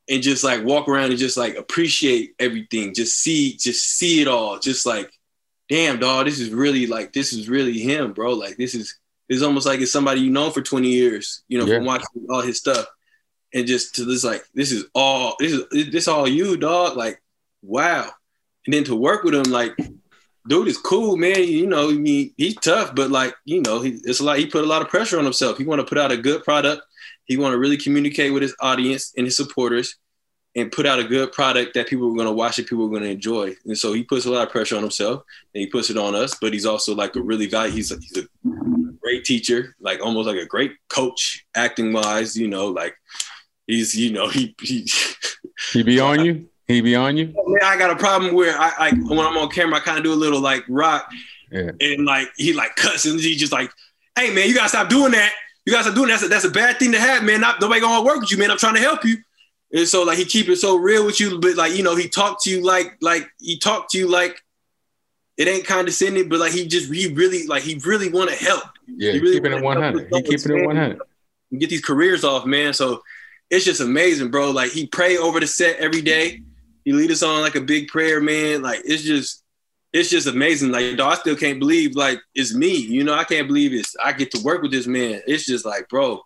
and 0.09 0.21
just 0.21 0.43
like 0.43 0.63
walk 0.65 0.89
around 0.89 1.11
and 1.11 1.17
just 1.17 1.37
like 1.37 1.55
appreciate 1.55 2.35
everything. 2.39 2.93
Just 2.93 3.19
see, 3.19 3.53
just 3.57 3.85
see 3.85 4.21
it 4.21 4.27
all. 4.27 4.59
Just 4.59 4.85
like, 4.85 5.11
damn, 5.69 5.99
dog, 5.99 6.25
this 6.25 6.39
is 6.39 6.49
really 6.49 6.87
like 6.87 7.13
this 7.13 7.33
is 7.33 7.47
really 7.47 7.79
him, 7.79 8.13
bro. 8.13 8.33
Like 8.33 8.57
this 8.57 8.75
is 8.75 8.97
it's 9.29 9.41
almost 9.43 9.65
like 9.65 9.79
it's 9.79 9.91
somebody 9.91 10.21
you 10.21 10.29
know 10.31 10.49
for 10.49 10.61
20 10.61 10.89
years, 10.89 11.43
you 11.47 11.57
know, 11.59 11.65
Yeah. 11.65 11.77
from 11.77 11.85
watching 11.85 12.07
all 12.29 12.41
his 12.41 12.57
stuff. 12.57 12.85
And 13.53 13.67
just 13.67 13.95
to 13.95 14.05
this 14.05 14.23
like, 14.23 14.43
this 14.53 14.71
is 14.71 14.85
all 14.95 15.35
this 15.39 15.53
is 15.71 15.91
this 15.91 16.07
all 16.07 16.27
you, 16.27 16.57
dog. 16.57 16.97
Like, 16.97 17.21
wow. 17.61 18.09
And 18.65 18.73
then 18.73 18.83
to 18.85 18.95
work 18.95 19.23
with 19.23 19.35
him, 19.35 19.51
like, 19.51 19.75
dude 20.47 20.67
is 20.67 20.77
cool, 20.77 21.17
man. 21.17 21.43
You 21.43 21.67
know, 21.67 21.89
I 21.89 21.93
mean, 21.93 22.33
he's 22.37 22.55
tough, 22.55 22.95
but 22.95 23.11
like, 23.11 23.35
you 23.45 23.61
know, 23.61 23.81
he 23.81 23.99
it's 24.03 24.19
a 24.19 24.23
lot, 24.23 24.39
he 24.39 24.45
put 24.45 24.63
a 24.63 24.67
lot 24.67 24.81
of 24.81 24.89
pressure 24.89 25.17
on 25.17 25.23
himself. 25.23 25.57
He 25.57 25.65
want 25.65 25.79
to 25.81 25.87
put 25.87 25.97
out 25.97 26.11
a 26.11 26.17
good 26.17 26.43
product. 26.43 26.81
He 27.25 27.37
want 27.37 27.53
to 27.53 27.59
really 27.59 27.77
communicate 27.77 28.33
with 28.33 28.41
his 28.41 28.55
audience 28.59 29.13
and 29.17 29.25
his 29.25 29.37
supporters 29.37 29.97
and 30.55 30.71
put 30.71 30.85
out 30.85 30.99
a 30.99 31.03
good 31.03 31.31
product 31.31 31.73
that 31.73 31.87
people 31.87 32.09
are 32.11 32.15
going 32.15 32.27
to 32.27 32.33
watch 32.33 32.59
and 32.59 32.67
people 32.67 32.85
are 32.85 32.89
going 32.89 33.01
to 33.03 33.09
enjoy. 33.09 33.55
And 33.65 33.77
so 33.77 33.93
he 33.93 34.03
puts 34.03 34.25
a 34.25 34.31
lot 34.31 34.45
of 34.45 34.51
pressure 34.51 34.75
on 34.75 34.83
himself 34.83 35.23
and 35.53 35.61
he 35.61 35.67
puts 35.67 35.89
it 35.89 35.97
on 35.97 36.15
us, 36.15 36.35
but 36.39 36.53
he's 36.53 36.65
also 36.65 36.93
like 36.93 37.15
a 37.15 37.21
really 37.21 37.47
value. 37.47 37.73
He's 37.73 37.91
a, 37.91 37.97
he's 37.97 38.17
a 38.17 38.27
great 39.01 39.25
teacher, 39.25 39.75
like 39.79 39.99
almost 40.01 40.27
like 40.27 40.37
a 40.37 40.45
great 40.45 40.73
coach 40.89 41.45
acting 41.55 41.91
wise, 41.91 42.37
you 42.37 42.47
know, 42.47 42.67
like 42.67 42.95
he's, 43.67 43.95
you 43.95 44.11
know, 44.11 44.27
he, 44.27 44.55
he 44.61 44.87
He 45.71 45.83
be 45.83 45.99
on 45.99 46.23
you. 46.25 46.47
He 46.67 46.81
be 46.81 46.95
on 46.95 47.17
you. 47.17 47.33
Oh, 47.37 47.43
man, 47.47 47.59
I 47.63 47.77
got 47.77 47.91
a 47.91 47.95
problem 47.95 48.33
where 48.33 48.57
I 48.57 48.73
like 48.79 48.93
when 49.09 49.19
I'm 49.19 49.37
on 49.37 49.49
camera, 49.49 49.77
I 49.77 49.79
kind 49.81 49.97
of 49.97 50.03
do 50.03 50.13
a 50.13 50.15
little 50.15 50.39
like 50.39 50.63
rock 50.69 51.09
Yeah. 51.51 51.71
and 51.79 52.05
like 52.05 52.29
he 52.37 52.53
like 52.53 52.75
cuts 52.75 53.05
and 53.05 53.19
he 53.19 53.35
just 53.35 53.51
like, 53.51 53.69
hey 54.17 54.33
man, 54.33 54.47
you 54.47 54.55
gotta 54.55 54.69
stop 54.69 54.89
doing 54.89 55.11
that. 55.11 55.31
You 55.65 55.73
guys 55.73 55.87
are 55.87 55.93
doing 55.93 56.07
that. 56.09 56.15
That's 56.19 56.23
a, 56.23 56.27
that's 56.29 56.45
a 56.45 56.49
bad 56.51 56.77
thing 56.79 56.91
to 56.93 56.99
have, 56.99 57.23
man. 57.23 57.41
Not, 57.41 57.59
nobody 57.61 57.81
gonna 57.81 58.03
work 58.05 58.19
with 58.21 58.31
you, 58.31 58.37
man. 58.37 58.51
I'm 58.51 58.57
trying 58.57 58.75
to 58.75 58.81
help 58.81 59.03
you. 59.05 59.17
And 59.73 59.87
so 59.87 60.03
like 60.03 60.17
he 60.17 60.25
keep 60.25 60.49
it 60.49 60.57
so 60.57 60.75
real 60.77 61.05
with 61.05 61.19
you, 61.19 61.39
but 61.39 61.55
like 61.55 61.75
you 61.75 61.83
know 61.83 61.95
he 61.95 62.07
talked 62.09 62.43
to 62.43 62.49
you 62.49 62.63
like 62.63 62.95
like 63.01 63.27
he 63.39 63.57
talked 63.57 63.91
to 63.91 63.97
you 63.97 64.07
like 64.09 64.41
it 65.37 65.47
ain't 65.47 65.65
condescending, 65.65 66.29
but 66.29 66.39
like 66.39 66.51
he 66.53 66.67
just 66.67 66.91
he 66.93 67.11
really 67.13 67.45
like 67.47 67.63
he 67.63 67.79
really 67.85 68.09
want 68.09 68.29
to 68.29 68.35
help. 68.35 68.63
Yeah, 68.87 69.13
He 69.13 69.19
really 69.19 69.35
keeping 69.35 69.53
it 69.53 69.63
wanna 69.63 69.81
help 69.81 69.95
100. 69.95 70.25
He 70.27 70.37
keeping 70.37 70.57
it 70.59 70.65
100. 70.67 70.99
and 71.51 71.59
get 71.59 71.69
these 71.69 71.81
careers 71.83 72.23
off, 72.23 72.45
man. 72.45 72.73
So 72.73 73.01
it's 73.53 73.65
just 73.65 73.81
amazing, 73.81 74.31
bro. 74.31 74.49
Like 74.49 74.71
he 74.71 74.87
pray 74.87 75.17
over 75.17 75.39
the 75.39 75.45
set 75.45 75.77
every 75.77 76.01
day. 76.01 76.41
He 76.83 76.91
lead 76.91 77.11
us 77.11 77.21
on 77.21 77.41
like 77.41 77.55
a 77.55 77.61
big 77.61 77.87
prayer, 77.87 78.19
man. 78.19 78.63
Like 78.63 78.81
it's 78.83 79.03
just, 79.03 79.43
it's 79.93 80.09
just 80.09 80.27
amazing. 80.27 80.71
Like 80.71 80.97
dog, 80.97 81.13
I 81.13 81.15
still 81.15 81.35
can't 81.35 81.59
believe 81.59 81.95
like 81.95 82.19
it's 82.33 82.55
me. 82.55 82.75
You 82.75 83.03
know, 83.03 83.13
I 83.13 83.23
can't 83.23 83.47
believe 83.47 83.71
it's 83.73 83.95
I 84.03 84.11
get 84.13 84.31
to 84.31 84.41
work 84.43 84.63
with 84.63 84.71
this 84.71 84.87
man. 84.87 85.21
It's 85.27 85.45
just 85.45 85.65
like, 85.65 85.87
bro, 85.87 86.21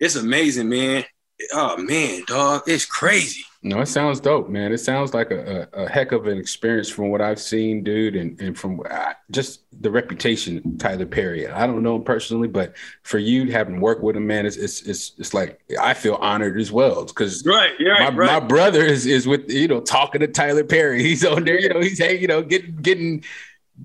it's 0.00 0.16
amazing, 0.16 0.70
man. 0.70 1.04
Oh 1.52 1.76
man, 1.76 2.22
dog, 2.26 2.62
it's 2.66 2.86
crazy. 2.86 3.44
No, 3.64 3.80
it 3.80 3.86
sounds 3.86 4.18
dope, 4.18 4.48
man. 4.48 4.72
It 4.72 4.78
sounds 4.78 5.14
like 5.14 5.30
a, 5.30 5.68
a, 5.72 5.84
a 5.84 5.88
heck 5.88 6.10
of 6.10 6.26
an 6.26 6.36
experience 6.36 6.88
from 6.88 7.10
what 7.10 7.20
I've 7.20 7.40
seen, 7.40 7.84
dude, 7.84 8.16
and, 8.16 8.40
and 8.40 8.58
from 8.58 8.82
uh, 8.90 9.12
just 9.30 9.60
the 9.80 9.88
reputation 9.88 10.78
Tyler 10.78 11.06
Perry. 11.06 11.46
I 11.46 11.64
don't 11.68 11.84
know 11.84 11.94
him 11.94 12.02
personally, 12.02 12.48
but 12.48 12.74
for 13.04 13.18
you 13.18 13.52
having 13.52 13.80
worked 13.80 14.02
with 14.02 14.16
him, 14.16 14.26
man, 14.26 14.46
it's 14.46 14.56
it's 14.56 14.82
it's, 14.82 15.12
it's 15.16 15.32
like 15.32 15.60
I 15.80 15.94
feel 15.94 16.16
honored 16.16 16.60
as 16.60 16.72
well 16.72 17.04
because 17.04 17.44
Right, 17.46 17.70
yeah, 17.78 18.10
my, 18.10 18.16
right, 18.16 18.40
my 18.40 18.46
brother 18.46 18.84
is 18.84 19.06
is 19.06 19.28
with 19.28 19.48
you 19.48 19.68
know 19.68 19.80
talking 19.80 20.22
to 20.22 20.26
Tyler 20.26 20.64
Perry. 20.64 21.00
He's 21.12 21.24
on 21.24 21.44
there, 21.44 21.60
you 21.60 21.68
know, 21.68 21.80
he's 21.80 21.98
hey, 21.98 22.18
you 22.18 22.26
know, 22.26 22.42
getting 22.42 22.74
getting 22.76 23.24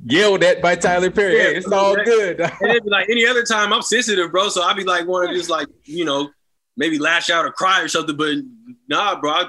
yelled 0.06 0.44
at 0.44 0.60
by 0.62 0.76
Tyler 0.76 1.12
Perry. 1.12 1.38
Yeah, 1.38 1.44
hey, 1.44 1.56
it's 1.56 1.72
all 1.72 1.96
good. 1.96 2.40
and 2.40 2.72
it'd 2.72 2.84
be 2.84 2.90
like 2.90 3.10
any 3.10 3.26
other 3.28 3.44
time, 3.44 3.72
I'm 3.74 3.82
sensitive, 3.82 4.32
bro. 4.32 4.50
So 4.50 4.64
I'd 4.64 4.76
be 4.76 4.84
like, 4.84 5.08
one 5.08 5.30
of 5.30 5.36
just 5.36 5.50
like, 5.50 5.68
you 5.84 6.06
know, 6.06 6.30
maybe 6.76 7.00
lash 7.00 7.30
out 7.30 7.46
or 7.46 7.52
cry 7.52 7.82
or 7.82 7.88
something. 7.88 8.18
But 8.18 8.38
nah, 8.88 9.20
bro. 9.20 9.32
I, 9.32 9.46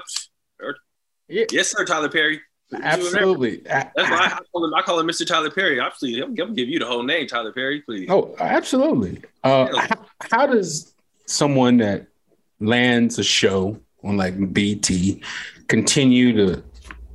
Yeah. 1.27 1.45
yes, 1.51 1.71
sir, 1.71 1.85
Tyler 1.85 2.09
Perry. 2.09 2.41
Absolutely. 2.81 3.61
That's 3.65 3.91
why 3.95 4.03
I, 4.03 4.25
I 4.25 4.39
call 4.51 4.65
him. 4.65 4.73
I 4.75 4.81
call 4.81 4.99
him 4.99 5.07
Mr. 5.07 5.25
Tyler 5.25 5.49
Perry. 5.49 5.79
Obviously, 5.79 6.21
I'm 6.21 6.35
gonna 6.35 6.53
give 6.53 6.69
you 6.69 6.79
the 6.79 6.85
whole 6.85 7.03
name, 7.03 7.27
Tyler 7.27 7.51
Perry, 7.51 7.81
please. 7.81 8.07
Oh, 8.09 8.35
absolutely. 8.39 9.21
Uh, 9.43 9.75
how, 9.75 10.05
how 10.31 10.45
does 10.45 10.93
someone 11.25 11.77
that 11.77 12.07
lands 12.59 13.17
a 13.17 13.23
show 13.23 13.79
on 14.03 14.17
like 14.17 14.35
BET 14.53 14.89
continue 15.67 16.33
to 16.35 16.63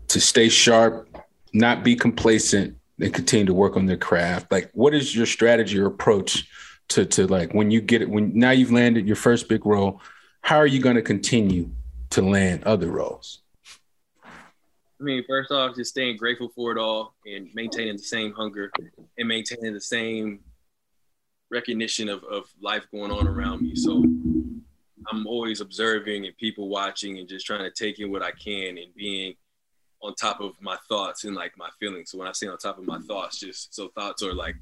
to 0.09 0.21
stay 0.21 0.49
sharp, 0.49 1.09
not 1.53 1.85
be 1.85 1.95
complacent, 1.95 2.77
and 3.01 3.15
continue 3.15 3.47
to 3.47 3.55
work 3.55 3.77
on 3.77 3.87
their 3.87 3.97
craft? 3.97 4.51
Like, 4.51 4.71
what 4.75 4.93
is 4.93 5.15
your 5.15 5.27
strategy 5.27 5.79
or 5.79 5.87
approach 5.87 6.49
to 6.89 7.05
to 7.07 7.29
like 7.29 7.55
when 7.55 7.71
you 7.71 7.81
get 7.81 8.03
it 8.03 8.11
when 8.11 8.37
now 8.37 8.51
you've 8.51 8.73
landed 8.73 9.07
your 9.07 9.17
first 9.17 9.49
big 9.49 9.65
role? 9.67 10.01
How 10.41 10.57
are 10.57 10.67
you 10.67 10.81
going 10.81 10.97
to 10.97 11.03
continue 11.03 11.71
to 12.11 12.23
land 12.23 12.65
other 12.65 12.89
roles? 12.89 13.43
I 15.01 15.03
mean, 15.05 15.25
first 15.29 15.51
off, 15.51 15.75
just 15.75 15.91
staying 15.91 16.17
grateful 16.17 16.49
for 16.55 16.73
it 16.73 16.79
all 16.79 17.15
and 17.27 17.49
maintaining 17.55 17.97
the 17.97 18.03
same 18.03 18.33
hunger 18.33 18.71
and 19.19 19.29
maintaining 19.29 19.75
the 19.75 19.81
same 19.81 20.41
recognition 21.51 22.09
of, 22.09 22.23
of 22.25 22.45
life 22.61 22.87
going 22.91 23.11
on 23.11 23.27
around 23.27 23.63
me. 23.63 23.75
So 23.75 24.03
I'm 25.11 25.27
always 25.27 25.61
observing 25.61 26.27
and 26.27 26.37
people 26.37 26.69
watching 26.69 27.19
and 27.19 27.29
just 27.29 27.45
trying 27.45 27.65
to 27.65 27.71
take 27.71 27.99
in 27.99 28.11
what 28.11 28.23
I 28.23 28.31
can 28.33 28.79
and 28.79 28.95
being 28.97 29.35
on 30.01 30.15
top 30.15 30.41
of 30.41 30.53
my 30.61 30.77
thoughts 30.89 31.25
and 31.25 31.35
like 31.35 31.53
my 31.59 31.69
feelings. 31.81 32.11
So 32.11 32.19
when 32.19 32.29
I 32.29 32.33
say 32.33 32.47
on 32.47 32.57
top 32.59 32.79
of 32.79 32.87
my 32.87 33.01
thoughts, 33.01 33.41
just 33.41 33.75
so 33.75 33.89
thoughts 33.95 34.23
are 34.23 34.35
like 34.35 34.57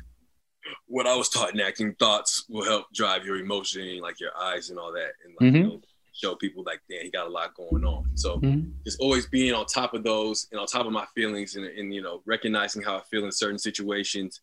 what 0.87 1.07
I 1.07 1.15
was 1.17 1.29
taught 1.29 1.55
in 1.55 1.61
acting, 1.61 1.95
thoughts 1.99 2.45
will 2.49 2.65
help 2.65 2.87
drive 2.95 3.25
your 3.25 3.37
emotion, 3.37 4.01
like 4.01 4.21
your 4.21 4.31
eyes 4.37 4.71
and 4.71 4.79
all 4.79 4.93
that. 4.93 5.13
And 5.25 5.35
like, 5.41 5.55
you 5.55 5.61
Mhm. 5.61 5.69
know, 5.69 5.81
show 6.13 6.35
people 6.35 6.63
like, 6.65 6.81
damn, 6.89 7.03
he 7.05 7.11
got 7.11 7.27
a 7.27 7.31
lot 7.31 7.55
going 7.55 7.85
on. 7.85 8.05
So 8.17 8.39
Mhm. 8.41 8.73
just 8.85 9.01
always 9.01 9.27
being 9.27 9.55
on 9.55 9.67
top 9.67 9.95
of 9.95 10.05
those 10.05 10.47
and 10.51 10.61
on 10.61 10.67
top 10.67 10.87
of 10.87 10.93
my 10.93 11.07
feelings 11.15 11.57
and, 11.57 11.65
and 11.65 11.95
you 11.95 12.03
know 12.03 12.23
recognizing 12.27 12.83
how 12.83 12.97
I 12.97 13.03
feel 13.03 13.25
in 13.25 13.33
certain 13.33 13.59
situations 13.59 14.41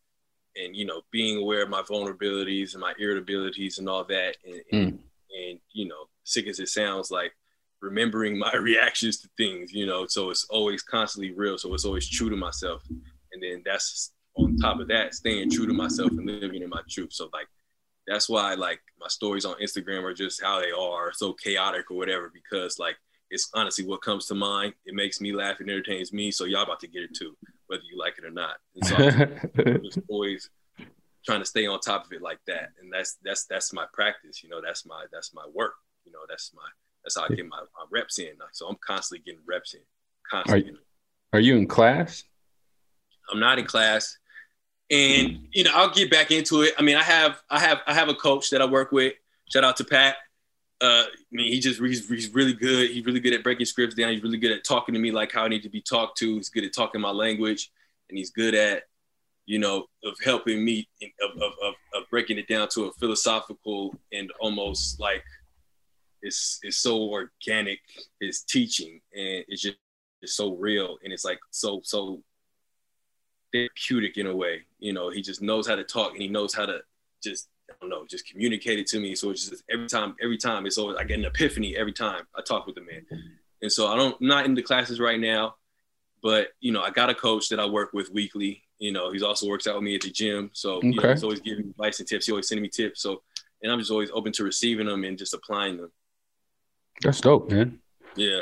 and 0.56 0.76
you 0.76 0.86
know 0.86 1.02
being 1.12 1.38
aware 1.38 1.64
of 1.64 1.70
my 1.70 1.82
vulnerabilities 1.84 2.74
and 2.74 2.82
my 2.82 2.94
irritabilities 3.02 3.78
and 3.78 3.88
all 3.88 4.04
that 4.06 4.36
and, 4.46 4.62
and, 4.72 5.00
and 5.38 5.60
you 5.74 5.88
know 5.88 6.06
sick 6.24 6.48
as 6.48 6.60
it 6.60 6.70
sounds 6.70 7.12
like 7.12 7.34
remembering 7.82 8.38
my 8.38 8.54
reactions 8.70 9.18
to 9.20 9.30
things 9.38 9.72
you 9.72 9.86
know 9.86 10.06
so 10.08 10.30
it's 10.32 10.46
always 10.50 10.82
constantly 10.82 11.32
real 11.34 11.58
so 11.58 11.74
it's 11.74 11.86
always 11.86 12.08
true 12.10 12.30
to 12.30 12.36
myself 12.36 12.82
and 13.32 13.44
then 13.44 13.62
that's 13.64 14.12
on 14.36 14.56
top 14.58 14.80
of 14.80 14.88
that 14.88 15.14
staying 15.14 15.50
true 15.50 15.68
to 15.68 15.74
myself 15.74 16.10
and 16.12 16.26
living 16.26 16.64
in 16.64 16.70
my 16.70 16.82
truth 16.90 17.12
so 17.12 17.30
like 17.34 17.48
that's 18.10 18.28
why 18.28 18.56
like 18.56 18.82
my 19.00 19.08
stories 19.08 19.46
on 19.46 19.56
Instagram 19.62 20.04
are 20.04 20.14
just 20.14 20.42
how 20.42 20.60
they 20.60 20.72
are 20.72 21.14
so 21.14 21.34
chaotic 21.34 21.92
or 21.92 21.98
whatever 21.98 22.32
because 22.34 22.80
like 22.80 22.98
it's 23.30 23.50
honestly 23.54 23.86
what 23.86 24.02
comes 24.02 24.26
to 24.26 24.36
mind. 24.36 24.74
It 24.86 24.96
makes 24.96 25.22
me 25.22 25.32
laugh 25.32 25.60
and 25.60 25.70
entertains 25.70 26.12
me. 26.12 26.32
So 26.32 26.46
y'all 26.46 26.64
about 26.64 26.80
to 26.80 26.88
get 26.88 27.04
it 27.04 27.16
too, 27.16 27.38
whether 27.68 27.84
you 27.84 27.98
like 27.98 28.16
it 28.18 28.26
or 28.26 28.32
not. 28.32 28.56
And 28.76 28.86
so 28.86 28.96
I'm 29.66 29.84
just 29.84 30.00
always 30.10 30.50
trying 31.24 31.40
to 31.40 31.46
stay 31.46 31.68
on 31.68 31.80
top 31.80 32.06
of 32.06 32.12
it 32.12 32.24
like 32.24 32.40
that. 32.48 32.72
And 32.82 32.92
that's 32.92 33.18
that's 33.24 33.46
that's 33.46 33.72
my 33.72 33.86
practice. 33.94 34.44
You 34.44 34.50
know, 34.50 34.62
that's 34.62 34.86
my 34.86 35.06
that's 35.14 35.34
my 35.34 35.46
work. 35.54 35.76
You 36.06 36.12
know, 36.12 36.20
that's 36.28 36.52
my 36.56 36.64
that's 37.04 37.16
how 37.16 37.26
I 37.26 37.36
get 37.36 37.48
my, 37.48 37.60
my 37.60 37.86
reps 37.92 38.18
in. 38.18 38.32
So 38.52 38.68
I'm 38.68 38.78
constantly 38.86 39.24
getting 39.24 39.46
reps 39.48 39.76
in. 39.76 39.82
Constantly. 40.30 40.74
Are 41.32 41.40
you 41.40 41.58
in 41.58 41.68
class? 41.68 42.24
I'm 43.32 43.40
not 43.40 43.60
in 43.60 43.66
class. 43.66 44.18
And 44.92 45.48
you 45.52 45.64
know, 45.64 45.72
I'll 45.74 45.92
get 45.92 46.10
back 46.10 46.32
into 46.32 46.64
it. 46.64 46.74
I 46.78 46.82
mean, 46.82 46.96
I 46.96 47.04
have 47.04 47.42
I 47.50 47.60
have 47.60 47.80
I 47.86 47.94
have 47.94 48.10
a 48.10 48.16
coach 48.16 48.50
that 48.50 48.62
I 48.62 48.66
work 48.66 48.92
with. 48.92 49.14
Shout 49.52 49.64
out 49.64 49.78
to 49.78 49.84
Pat. 49.84 50.16
Uh, 50.82 51.04
I 51.06 51.16
mean, 51.32 51.52
he 51.52 51.60
just 51.60 51.80
he's, 51.80 52.08
he's 52.08 52.34
really 52.34 52.54
good. 52.54 52.90
He's 52.90 53.06
really 53.06 53.20
good 53.20 53.34
at 53.34 53.44
breaking 53.44 53.66
scripts 53.66 53.96
down. 53.96 54.14
He's 54.14 54.24
really 54.24 54.38
good 54.38 54.52
at 54.52 54.64
talking 54.64 54.94
to 54.94 55.00
me 55.00 55.12
like 55.12 55.32
how 55.32 55.44
I 55.44 55.48
need 55.48 55.64
to 55.64 55.70
be 55.70 55.82
talked 55.82 56.18
to. 56.20 56.36
He's 56.36 56.50
good 56.50 56.64
at 56.64 56.74
talking 56.74 57.02
my 57.02 57.12
language, 57.12 57.72
and 58.10 58.18
he's 58.18 58.32
good 58.32 58.56
at, 58.56 58.84
you 59.46 59.60
know, 59.60 59.86
of 60.04 60.16
helping 60.24 60.64
me 60.64 60.88
in, 61.02 61.12
of, 61.22 61.32
of, 61.42 61.52
of, 61.62 61.74
of 61.94 62.10
breaking 62.10 62.38
it 62.38 62.48
down 62.48 62.70
to 62.70 62.86
a 62.86 62.94
philosophical 62.94 63.94
and 64.14 64.32
almost 64.40 65.00
like 65.00 65.24
it's 66.22 66.60
it's 66.64 66.78
so 66.78 67.10
organic. 67.10 67.80
His 68.20 68.42
teaching 68.42 69.02
and 69.14 69.44
it's 69.48 69.62
just 69.62 69.78
it's 70.22 70.34
so 70.34 70.56
real 70.56 70.98
and 71.04 71.14
it's 71.14 71.26
like 71.26 71.40
so 71.52 71.82
so 71.84 72.24
therapeutic 73.54 74.18
in 74.18 74.28
a 74.28 74.36
way. 74.36 74.66
You 74.80 74.94
know, 74.94 75.10
he 75.10 75.22
just 75.22 75.42
knows 75.42 75.68
how 75.68 75.76
to 75.76 75.84
talk 75.84 76.14
and 76.14 76.22
he 76.22 76.28
knows 76.28 76.54
how 76.54 76.66
to 76.66 76.80
just 77.22 77.50
I 77.70 77.74
don't 77.82 77.90
know, 77.90 78.06
just 78.10 78.28
communicate 78.28 78.80
it 78.80 78.88
to 78.88 79.00
me. 79.00 79.16
So 79.16 79.30
it's 79.30 79.48
just 79.48 79.64
every 79.72 79.88
time, 79.88 80.16
every 80.22 80.38
time 80.38 80.66
it's 80.66 80.78
always 80.78 80.98
I 80.98 81.04
get 81.04 81.20
an 81.20 81.26
epiphany 81.26 81.76
every 81.76 81.94
time 81.94 82.24
I 82.36 82.42
talk 82.42 82.66
with 82.66 82.76
the 82.76 82.82
man. 82.82 83.06
And 83.62 83.72
so 83.72 83.88
I 83.88 83.96
don't 83.96 84.16
I'm 84.20 84.28
not 84.28 84.46
in 84.46 84.56
the 84.56 84.64
classes 84.64 85.00
right 85.00 85.20
now, 85.20 85.56
but 86.24 86.50
you 86.60 86.72
know, 86.72 86.82
I 86.82 86.90
got 86.90 87.10
a 87.10 87.16
coach 87.16 87.50
that 87.50 87.60
I 87.60 87.66
work 87.66 87.94
with 87.94 88.10
weekly. 88.12 88.64
You 88.80 88.92
know, 88.92 89.12
he 89.12 89.22
also 89.22 89.48
works 89.48 89.68
out 89.68 89.76
with 89.76 89.84
me 89.84 89.96
at 89.96 90.02
the 90.02 90.10
gym. 90.10 90.50
So 90.54 90.82
you 90.82 90.96
know, 90.96 91.10
he's 91.10 91.24
always 91.24 91.42
giving 91.42 91.66
me 91.66 91.70
advice 91.72 92.00
and 92.00 92.08
tips. 92.08 92.26
He 92.26 92.32
always 92.32 92.48
sending 92.48 92.64
me 92.64 92.70
tips. 92.70 93.02
So 93.02 93.22
and 93.62 93.72
I'm 93.72 93.80
just 93.80 93.92
always 93.92 94.10
open 94.12 94.32
to 94.34 94.44
receiving 94.44 94.88
them 94.88 95.04
and 95.04 95.18
just 95.18 95.34
applying 95.34 95.78
them. 95.78 95.92
That's 97.02 97.22
dope, 97.22 97.50
man. 97.50 97.80
Yeah. 98.16 98.42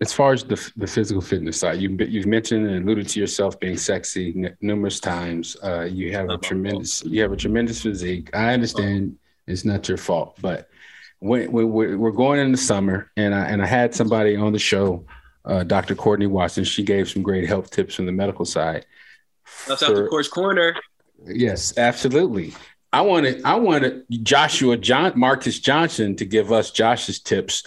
As 0.00 0.12
far 0.12 0.32
as 0.32 0.44
the, 0.44 0.72
the 0.76 0.86
physical 0.86 1.20
fitness 1.20 1.58
side, 1.58 1.80
you, 1.80 1.96
you've 2.00 2.26
mentioned 2.26 2.66
and 2.66 2.84
alluded 2.84 3.08
to 3.08 3.20
yourself 3.20 3.58
being 3.58 3.76
sexy 3.76 4.34
n- 4.36 4.56
numerous 4.60 5.00
times. 5.00 5.56
Uh, 5.62 5.82
you 5.82 6.12
have 6.12 6.28
a 6.30 6.38
tremendous, 6.38 7.04
you 7.04 7.22
have 7.22 7.32
a 7.32 7.36
tremendous 7.36 7.82
physique. 7.82 8.30
I 8.34 8.52
understand 8.52 9.16
it's 9.46 9.64
not 9.64 9.88
your 9.88 9.98
fault, 9.98 10.38
but 10.40 10.68
when, 11.18 11.50
when 11.50 11.70
we're, 11.70 11.96
we're 11.96 12.10
going 12.10 12.40
in 12.40 12.52
the 12.52 12.58
summer, 12.58 13.10
and 13.16 13.34
I 13.34 13.46
and 13.46 13.62
I 13.62 13.66
had 13.66 13.94
somebody 13.94 14.36
on 14.36 14.52
the 14.52 14.58
show, 14.58 15.06
uh, 15.44 15.64
Dr. 15.64 15.94
Courtney 15.94 16.26
Watson. 16.26 16.64
She 16.64 16.82
gave 16.82 17.08
some 17.08 17.22
great 17.22 17.48
health 17.48 17.70
tips 17.70 17.94
from 17.94 18.06
the 18.06 18.12
medical 18.12 18.44
side. 18.44 18.86
That's 19.66 19.82
out 19.82 19.94
the 19.94 20.06
course 20.06 20.28
corner. 20.28 20.74
Yes, 21.24 21.76
absolutely. 21.78 22.54
I 22.92 23.00
wanted 23.00 23.44
I 23.44 23.56
wanted 23.56 24.04
Joshua 24.22 24.76
John 24.76 25.12
Marcus 25.16 25.58
Johnson 25.58 26.16
to 26.16 26.24
give 26.24 26.52
us 26.52 26.70
Josh's 26.70 27.20
tips 27.20 27.64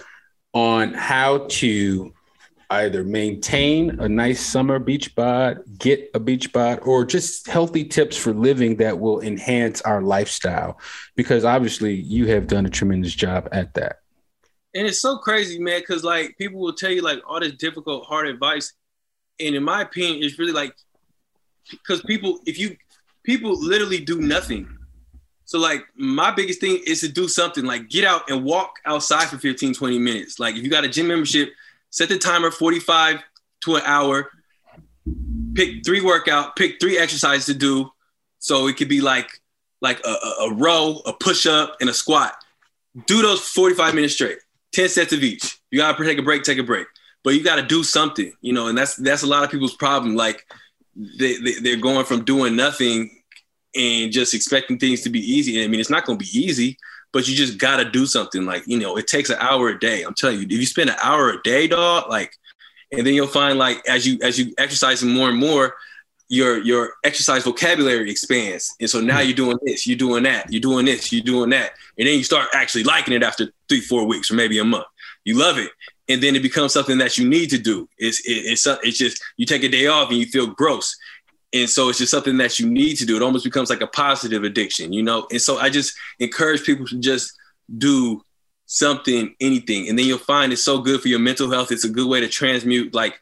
on 0.54 0.93
how 0.93 1.45
to 1.50 2.14
either 2.72 3.04
maintain 3.04 4.00
a 4.00 4.08
nice 4.08 4.39
summer 4.39 4.78
beach 4.78 5.16
bod, 5.16 5.62
get 5.78 6.10
a 6.14 6.20
beach 6.20 6.54
bod, 6.54 6.80
or 6.84 7.04
just 7.04 7.47
healthy 7.47 7.84
tips 7.84 8.16
for 8.16 8.34
living 8.34 8.76
that 8.78 9.00
will 9.00 9.22
enhance 9.22 9.82
our 9.82 10.02
lifestyle. 10.02 10.80
Because 11.16 11.45
obviously, 11.45 11.95
you 11.95 12.28
have 12.28 12.47
done 12.47 12.66
a 12.66 12.70
tremendous 12.70 13.14
job 13.14 13.50
at 13.52 13.74
that. 13.74 13.97
And 14.76 14.86
it's 14.86 15.02
so 15.02 15.18
crazy, 15.18 15.60
man, 15.60 15.82
because 15.82 16.04
like 16.04 16.38
people 16.38 16.60
will 16.60 16.74
tell 16.74 16.91
you 16.91 17.02
like 17.02 17.20
all 17.28 17.39
this 17.39 17.54
difficult, 17.54 18.06
hard 18.06 18.28
advice. 18.28 18.74
And 19.39 19.56
in 19.56 19.64
my 19.64 19.82
opinion, 19.82 20.24
it's 20.24 20.38
really 20.38 20.52
like 20.52 20.76
because 21.72 22.02
people, 22.02 22.39
if 22.45 22.60
you 22.60 22.78
people 23.24 23.60
literally 23.60 24.00
do 24.00 24.22
nothing 24.22 24.68
so 25.50 25.58
like 25.58 25.84
my 25.95 26.30
biggest 26.30 26.62
thing 26.62 26.80
is 26.86 27.00
to 27.02 27.08
do 27.08 27.28
something 27.28 27.66
like 27.66 27.89
get 27.89 28.06
out 28.06 28.30
and 28.30 28.43
walk 28.43 28.76
outside 28.86 29.30
for 29.30 29.39
15, 29.39 29.74
20 29.74 29.97
minutes. 29.97 30.39
Like 30.39 30.56
if 30.56 30.62
you 30.62 30.70
got 30.70 30.84
a 30.84 30.88
gym 30.88 31.08
membership, 31.08 31.54
set 31.89 32.08
the 32.10 32.20
timer 32.20 32.52
45 32.52 33.24
to 33.64 33.76
an 33.78 33.82
hour, 33.84 34.30
pick 35.56 35.84
three 35.84 36.02
workout, 36.02 36.56
pick 36.56 36.80
three 36.80 37.00
exercises 37.00 37.47
to 37.47 37.56
do. 37.56 37.89
So 38.38 38.68
it 38.68 38.78
could 38.78 38.89
be 38.89 39.02
like 39.02 39.41
like 39.82 40.00
a, 40.06 40.43
a, 40.43 40.54
row, 40.54 41.02
a 41.08 41.14
push-up, 41.14 41.78
and 41.82 41.89
a 41.89 41.95
squat. 41.95 42.36
Do 43.08 43.24
those 43.24 43.39
45 43.39 43.95
minutes 43.95 44.14
straight, 44.14 44.38
10 44.74 44.88
sets 44.89 45.14
of 45.14 45.24
each. 45.24 45.60
You 45.72 45.80
gotta 45.80 46.04
take 46.04 46.20
a 46.20 46.22
break, 46.22 46.43
take 46.43 46.60
a 46.60 46.64
break. 46.64 46.86
But 47.24 47.34
you 47.34 47.43
gotta 47.43 47.64
do 47.64 47.84
something, 47.84 48.32
you 48.41 48.54
know, 48.54 48.68
and 48.68 48.78
that's 48.78 48.97
that's 48.97 49.24
a 49.24 49.28
lot 49.28 49.43
of 49.43 49.50
people's 49.50 49.74
problem. 49.74 50.16
Like 50.16 50.45
they, 50.95 51.38
they, 51.38 51.54
they're 51.54 51.78
going 51.78 52.06
from 52.06 52.24
doing 52.24 52.56
nothing 52.56 53.18
and 53.76 54.11
just 54.11 54.34
expecting 54.34 54.78
things 54.78 55.01
to 55.01 55.09
be 55.09 55.20
easy. 55.20 55.63
I 55.63 55.67
mean, 55.67 55.80
it's 55.80 55.89
not 55.89 56.05
going 56.05 56.17
to 56.17 56.26
be 56.26 56.39
easy, 56.39 56.78
but 57.11 57.28
you 57.28 57.36
just 57.36 57.57
got 57.57 57.78
to 57.78 57.89
do 57.89 58.05
something. 58.05 58.45
Like, 58.45 58.63
you 58.67 58.80
know, 58.80 58.97
it 58.97 59.07
takes 59.07 59.30
an 59.30 59.38
hour 59.39 59.70
a 59.70 59.80
day. 59.80 60.03
I'm 60.03 60.13
telling 60.13 60.38
you, 60.39 60.45
if 60.45 60.51
you 60.51 60.65
spend 60.65 60.89
an 60.89 60.97
hour 61.01 61.30
a 61.30 61.41
day, 61.43 61.67
dog, 61.67 62.09
like 62.09 62.34
and 62.91 63.05
then 63.05 63.13
you'll 63.13 63.28
find 63.28 63.57
like 63.57 63.88
as 63.88 64.07
you 64.07 64.20
as 64.22 64.39
you 64.39 64.53
exercise 64.57 65.03
more 65.03 65.30
and 65.30 65.38
more, 65.38 65.76
your 66.28 66.59
your 66.59 66.93
exercise 67.03 67.43
vocabulary 67.43 68.09
expands, 68.09 68.74
and 68.80 68.89
so 68.89 68.99
now 68.99 69.20
you're 69.20 69.36
doing 69.36 69.57
this, 69.63 69.88
you're 69.88 69.97
doing 69.97 70.24
that, 70.24 70.51
you're 70.51 70.61
doing 70.61 70.86
this, 70.86 71.11
you're 71.11 71.24
doing 71.24 71.49
that, 71.51 71.72
and 71.97 72.07
then 72.07 72.17
you 72.17 72.24
start 72.24 72.49
actually 72.53 72.84
liking 72.84 73.13
it 73.13 73.24
after 73.24 73.51
three, 73.67 73.82
four 73.82 74.05
weeks 74.05 74.32
or 74.32 74.36
maybe 74.36 74.59
a 74.59 74.63
month. 74.63 74.86
You 75.26 75.38
love 75.38 75.57
it, 75.57 75.72
and 76.07 76.22
then 76.22 76.36
it 76.36 76.41
becomes 76.41 76.74
something 76.74 76.97
that 76.99 77.17
you 77.17 77.28
need 77.28 77.49
to 77.51 77.57
do. 77.57 77.88
It's 77.97 78.20
it, 78.22 78.32
it's 78.32 78.67
it's 78.67 78.97
just 78.97 79.22
you 79.38 79.45
take 79.45 79.63
a 79.63 79.70
day 79.70 79.88
off 79.88 80.09
and 80.09 80.17
you 80.17 80.26
feel 80.26 80.47
gross, 80.47 80.97
and 81.54 81.70
so 81.70 81.89
it's 81.89 81.97
just 81.97 82.12
something 82.12 82.38
that 82.38 82.60
you 82.60 82.70
need 82.70 82.95
to 82.95 83.06
do. 83.06 83.16
It 83.16 83.24
almost 83.24 83.43
becomes 83.43 83.70
like 83.70 83.82
a 83.82 83.88
positive 83.88 84.43
addiction, 84.43 84.93
you 84.93 85.02
know. 85.02 85.28
And 85.32 85.41
so 85.41 85.58
I 85.58 85.70
just 85.70 85.95
encourage 86.20 86.64
people 86.64 86.86
to 86.88 87.00
just 87.00 87.34
do 87.78 88.24
something, 88.66 89.36
anything, 89.41 89.89
and 89.89 89.97
then 89.97 90.06
you'll 90.06 90.20
find 90.20 90.54
it's 90.54 90.64
so 90.64 90.80
good 90.80 91.02
for 91.02 91.08
your 91.08 91.20
mental 91.20 91.50
health. 91.50 91.72
It's 91.72 91.86
a 91.86 91.89
good 91.89 92.08
way 92.08 92.20
to 92.20 92.28
transmute 92.28 92.93
like 92.93 93.20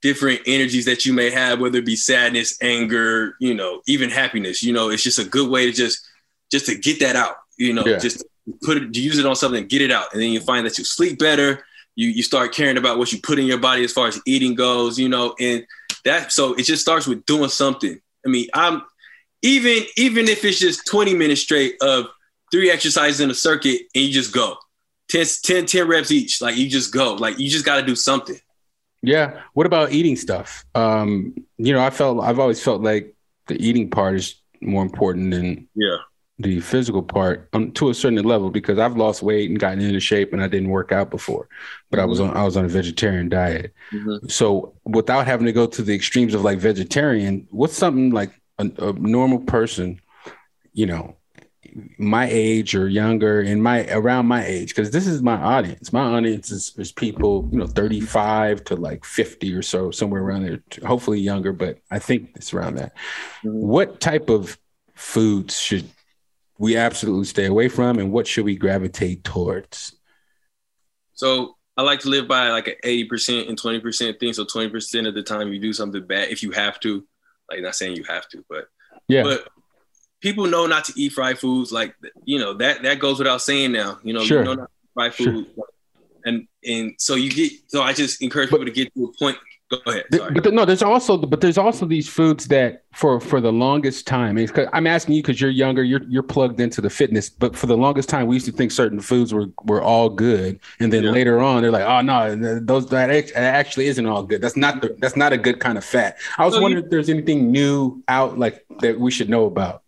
different 0.00 0.40
energies 0.46 0.84
that 0.84 1.06
you 1.06 1.12
may 1.12 1.30
have, 1.30 1.60
whether 1.60 1.78
it 1.78 1.86
be 1.86 1.96
sadness, 1.96 2.58
anger, 2.60 3.36
you 3.40 3.54
know, 3.54 3.80
even 3.86 4.10
happiness. 4.10 4.62
You 4.62 4.72
know, 4.72 4.90
it's 4.90 5.02
just 5.02 5.18
a 5.18 5.24
good 5.24 5.48
way 5.48 5.66
to 5.66 5.72
just 5.72 6.06
just 6.50 6.66
to 6.66 6.76
get 6.76 7.00
that 7.00 7.16
out. 7.16 7.36
You 7.56 7.72
know, 7.72 7.84
yeah. 7.84 7.98
just 7.98 8.24
put 8.62 8.76
it, 8.76 8.96
use 8.96 9.18
it 9.18 9.26
on 9.26 9.36
something, 9.36 9.66
get 9.66 9.82
it 9.82 9.90
out, 9.90 10.12
and 10.12 10.20
then 10.20 10.30
you 10.30 10.40
find 10.40 10.66
that 10.66 10.78
you 10.78 10.84
sleep 10.84 11.18
better. 11.18 11.64
You 11.94 12.08
you 12.08 12.22
start 12.22 12.52
caring 12.52 12.76
about 12.76 12.98
what 12.98 13.12
you 13.12 13.20
put 13.20 13.38
in 13.38 13.46
your 13.46 13.58
body 13.58 13.84
as 13.84 13.92
far 13.92 14.08
as 14.08 14.20
eating 14.26 14.54
goes. 14.54 14.98
You 14.98 15.08
know, 15.08 15.34
and 15.40 15.64
that 16.04 16.32
so 16.32 16.54
it 16.54 16.64
just 16.64 16.82
starts 16.82 17.06
with 17.06 17.24
doing 17.26 17.48
something. 17.48 18.00
I 18.24 18.28
mean, 18.28 18.48
I'm 18.54 18.82
even 19.42 19.84
even 19.96 20.28
if 20.28 20.44
it's 20.44 20.58
just 20.58 20.86
20 20.86 21.14
minutes 21.14 21.42
straight 21.42 21.76
of 21.80 22.06
three 22.50 22.70
exercises 22.70 23.20
in 23.20 23.30
a 23.30 23.34
circuit 23.34 23.82
and 23.94 24.04
you 24.04 24.12
just 24.12 24.32
go 24.32 24.56
10, 25.10 25.26
10, 25.42 25.66
10 25.66 25.88
reps 25.88 26.10
each. 26.10 26.40
Like 26.40 26.56
you 26.56 26.68
just 26.68 26.92
go. 26.92 27.14
Like 27.14 27.38
you 27.38 27.48
just 27.48 27.64
got 27.64 27.80
to 27.80 27.86
do 27.86 27.96
something. 27.96 28.38
Yeah. 29.02 29.40
What 29.54 29.66
about 29.66 29.92
eating 29.92 30.16
stuff? 30.16 30.64
Um, 30.74 31.34
you 31.58 31.72
know, 31.72 31.84
I 31.84 31.90
felt 31.90 32.22
I've 32.22 32.38
always 32.38 32.62
felt 32.62 32.82
like 32.82 33.14
the 33.48 33.60
eating 33.60 33.90
part 33.90 34.16
is 34.16 34.36
more 34.60 34.82
important 34.82 35.32
than 35.32 35.68
yeah 35.74 35.96
the 36.42 36.60
physical 36.60 37.02
part 37.02 37.48
um, 37.52 37.72
to 37.72 37.90
a 37.90 37.94
certain 37.94 38.22
level 38.24 38.50
because 38.50 38.78
I've 38.78 38.96
lost 38.96 39.22
weight 39.22 39.48
and 39.48 39.58
gotten 39.58 39.80
into 39.80 40.00
shape 40.00 40.32
and 40.32 40.42
I 40.42 40.48
didn't 40.48 40.70
work 40.70 40.92
out 40.92 41.10
before, 41.10 41.48
but. 41.90 42.02
I 42.02 42.04
was 42.04 42.18
mm-hmm. 42.18 42.30
on 42.30 42.36
I 42.36 42.44
was 42.44 42.56
on 42.56 42.64
a 42.64 42.68
vegetarian 42.68 43.28
diet. 43.28 43.72
Mm-hmm. 43.92 44.26
So 44.28 44.74
without 44.84 45.26
having 45.26 45.46
to 45.46 45.52
go 45.52 45.66
to 45.66 45.82
the 45.82 45.94
extremes 45.94 46.34
of 46.34 46.42
like 46.42 46.58
vegetarian, 46.58 47.46
what's 47.50 47.76
something 47.76 48.10
like 48.10 48.32
a, 48.58 48.70
a 48.78 48.92
normal 48.94 49.38
person, 49.38 50.00
you 50.72 50.86
know, 50.86 51.16
my 51.96 52.28
age 52.30 52.74
or 52.74 52.88
younger 52.88 53.40
in 53.40 53.62
my 53.62 53.86
around 53.88 54.26
my 54.26 54.44
age 54.44 54.68
because 54.70 54.90
this 54.90 55.06
is 55.06 55.22
my 55.22 55.36
audience 55.36 55.90
my 55.90 56.02
audience 56.02 56.50
is, 56.50 56.74
is 56.76 56.92
people 56.92 57.48
you 57.50 57.58
know 57.58 57.66
35 57.66 58.64
to 58.64 58.76
like 58.76 59.04
50 59.04 59.54
or 59.54 59.62
so 59.62 59.90
somewhere 59.90 60.22
around 60.22 60.42
there 60.44 60.62
hopefully 60.86 61.18
younger 61.18 61.52
but 61.52 61.78
i 61.90 61.98
think 61.98 62.30
it's 62.34 62.52
around 62.52 62.74
that 62.74 62.94
mm-hmm. 63.42 63.52
what 63.52 64.00
type 64.00 64.28
of 64.28 64.58
foods 64.94 65.58
should 65.58 65.88
we 66.58 66.76
absolutely 66.76 67.24
stay 67.24 67.46
away 67.46 67.68
from 67.68 67.98
and 67.98 68.12
what 68.12 68.26
should 68.26 68.44
we 68.44 68.56
gravitate 68.56 69.24
towards 69.24 69.94
so 71.14 71.56
i 71.76 71.82
like 71.82 72.00
to 72.00 72.08
live 72.08 72.28
by 72.28 72.48
like 72.50 72.68
an 72.68 72.74
80% 72.84 73.48
and 73.48 73.60
20% 73.60 74.20
thing 74.20 74.32
so 74.32 74.44
20% 74.44 75.08
of 75.08 75.14
the 75.14 75.22
time 75.22 75.52
you 75.52 75.60
do 75.60 75.72
something 75.72 76.06
bad 76.06 76.28
if 76.28 76.42
you 76.42 76.50
have 76.52 76.78
to 76.80 77.06
like 77.50 77.60
not 77.60 77.74
saying 77.74 77.96
you 77.96 78.04
have 78.04 78.28
to 78.28 78.44
but 78.48 78.66
yeah 79.08 79.22
but 79.22 79.48
people 80.22 80.46
know 80.46 80.66
not 80.66 80.84
to 80.86 80.92
eat 80.96 81.12
fried 81.12 81.38
foods. 81.38 81.70
Like 81.70 81.94
you 82.24 82.38
know 82.38 82.54
that 82.54 82.82
that 82.84 82.98
goes 82.98 83.18
without 83.18 83.42
saying 83.42 83.72
now. 83.72 83.98
You 84.02 84.14
know, 84.14 84.24
sure. 84.24 84.38
you 84.38 84.44
know 84.44 84.54
not 84.54 84.70
fried 84.94 85.14
food, 85.14 85.46
sure. 85.54 85.66
and 86.24 86.48
and 86.64 86.94
so 86.96 87.16
you 87.16 87.30
get. 87.30 87.52
So 87.66 87.82
I 87.82 87.92
just 87.92 88.22
encourage 88.22 88.50
but, 88.50 88.60
people 88.60 88.72
to 88.72 88.72
get 88.72 88.94
to 88.94 89.04
a 89.04 89.18
point. 89.18 89.36
Go 89.72 89.78
ahead. 89.86 90.04
Sorry. 90.12 90.34
But 90.34 90.44
the, 90.44 90.52
no, 90.52 90.66
there's 90.66 90.82
also 90.82 91.16
but 91.16 91.40
there's 91.40 91.56
also 91.56 91.86
these 91.86 92.06
foods 92.06 92.48
that 92.48 92.84
for 92.92 93.18
for 93.20 93.40
the 93.40 93.50
longest 93.50 94.06
time. 94.06 94.36
I'm 94.74 94.86
asking 94.86 95.14
you 95.14 95.22
because 95.22 95.40
you're 95.40 95.50
younger. 95.50 95.82
You're 95.82 96.02
you're 96.08 96.22
plugged 96.22 96.60
into 96.60 96.82
the 96.82 96.90
fitness. 96.90 97.30
But 97.30 97.56
for 97.56 97.66
the 97.66 97.76
longest 97.76 98.10
time, 98.10 98.26
we 98.26 98.36
used 98.36 98.44
to 98.46 98.52
think 98.52 98.70
certain 98.70 99.00
foods 99.00 99.32
were 99.32 99.46
were 99.64 99.80
all 99.80 100.10
good, 100.10 100.60
and 100.78 100.92
then 100.92 101.04
yeah. 101.04 101.10
later 101.10 101.40
on, 101.40 101.62
they're 101.62 101.70
like, 101.70 101.86
oh 101.86 102.02
no, 102.02 102.60
those 102.60 102.86
that 102.90 103.08
actually 103.34 103.86
isn't 103.86 104.04
all 104.04 104.22
good. 104.22 104.42
That's 104.42 104.58
not 104.58 104.82
the 104.82 104.94
that's 104.98 105.16
not 105.16 105.32
a 105.32 105.38
good 105.38 105.58
kind 105.58 105.78
of 105.78 105.84
fat. 105.84 106.18
I 106.36 106.44
was 106.44 106.52
so 106.52 106.60
wondering 106.60 106.82
you, 106.82 106.86
if 106.86 106.90
there's 106.90 107.08
anything 107.08 107.50
new 107.50 108.02
out 108.08 108.38
like 108.38 108.66
that 108.80 109.00
we 109.00 109.10
should 109.10 109.30
know 109.30 109.46
about. 109.46 109.84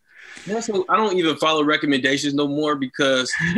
I 0.47 0.97
don't 0.97 1.17
even 1.17 1.37
follow 1.37 1.63
recommendations 1.63 2.35
no 2.35 2.47
more 2.47 2.77
because 2.77 3.33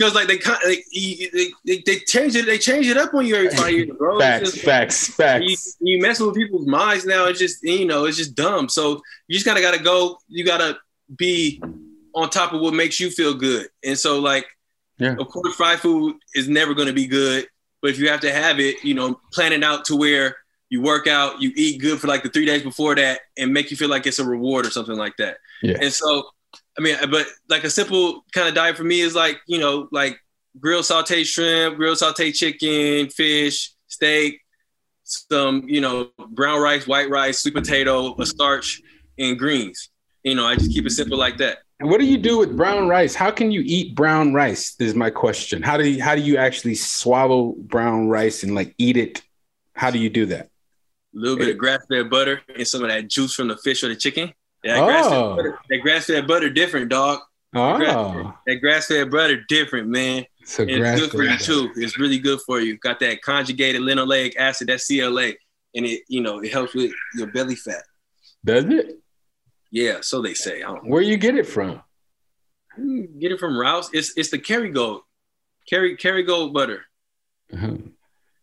because 0.00 0.14
like 0.14 0.28
they 0.28 0.38
kind 0.38 0.58
like 0.64 0.82
they, 0.94 1.50
they, 1.66 1.82
they 1.84 1.98
change 2.06 2.34
it 2.34 2.46
they 2.46 2.56
change 2.56 2.86
it 2.86 2.96
up 2.96 3.12
on 3.12 3.26
you 3.26 3.36
every 3.36 3.50
five 3.50 3.70
years, 3.70 3.90
bro. 3.98 4.18
Facts, 4.18 4.52
just, 4.52 4.64
facts, 4.64 5.08
facts. 5.08 5.76
You, 5.78 5.96
you 5.96 6.02
messing 6.02 6.24
with 6.24 6.36
people's 6.36 6.66
minds 6.66 7.04
now. 7.04 7.26
It's 7.26 7.38
just 7.38 7.62
you 7.62 7.84
know 7.84 8.06
it's 8.06 8.16
just 8.16 8.34
dumb. 8.34 8.70
So 8.70 9.02
you 9.28 9.34
just 9.34 9.44
gotta 9.44 9.60
gotta 9.60 9.82
go. 9.82 10.18
You 10.26 10.42
gotta 10.42 10.78
be 11.14 11.62
on 12.14 12.30
top 12.30 12.54
of 12.54 12.62
what 12.62 12.72
makes 12.72 12.98
you 12.98 13.10
feel 13.10 13.34
good. 13.34 13.68
And 13.84 13.98
so 13.98 14.20
like, 14.20 14.46
yeah. 14.96 15.16
of 15.18 15.28
course, 15.28 15.54
fried 15.54 15.80
food 15.80 16.16
is 16.34 16.48
never 16.48 16.72
gonna 16.72 16.94
be 16.94 17.06
good. 17.06 17.46
But 17.82 17.90
if 17.90 17.98
you 17.98 18.08
have 18.08 18.20
to 18.20 18.32
have 18.32 18.58
it, 18.58 18.82
you 18.82 18.94
know, 18.94 19.20
plan 19.34 19.52
it 19.52 19.62
out 19.62 19.84
to 19.86 19.96
where 19.96 20.38
you 20.70 20.80
work 20.80 21.08
out, 21.08 21.42
you 21.42 21.52
eat 21.56 21.78
good 21.78 22.00
for 22.00 22.06
like 22.06 22.22
the 22.22 22.30
three 22.30 22.46
days 22.46 22.62
before 22.62 22.94
that, 22.94 23.20
and 23.36 23.52
make 23.52 23.70
you 23.70 23.76
feel 23.76 23.90
like 23.90 24.06
it's 24.06 24.18
a 24.18 24.24
reward 24.24 24.64
or 24.64 24.70
something 24.70 24.96
like 24.96 25.18
that. 25.18 25.38
Yeah. 25.62 25.76
And 25.78 25.92
so, 25.92 26.30
I 26.80 26.82
mean, 26.82 26.96
but 27.10 27.26
like 27.50 27.64
a 27.64 27.70
simple 27.70 28.24
kind 28.32 28.48
of 28.48 28.54
diet 28.54 28.76
for 28.76 28.84
me 28.84 29.00
is 29.00 29.14
like 29.14 29.40
you 29.46 29.58
know 29.58 29.86
like 29.92 30.18
grilled 30.58 30.84
sauteed 30.84 31.26
shrimp, 31.26 31.76
grilled 31.76 31.98
sauteed 31.98 32.34
chicken, 32.34 33.10
fish, 33.10 33.72
steak, 33.88 34.40
some 35.04 35.68
you 35.68 35.82
know 35.82 36.10
brown 36.30 36.60
rice, 36.60 36.86
white 36.86 37.10
rice, 37.10 37.40
sweet 37.40 37.54
potato, 37.54 38.16
a 38.18 38.24
starch, 38.24 38.80
and 39.18 39.38
greens. 39.38 39.90
You 40.24 40.34
know, 40.34 40.46
I 40.46 40.54
just 40.54 40.72
keep 40.72 40.86
it 40.86 40.90
simple 40.90 41.18
like 41.18 41.36
that. 41.38 41.58
And 41.80 41.90
what 41.90 42.00
do 42.00 42.06
you 42.06 42.18
do 42.18 42.38
with 42.38 42.56
brown 42.56 42.88
rice? 42.88 43.14
How 43.14 43.30
can 43.30 43.50
you 43.50 43.62
eat 43.64 43.94
brown 43.94 44.32
rice? 44.32 44.74
Is 44.78 44.94
my 44.94 45.10
question. 45.10 45.62
How 45.62 45.76
do 45.76 45.88
you, 45.88 46.02
how 46.02 46.14
do 46.14 46.22
you 46.22 46.36
actually 46.36 46.74
swallow 46.74 47.54
brown 47.58 48.08
rice 48.08 48.42
and 48.42 48.54
like 48.54 48.74
eat 48.78 48.96
it? 48.96 49.22
How 49.74 49.90
do 49.90 49.98
you 49.98 50.10
do 50.10 50.26
that? 50.26 50.50
a 51.14 51.18
little 51.18 51.36
bit 51.36 51.48
of 51.48 51.58
grass 51.58 51.80
fed 51.88 52.08
butter 52.08 52.40
and 52.54 52.66
some 52.66 52.84
of 52.84 52.88
that 52.88 53.08
juice 53.08 53.34
from 53.34 53.48
the 53.48 53.56
fish 53.56 53.82
or 53.82 53.88
the 53.88 53.96
chicken. 53.96 54.32
Yeah, 54.62 54.74
that, 54.74 54.82
oh. 54.82 54.86
grass 54.86 55.08
fed 55.08 55.36
butter, 55.36 55.58
that 55.68 55.78
grass 55.78 56.06
fed 56.06 56.26
butter 56.26 56.50
different, 56.50 56.88
dog. 56.88 57.20
Oh. 57.54 58.34
That 58.46 58.56
grass 58.56 58.86
fed 58.86 59.10
butter 59.10 59.42
different, 59.48 59.88
man. 59.88 60.24
So 60.44 60.64
it's 60.68 61.00
good 61.00 61.10
for 61.10 61.22
you 61.22 61.36
too. 61.38 61.70
It's 61.76 61.98
really 61.98 62.18
good 62.18 62.40
for 62.46 62.60
you. 62.60 62.78
Got 62.78 63.00
that 63.00 63.22
conjugated 63.22 63.82
linoleic 63.82 64.36
acid, 64.36 64.68
that 64.68 64.82
CLA, 64.86 65.32
and 65.74 65.86
it 65.86 66.02
you 66.08 66.20
know 66.20 66.40
it 66.40 66.52
helps 66.52 66.74
with 66.74 66.92
your 67.16 67.28
belly 67.28 67.56
fat. 67.56 67.82
Does 68.44 68.64
it? 68.66 68.98
Yeah, 69.70 69.98
so 70.00 70.20
they 70.20 70.34
say. 70.34 70.62
Where 70.62 71.02
you 71.02 71.16
get 71.16 71.36
it 71.36 71.46
from? 71.46 71.82
Get 72.76 73.32
it 73.32 73.40
from 73.40 73.58
Rouse. 73.58 73.90
It's 73.92 74.16
it's 74.16 74.30
the 74.30 74.38
Kerrygold, 74.38 75.00
Kerry 75.68 75.96
Kerrygold 75.96 76.52
butter. 76.52 76.84
Uh-huh. 77.52 77.76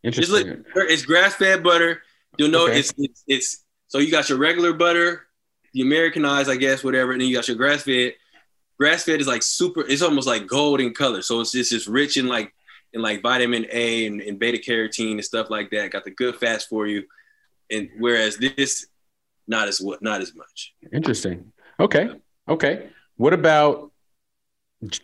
Interesting. 0.04 0.48
It's, 0.48 0.66
it's 0.76 1.06
grass 1.06 1.36
fed 1.36 1.64
butter 1.64 2.02
You'll 2.38 2.52
know 2.52 2.68
okay. 2.68 2.80
it's, 2.80 2.94
it's 2.98 3.24
it's 3.28 3.64
so 3.88 3.98
you 3.98 4.12
got 4.12 4.30
your 4.30 4.38
regular 4.38 4.74
butter, 4.74 5.27
the 5.78 5.84
Americanized, 5.84 6.50
I 6.50 6.56
guess, 6.56 6.84
whatever, 6.84 7.12
and 7.12 7.22
then 7.22 7.28
you 7.28 7.36
got 7.36 7.48
your 7.48 7.56
grass 7.56 7.84
fed. 7.84 8.14
Grass 8.80 9.04
fed 9.04 9.22
is 9.22 9.28
like 9.28 9.44
super. 9.44 9.82
It's 9.82 10.02
almost 10.02 10.28
like 10.28 10.48
gold 10.48 10.82
in 10.82 10.92
color, 10.94 11.22
so 11.22 11.40
it's 11.40 11.52
just 11.52 11.72
just 11.72 11.88
rich 11.88 12.18
in 12.18 12.28
like 12.28 12.52
in 12.94 13.02
like 13.02 13.22
vitamin 13.22 13.68
A 13.72 14.08
and, 14.08 14.20
and 14.22 14.40
beta 14.40 14.58
carotene 14.58 15.14
and 15.14 15.24
stuff 15.24 15.52
like 15.52 15.70
that. 15.70 15.92
Got 15.92 16.04
the 16.04 16.12
good 16.12 16.36
fats 16.36 16.66
for 16.66 16.88
you, 16.88 17.04
and 17.70 17.90
whereas 18.00 18.38
this, 18.38 18.88
not 19.48 19.68
as 19.68 19.80
what, 19.80 20.02
not 20.02 20.22
as 20.22 20.34
much. 20.34 20.74
Interesting. 20.92 21.54
Okay. 21.80 22.10
Okay. 22.50 22.90
What 23.18 23.34
about 23.34 23.92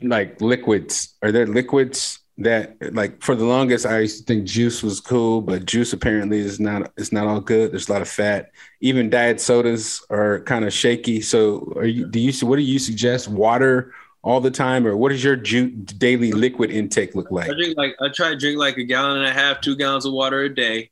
like 0.01 0.41
liquids? 0.41 1.15
Are 1.21 1.31
there 1.31 1.45
liquids 1.45 2.17
that 2.39 2.77
like 2.93 3.21
for 3.21 3.35
the 3.35 3.45
longest 3.45 3.85
I 3.85 3.99
used 3.99 4.19
to 4.19 4.23
think 4.25 4.45
juice 4.45 4.81
was 4.81 4.99
cool, 4.99 5.41
but 5.41 5.65
juice 5.65 5.93
apparently 5.93 6.39
is 6.39 6.59
not 6.59 6.91
it's 6.97 7.11
not 7.11 7.27
all 7.27 7.39
good. 7.39 7.71
There's 7.71 7.89
a 7.89 7.93
lot 7.93 8.01
of 8.01 8.09
fat. 8.09 8.51
Even 8.81 9.09
diet 9.09 9.39
sodas 9.39 10.03
are 10.09 10.41
kind 10.41 10.65
of 10.65 10.73
shaky. 10.73 11.21
So 11.21 11.73
are 11.75 11.85
you 11.85 12.07
do 12.07 12.19
you 12.19 12.33
what 12.47 12.55
do 12.55 12.63
you 12.63 12.79
suggest? 12.79 13.27
Water 13.27 13.93
all 14.23 14.39
the 14.39 14.51
time, 14.51 14.87
or 14.87 14.95
what 14.95 15.09
does 15.09 15.23
your 15.23 15.35
ju- 15.35 15.69
daily 15.71 16.31
liquid 16.31 16.71
intake 16.71 17.13
look 17.13 17.29
like? 17.29 17.49
I 17.49 17.53
drink 17.53 17.77
like 17.77 17.95
I 18.01 18.09
try 18.09 18.29
to 18.29 18.37
drink 18.37 18.57
like 18.57 18.77
a 18.77 18.83
gallon 18.83 19.17
and 19.17 19.27
a 19.27 19.33
half, 19.33 19.61
two 19.61 19.75
gallons 19.75 20.05
of 20.05 20.13
water 20.13 20.41
a 20.41 20.53
day. 20.53 20.89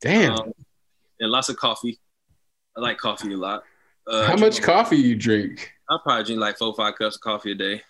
Damn. 0.00 0.32
Um, 0.32 0.52
and 1.18 1.30
lots 1.30 1.48
of 1.48 1.56
coffee. 1.56 1.98
I 2.76 2.80
like 2.80 2.98
coffee 2.98 3.32
a 3.32 3.36
lot. 3.36 3.64
Uh, 4.06 4.26
How 4.26 4.36
much 4.36 4.62
coffee 4.62 4.96
you 4.96 5.16
drink? 5.16 5.72
I 5.88 5.96
probably 6.02 6.24
drink 6.24 6.40
like 6.40 6.58
four, 6.58 6.74
five 6.74 6.94
cups 6.96 7.16
of 7.16 7.22
coffee 7.22 7.52
a 7.52 7.54
day. 7.54 7.82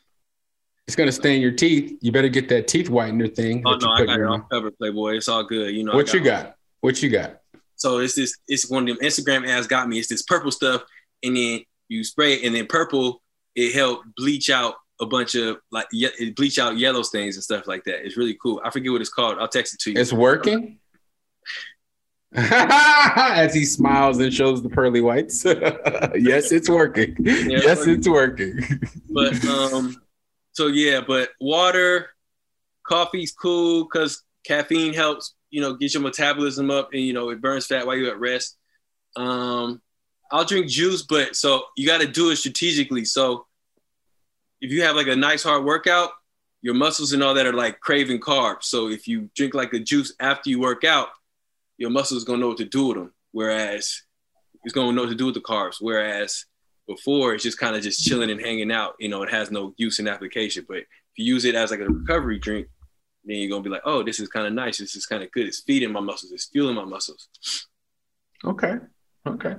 It's 0.87 0.95
gonna 0.95 1.13
stain 1.13 1.41
your 1.41 1.53
teeth. 1.53 1.99
You 2.01 2.13
better 2.13 2.29
get 2.29 2.49
that 2.51 2.69
teeth 2.69 2.89
whitener 2.89 3.35
thing. 3.35 3.63
Oh 3.67 3.77
no, 3.77 3.91
I 3.91 4.05
got 4.05 4.21
it 4.21 4.25
all 4.25 4.41
covered, 4.41 4.79
Playboy. 4.79 5.17
It's 5.17 5.29
all 5.29 5.43
good. 5.43 5.75
You 5.75 5.83
know 5.85 5.95
what 5.95 6.07
got 6.07 6.15
you 6.15 6.21
got. 6.21 6.57
What 6.81 7.03
you 7.03 7.11
got? 7.11 7.41
So 7.75 7.99
it's 7.99 8.15
this. 8.15 8.37
It's 8.47 8.71
one 8.71 8.89
of 8.89 8.97
them 8.97 9.07
Instagram 9.07 9.49
ads 9.49 9.67
got 9.67 9.89
me. 9.89 9.99
It's 9.99 10.09
this 10.09 10.23
purple 10.23 10.53
stuff, 10.53 10.83
and 11.23 11.37
then 11.37 11.61
you 11.89 12.05
spray 12.05 12.35
it, 12.35 12.45
and 12.45 12.55
then 12.55 12.67
purple 12.67 13.23
it 13.57 13.75
help 13.75 14.03
bleach 14.17 14.49
out 14.49 14.75
a 15.01 15.07
bunch 15.07 15.35
of 15.35 15.59
like 15.73 15.87
ye- 15.93 16.31
bleach 16.37 16.59
out 16.59 16.79
yellow 16.79 17.03
stains 17.03 17.37
and 17.37 17.43
stuff 17.43 17.67
like 17.67 17.85
that. 17.85 18.05
It's 18.07 18.17
really 18.17 18.39
cool. 18.41 18.61
I 18.65 18.71
forget 18.71 18.93
what 18.93 19.01
it's 19.01 19.11
called. 19.11 19.39
I'll 19.39 19.49
text 19.49 19.75
it 19.75 19.81
to 19.81 19.93
you. 19.93 20.01
It's 20.01 20.13
working. 20.13 20.79
As 22.35 23.55
he 23.55 23.65
smiles 23.65 24.19
and 24.19 24.33
shows 24.33 24.63
the 24.63 24.69
pearly 24.69 25.01
whites. 25.01 25.45
yes, 26.15 26.53
it's 26.53 26.69
working. 26.69 27.17
Yeah, 27.19 27.61
yes, 27.61 27.87
it's 27.87 28.09
working. 28.09 28.61
But 29.11 29.43
um, 29.47 29.97
so 30.57 30.69
yeah, 30.69 31.03
but 31.07 31.29
water, 31.39 32.09
coffee's 32.83 33.31
cool 33.31 33.85
because 33.85 34.23
caffeine 34.43 34.95
helps, 34.95 35.35
you 35.51 35.61
know, 35.61 35.75
get 35.75 35.93
your 35.93 36.03
metabolism 36.03 36.71
up 36.71 36.95
and 36.95 37.03
you 37.03 37.13
know 37.13 37.29
it 37.29 37.43
burns 37.43 37.67
fat 37.67 37.87
while 37.87 37.95
you're 37.95 38.11
at 38.11 38.19
rest. 38.19 38.57
Um, 39.17 39.83
I'll 40.33 40.47
drink 40.47 40.69
juice, 40.69 41.03
but 41.03 41.37
so 41.37 41.65
you 41.77 41.87
got 41.87 42.01
to 42.01 42.07
do 42.07 42.31
it 42.31 42.37
strategically. 42.37 43.05
So 43.05 43.47
if 44.63 44.73
you 44.73 44.83
have 44.83 44.97
like 44.97 45.09
a 45.09 45.15
nice 45.15 45.43
hard 45.43 45.63
workout, 45.63 46.13
your 46.63 46.73
muscles 46.73 47.13
and 47.13 47.23
all 47.23 47.35
that 47.35 47.45
are 47.45 47.53
like 47.53 47.79
craving 47.81 48.21
carbs. 48.21 48.65
So 48.65 48.89
if 48.89 49.07
you 49.07 49.29
drink 49.37 49.53
like 49.53 49.75
a 49.75 49.79
juice 49.79 50.15
after 50.21 50.49
you 50.49 50.59
work 50.59 50.85
out, 50.85 51.09
your 51.77 51.91
muscles 51.91 52.25
gonna 52.25 52.39
know 52.39 52.49
what 52.49 52.57
to 52.57 52.65
do 52.65 52.87
with 52.87 52.97
them. 52.97 53.13
Whereas 53.33 54.05
it's 54.65 54.73
gonna 54.73 54.93
know 54.93 55.03
what 55.03 55.11
to 55.11 55.17
do 55.17 55.27
with 55.27 55.35
the 55.35 55.43
carbs. 55.43 55.77
Whereas 55.81 56.47
before 56.87 57.35
it's 57.35 57.43
just 57.43 57.59
kind 57.59 57.77
of 57.77 57.83
just 57.83 58.05
chilling 58.05 58.31
and 58.31 58.41
hanging 58.41 58.71
out. 58.71 58.95
You 58.99 59.09
know, 59.09 59.23
it 59.23 59.31
has 59.31 59.51
no 59.51 59.75
use 59.77 59.99
and 59.99 60.09
application. 60.09 60.65
But 60.69 60.79
if 60.79 60.87
you 61.17 61.25
use 61.25 61.45
it 61.45 61.55
as 61.55 61.71
like 61.71 61.81
a 61.81 61.89
recovery 61.89 62.39
drink, 62.39 62.69
then 63.25 63.39
you're 63.39 63.51
gonna 63.51 63.63
be 63.63 63.71
like, 63.71 63.83
oh, 63.85 64.03
this 64.03 64.21
is 64.21 64.29
kind 64.29 64.47
of 64.47 64.53
nice. 64.53 64.79
This 64.79 64.97
is 64.97 65.07
kind 65.07 65.23
of 65.23 65.31
good. 65.33 65.47
It's 65.47 65.61
feeding 65.61 65.93
my 65.93 66.01
muscles. 66.01 66.33
It's 66.33 66.47
fueling 66.47 66.77
my 66.77 66.85
muscles. 66.85 67.29
Okay. 68.45 68.77
Okay. 69.27 69.57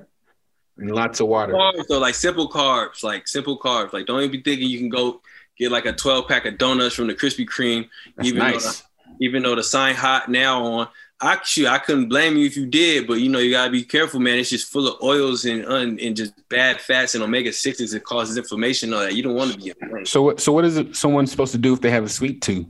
And 0.77 0.91
lots 0.91 1.19
of 1.19 1.27
water. 1.27 1.53
So 1.87 1.99
like 1.99 2.15
simple 2.15 2.49
carbs, 2.49 3.03
like 3.03 3.27
simple 3.27 3.59
carbs. 3.59 3.93
Like 3.93 4.05
don't 4.05 4.19
even 4.19 4.31
be 4.31 4.41
thinking 4.41 4.69
you 4.69 4.79
can 4.79 4.89
go 4.89 5.21
get 5.57 5.71
like 5.71 5.85
a 5.85 5.93
12 5.93 6.27
pack 6.27 6.45
of 6.45 6.57
donuts 6.57 6.95
from 6.95 7.07
the 7.07 7.15
Krispy 7.15 7.45
Kreme, 7.45 7.89
That's 8.15 8.29
even 8.29 8.39
nice. 8.39 8.63
though 8.63 8.85
the, 9.19 9.25
even 9.25 9.43
though 9.43 9.55
the 9.55 9.63
sign 9.63 9.95
hot 9.95 10.29
now 10.29 10.63
on. 10.63 10.87
Actually, 11.19 11.67
I 11.67 11.79
couldn't 11.79 12.09
blame 12.09 12.37
you 12.37 12.45
if 12.45 12.55
you 12.55 12.67
did, 12.67 13.07
but 13.07 13.15
you 13.15 13.29
know 13.29 13.39
you 13.39 13.51
gotta 13.51 13.71
be 13.71 13.83
careful, 13.83 14.19
man. 14.19 14.37
It's 14.37 14.51
just 14.51 14.71
full 14.71 14.87
of 14.87 15.01
oils 15.01 15.45
and 15.45 15.65
un, 15.65 15.97
and 15.99 16.15
just 16.15 16.33
bad 16.47 16.79
fats 16.79 17.15
and 17.15 17.23
omega 17.23 17.51
sixes. 17.51 17.93
It 17.95 18.03
causes 18.03 18.37
inflammation. 18.37 18.89
and 18.89 18.95
All 18.95 19.01
that 19.01 19.15
you 19.15 19.23
don't 19.23 19.33
want 19.35 19.53
to 19.53 19.57
be. 19.57 19.73
So 20.05 20.21
what? 20.21 20.39
So 20.39 20.51
what 20.51 20.63
is 20.63 20.77
it? 20.77 20.95
Someone 20.95 21.25
supposed 21.25 21.53
to 21.53 21.57
do 21.57 21.73
if 21.73 21.81
they 21.81 21.89
have 21.89 22.03
a 22.03 22.09
sweet 22.09 22.41
tooth? 22.41 22.67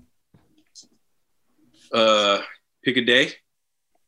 Uh, 1.92 2.42
pick 2.84 2.96
a 2.98 3.02
day, 3.02 3.32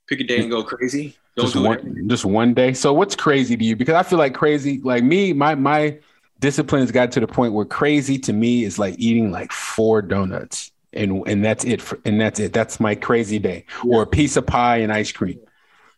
pick 0.08 0.22
a 0.22 0.24
day 0.24 0.40
and 0.40 0.50
go 0.50 0.64
crazy. 0.64 1.18
Don't 1.36 1.46
just 1.46 1.56
do 1.56 1.64
one, 1.64 2.10
just 2.10 2.26
one 2.26 2.54
day. 2.54 2.74
So 2.74 2.94
what's 2.94 3.16
crazy 3.16 3.58
to 3.58 3.64
you? 3.64 3.76
Because 3.76 3.96
I 3.96 4.04
feel 4.04 4.20
like 4.20 4.34
crazy, 4.34 4.80
like 4.84 5.04
me, 5.04 5.34
my 5.34 5.56
my 5.56 6.00
discipline 6.40 6.82
has 6.82 6.92
got 6.92 7.12
to 7.12 7.20
the 7.20 7.28
point 7.28 7.54
where 7.54 7.66
crazy 7.66 8.18
to 8.20 8.34
me 8.34 8.64
is 8.64 8.80
like 8.80 8.96
eating 8.98 9.32
like 9.32 9.52
four 9.52 10.02
donuts, 10.02 10.72
and 10.94 11.28
and 11.28 11.44
that's 11.44 11.66
it. 11.66 11.82
For, 11.82 12.00
and 12.06 12.20
that's 12.20 12.40
it. 12.40 12.54
That's 12.54 12.80
my 12.80 12.96
crazy 12.96 13.40
day, 13.40 13.66
or 13.86 14.02
a 14.04 14.08
piece 14.08 14.38
of 14.38 14.46
pie 14.46 14.78
and 14.78 14.92
ice 14.92 15.12
cream. 15.12 15.40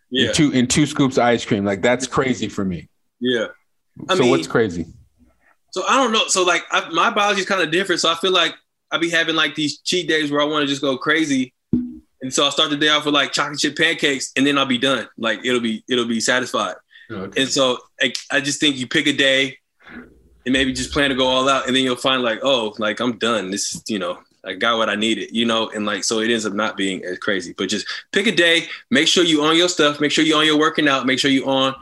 Yeah, 0.10 0.28
And 0.28 0.36
two 0.36 0.52
and 0.54 0.70
two 0.70 0.86
scoops 0.86 1.18
of 1.18 1.24
ice 1.24 1.46
cream. 1.46 1.64
Like 1.66 1.82
that's 1.82 2.08
crazy 2.08 2.50
for 2.50 2.66
me. 2.66 2.90
yeah. 3.20 3.48
I 4.10 4.16
so 4.16 4.22
mean- 4.22 4.32
what's 4.32 4.48
crazy? 4.48 4.86
So 5.72 5.84
I 5.88 5.96
don't 5.96 6.12
know. 6.12 6.28
So 6.28 6.44
like 6.44 6.64
I, 6.72 6.90
my 6.90 7.10
biology 7.12 7.42
is 7.42 7.48
kind 7.48 7.62
of 7.62 7.72
different. 7.72 8.02
So 8.02 8.12
I 8.12 8.16
feel 8.16 8.32
like 8.34 8.54
I 8.92 8.98
be 8.98 9.10
having 9.10 9.36
like 9.36 9.56
these 9.56 9.80
cheat 9.80 10.08
days 10.10 10.30
where 10.30 10.42
I 10.42 10.44
want 10.44 10.64
to 10.64 10.68
just 10.68 10.82
go 10.82 10.98
crazy, 10.98 11.54
and 12.22 12.34
so 12.34 12.44
I'll 12.44 12.52
start 12.52 12.72
the 12.72 12.76
day 12.78 12.90
off 12.90 13.06
with 13.06 13.14
like 13.14 13.32
chocolate 13.32 13.60
chip 13.60 13.78
pancakes, 13.78 14.34
and 14.36 14.46
then 14.46 14.58
I'll 14.58 14.66
be 14.66 14.78
done. 14.78 15.08
Like 15.18 15.46
it'll 15.46 15.62
be 15.62 15.84
it'll 15.90 16.08
be 16.08 16.20
satisfied. 16.20 16.76
And 17.10 17.48
so 17.50 17.78
I, 18.02 18.14
I 18.32 18.40
just 18.42 18.60
think 18.62 18.78
you 18.78 18.88
pick 18.88 19.08
a 19.08 19.14
day, 19.14 19.58
and 19.90 20.52
maybe 20.54 20.74
just 20.74 20.92
plan 20.92 21.10
to 21.10 21.16
go 21.16 21.28
all 21.28 21.48
out, 21.48 21.68
and 21.68 21.76
then 21.76 21.84
you'll 21.84 21.96
find 21.96 22.22
like 22.22 22.40
oh 22.44 22.74
like 22.78 23.00
I'm 23.00 23.18
done. 23.18 23.50
This 23.52 23.74
is 23.76 23.84
you 23.88 24.00
know 24.00 24.20
I 24.46 24.54
got 24.54 24.78
what 24.78 24.90
I 24.90 24.96
needed, 24.96 25.30
you 25.32 25.46
know, 25.46 25.70
and 25.70 25.86
like 25.86 26.04
so 26.04 26.20
it 26.20 26.32
ends 26.32 26.46
up 26.46 26.54
not 26.54 26.78
being 26.78 27.04
as 27.06 27.20
crazy. 27.20 27.54
But 27.58 27.70
just 27.70 27.88
pick 28.12 28.28
a 28.28 28.32
day. 28.32 28.68
Make 28.90 29.08
sure 29.08 29.24
you 29.24 29.44
on 29.44 29.56
your 29.56 29.70
stuff. 29.70 30.00
Make 30.00 30.12
sure 30.12 30.26
you 30.26 30.36
on 30.36 30.46
your 30.46 30.58
working 30.58 30.88
out. 30.88 31.06
Make 31.06 31.20
sure 31.20 31.32
you 31.32 31.46
on 31.46 31.76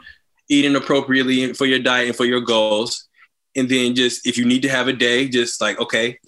eating 0.48 0.76
appropriately 0.76 1.54
for 1.54 1.64
your 1.64 1.78
diet 1.78 2.08
and 2.08 2.16
for 2.16 2.24
your 2.24 2.40
goals 2.40 3.08
and 3.56 3.68
then 3.68 3.94
just 3.94 4.26
if 4.26 4.38
you 4.38 4.44
need 4.44 4.62
to 4.62 4.68
have 4.68 4.88
a 4.88 4.92
day, 4.92 5.28
just 5.28 5.60
like 5.60 5.78
okay, 5.80 6.18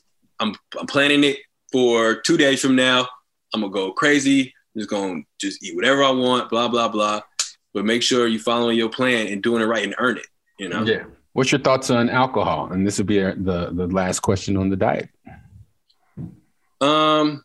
I'm 0.41 0.55
I'm 0.79 0.87
planning 0.87 1.25
it 1.25 1.39
for 1.71 2.17
two 2.17 2.37
days 2.37 2.61
from 2.61 2.77
now. 2.77 3.07
I'm 3.55 3.61
gonna 3.61 3.73
go 3.73 3.93
crazy. 3.93 4.53
I'm 4.75 4.81
just 4.81 4.91
gonna 4.91 5.23
just 5.39 5.63
eat 5.63 5.77
whatever 5.77 6.03
I 6.03 6.11
want, 6.11 6.51
blah 6.51 6.69
blah 6.69 6.89
blah. 6.89 7.21
But 7.75 7.85
make 7.85 8.03
sure 8.03 8.27
you're 8.27 8.41
following 8.41 8.77
your 8.77 8.91
plan 8.91 9.29
and 9.29 9.43
doing 9.43 9.63
it 9.63 9.67
right 9.67 9.85
and 9.85 9.95
earn 9.99 10.19
it. 10.19 10.27
You 10.59 10.69
know. 10.69 10.85
Yeah. 10.85 11.05
What's 11.33 11.51
your 11.51 11.63
thoughts 11.63 11.89
on 11.89 12.11
alcohol? 12.11 12.71
And 12.73 12.87
this 12.87 12.99
will 12.99 13.07
be 13.07 13.23
uh, 13.23 13.35
the 13.37 13.71
the 13.73 13.87
last 13.87 14.21
question 14.21 14.57
on 14.57 14.69
the 14.69 14.77
diet. 14.77 15.09
Um. 16.83 17.45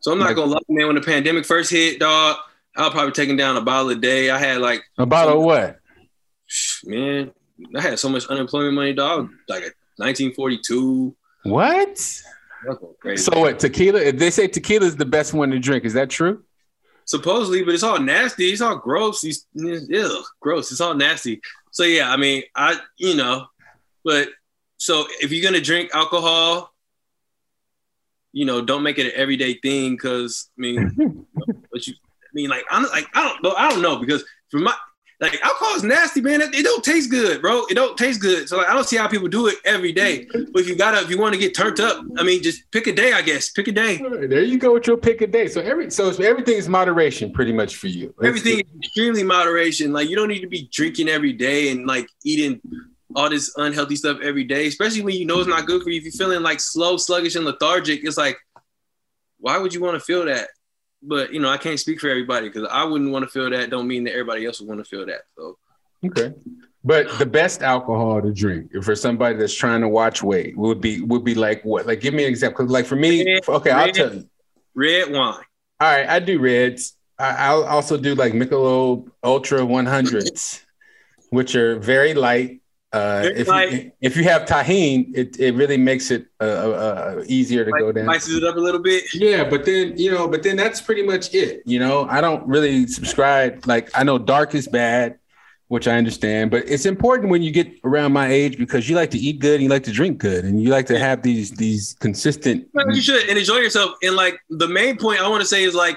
So 0.00 0.10
I'm 0.10 0.18
not 0.18 0.34
gonna 0.34 0.50
lie, 0.50 0.60
man. 0.68 0.86
When 0.88 0.96
the 0.96 1.02
pandemic 1.02 1.44
first 1.44 1.70
hit, 1.70 2.00
dog, 2.00 2.36
I 2.76 2.82
was 2.82 2.90
probably 2.90 3.12
taking 3.12 3.36
down 3.36 3.56
a 3.56 3.60
bottle 3.60 3.90
a 3.90 3.94
day. 3.94 4.30
I 4.30 4.38
had 4.38 4.58
like, 4.58 4.82
A 4.98 5.06
bottle 5.06 5.38
of 5.38 5.44
what? 5.44 5.78
man, 6.84 7.30
I 7.76 7.80
had 7.80 7.98
so 7.98 8.08
much 8.08 8.26
unemployment 8.26 8.74
money, 8.74 8.92
dog. 8.94 9.30
Like 9.48 9.62
1942. 9.96 11.14
What? 11.44 11.98
So 11.98 13.40
what? 13.40 13.58
Tequila? 13.58 14.12
They 14.12 14.30
say 14.30 14.48
tequila 14.48 14.86
is 14.86 14.96
the 14.96 15.04
best 15.04 15.34
one 15.34 15.50
to 15.50 15.58
drink. 15.58 15.84
Is 15.84 15.94
that 15.94 16.10
true? 16.10 16.42
supposedly, 17.04 17.62
but 17.62 17.74
it's 17.74 17.82
all 17.82 18.00
nasty. 18.00 18.46
It's 18.46 18.60
all 18.60 18.76
gross. 18.76 19.20
These, 19.20 19.46
ew, 19.54 20.24
gross. 20.40 20.70
It's 20.72 20.80
all 20.80 20.94
nasty. 20.94 21.40
So 21.70 21.84
yeah, 21.84 22.10
I 22.10 22.16
mean, 22.16 22.42
I 22.54 22.78
you 22.96 23.16
know, 23.16 23.46
but 24.04 24.28
so 24.76 25.06
if 25.20 25.32
you're 25.32 25.44
gonna 25.44 25.62
drink 25.62 25.90
alcohol, 25.94 26.71
you 28.32 28.44
know, 28.44 28.62
don't 28.62 28.82
make 28.82 28.98
it 28.98 29.06
an 29.06 29.12
everyday 29.14 29.54
thing. 29.54 29.92
Because 29.94 30.50
I 30.58 30.60
mean, 30.60 31.26
but 31.72 31.86
you, 31.86 31.94
I 31.94 32.32
mean, 32.34 32.50
like 32.50 32.64
I'm 32.70 32.84
like 32.84 33.06
I 33.14 33.22
don't 33.28 33.42
know, 33.42 33.54
I 33.56 33.68
don't 33.70 33.82
know 33.82 33.96
because 33.98 34.24
for 34.50 34.58
my 34.58 34.74
like 35.22 35.40
alcohol 35.40 35.76
is 35.76 35.84
nasty, 35.84 36.20
man. 36.20 36.40
It, 36.40 36.52
it 36.52 36.64
don't 36.64 36.82
taste 36.82 37.08
good, 37.08 37.40
bro. 37.40 37.64
It 37.70 37.74
don't 37.74 37.96
taste 37.96 38.20
good. 38.20 38.48
So 38.48 38.56
like, 38.56 38.68
I 38.68 38.74
don't 38.74 38.88
see 38.88 38.96
how 38.96 39.06
people 39.06 39.28
do 39.28 39.46
it 39.46 39.54
every 39.64 39.92
day. 39.92 40.26
But 40.32 40.62
if 40.62 40.68
you 40.68 40.74
gotta, 40.74 41.00
if 41.00 41.10
you 41.10 41.18
want 41.18 41.32
to 41.32 41.38
get 41.38 41.54
turned 41.54 41.78
up, 41.78 42.04
I 42.18 42.24
mean, 42.24 42.42
just 42.42 42.68
pick 42.72 42.88
a 42.88 42.92
day, 42.92 43.12
I 43.12 43.22
guess. 43.22 43.50
Pick 43.50 43.68
a 43.68 43.72
day. 43.72 43.98
There 43.98 44.42
you 44.42 44.58
go 44.58 44.74
with 44.74 44.88
your 44.88 44.96
pick 44.96 45.20
a 45.20 45.28
day. 45.28 45.46
So 45.46 45.60
every 45.60 45.90
so 45.92 46.08
everything 46.10 46.56
is 46.56 46.68
moderation, 46.68 47.32
pretty 47.32 47.52
much 47.52 47.76
for 47.76 47.86
you. 47.86 48.12
That's 48.18 48.28
everything 48.28 48.56
good. 48.56 48.66
is 48.66 48.72
extremely 48.82 49.22
moderation. 49.22 49.92
Like 49.92 50.08
you 50.08 50.16
don't 50.16 50.28
need 50.28 50.40
to 50.40 50.48
be 50.48 50.68
drinking 50.72 51.08
every 51.08 51.32
day 51.32 51.70
and 51.70 51.86
like 51.86 52.08
eating 52.24 52.60
all 53.16 53.30
this 53.30 53.52
unhealthy 53.56 53.96
stuff 53.96 54.18
every 54.22 54.44
day, 54.44 54.66
especially 54.66 55.02
when 55.02 55.14
you 55.14 55.26
know 55.26 55.40
it's 55.40 55.48
not 55.48 55.66
good 55.66 55.82
for 55.82 55.90
you. 55.90 55.98
If 55.98 56.04
you're 56.04 56.12
feeling 56.12 56.42
like 56.42 56.60
slow, 56.60 56.96
sluggish, 56.96 57.36
and 57.36 57.44
lethargic, 57.44 58.04
it's 58.04 58.16
like, 58.16 58.36
why 59.38 59.58
would 59.58 59.74
you 59.74 59.80
want 59.80 59.94
to 59.94 60.00
feel 60.00 60.24
that? 60.26 60.48
But 61.02 61.32
you 61.32 61.40
know, 61.40 61.48
I 61.48 61.56
can't 61.56 61.80
speak 61.80 62.00
for 62.00 62.08
everybody 62.08 62.48
because 62.48 62.68
I 62.70 62.84
wouldn't 62.84 63.10
want 63.10 63.24
to 63.24 63.30
feel 63.30 63.50
that. 63.50 63.70
Don't 63.70 63.88
mean 63.88 64.04
that 64.04 64.12
everybody 64.12 64.46
else 64.46 64.60
would 64.60 64.68
want 64.68 64.80
to 64.80 64.84
feel 64.84 65.04
that. 65.06 65.22
So 65.36 65.58
Okay. 66.04 66.32
But 66.84 67.16
the 67.18 67.26
best 67.26 67.62
alcohol 67.62 68.20
to 68.20 68.32
drink 68.32 68.72
for 68.82 68.96
somebody 68.96 69.36
that's 69.36 69.54
trying 69.54 69.82
to 69.82 69.88
watch 69.88 70.22
weight 70.22 70.56
would 70.56 70.80
be 70.80 71.00
would 71.00 71.24
be 71.24 71.34
like 71.34 71.64
what? 71.64 71.86
Like 71.86 72.00
give 72.00 72.12
me 72.12 72.24
an 72.24 72.30
example. 72.30 72.66
Like 72.66 72.86
for 72.86 72.96
me, 72.96 73.24
Red, 73.24 73.48
okay, 73.48 73.70
I'll 73.70 73.92
tell 73.92 74.12
you. 74.12 74.28
red 74.74 75.12
wine. 75.12 75.34
All 75.80 75.88
right, 75.88 76.08
I 76.08 76.18
do 76.18 76.40
reds. 76.40 76.96
I, 77.18 77.30
I'll 77.46 77.64
also 77.64 77.96
do 77.96 78.16
like 78.16 78.32
Michelob 78.32 79.08
Ultra 79.22 79.60
100s, 79.60 80.64
which 81.30 81.54
are 81.54 81.78
very 81.78 82.14
light. 82.14 82.61
Uh, 82.92 83.22
if 83.34 83.48
you, 83.48 83.92
if 84.02 84.16
you 84.18 84.24
have 84.24 84.42
Tajín, 84.44 85.16
it, 85.16 85.40
it 85.40 85.54
really 85.54 85.78
makes 85.78 86.10
it 86.10 86.26
uh, 86.40 86.44
uh, 86.44 86.46
uh, 87.18 87.24
easier 87.26 87.64
to 87.64 87.70
Like, 87.70 87.80
go 87.80 87.90
down. 87.92 88.04
spices 88.04 88.36
it 88.36 88.44
up 88.44 88.56
a 88.56 88.60
little 88.60 88.82
bit. 88.82 89.04
Yeah, 89.14 89.44
but 89.48 89.64
then 89.64 89.96
you 89.96 90.10
know, 90.10 90.28
but 90.28 90.42
then 90.42 90.56
that's 90.56 90.80
pretty 90.82 91.02
much 91.02 91.32
it. 91.34 91.62
You 91.64 91.78
know, 91.78 92.06
I 92.10 92.20
don't 92.20 92.46
really 92.46 92.86
subscribe. 92.86 93.66
Like 93.66 93.88
I 93.94 94.02
know 94.04 94.18
dark 94.18 94.54
is 94.54 94.68
bad, 94.68 95.18
which 95.68 95.88
I 95.88 95.96
understand, 95.96 96.50
but 96.50 96.68
it's 96.68 96.84
important 96.84 97.30
when 97.30 97.40
you 97.40 97.50
get 97.50 97.72
around 97.82 98.12
my 98.12 98.28
age 98.28 98.58
because 98.58 98.90
you 98.90 98.94
like 98.94 99.10
to 99.12 99.18
eat 99.18 99.38
good 99.38 99.54
and 99.54 99.62
you 99.62 99.70
like 99.70 99.84
to 99.84 99.92
drink 99.92 100.18
good 100.18 100.44
and 100.44 100.62
you 100.62 100.68
like 100.68 100.84
to 100.88 100.98
have 100.98 101.22
these 101.22 101.50
these 101.52 101.96
consistent. 101.98 102.68
Well, 102.74 102.94
You 102.94 103.00
should 103.00 103.26
and 103.26 103.38
enjoy 103.38 103.56
yourself. 103.56 103.92
And 104.02 104.16
like 104.16 104.38
the 104.50 104.68
main 104.68 104.98
point 104.98 105.18
I 105.22 105.28
want 105.28 105.40
to 105.40 105.48
say 105.48 105.62
is 105.64 105.74
like, 105.74 105.96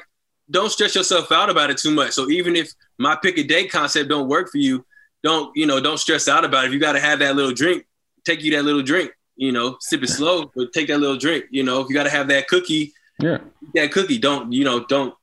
don't 0.49 0.71
stress 0.71 0.95
yourself 0.95 1.29
out 1.29 1.49
about 1.49 1.71
it 1.71 1.77
too 1.77 1.91
much. 1.91 2.11
So 2.11 2.29
even 2.29 2.55
if 2.55 2.71
my 2.99 3.17
pick 3.21 3.37
a 3.37 3.43
day 3.43 3.67
concept 3.67 4.07
don't 4.07 4.29
work 4.29 4.49
for 4.49 4.59
you, 4.59 4.85
don't 5.25 5.51
you 5.57 5.65
know? 5.65 5.81
Don't 5.81 5.97
stress 5.97 6.27
out 6.29 6.45
about 6.45 6.63
it. 6.63 6.67
If 6.67 6.73
you 6.73 6.79
got 6.79 6.93
to 6.93 6.99
have 7.01 7.19
that 7.19 7.35
little 7.35 7.51
drink, 7.53 7.85
take 8.23 8.41
you 8.43 8.51
that 8.55 8.63
little 8.63 8.81
drink. 8.83 9.11
You 9.35 9.51
know, 9.51 9.75
sip 9.81 10.01
it 10.03 10.07
slow, 10.07 10.49
but 10.55 10.71
take 10.71 10.87
that 10.87 10.99
little 10.99 11.17
drink. 11.17 11.45
You 11.51 11.63
know, 11.63 11.81
if 11.81 11.89
you 11.89 11.95
got 11.95 12.03
to 12.03 12.09
have 12.09 12.29
that 12.29 12.47
cookie, 12.47 12.93
Yeah, 13.19 13.39
that 13.73 13.91
cookie. 13.91 14.17
Don't 14.19 14.53
you 14.53 14.63
know? 14.63 14.85
Don't 14.85 15.13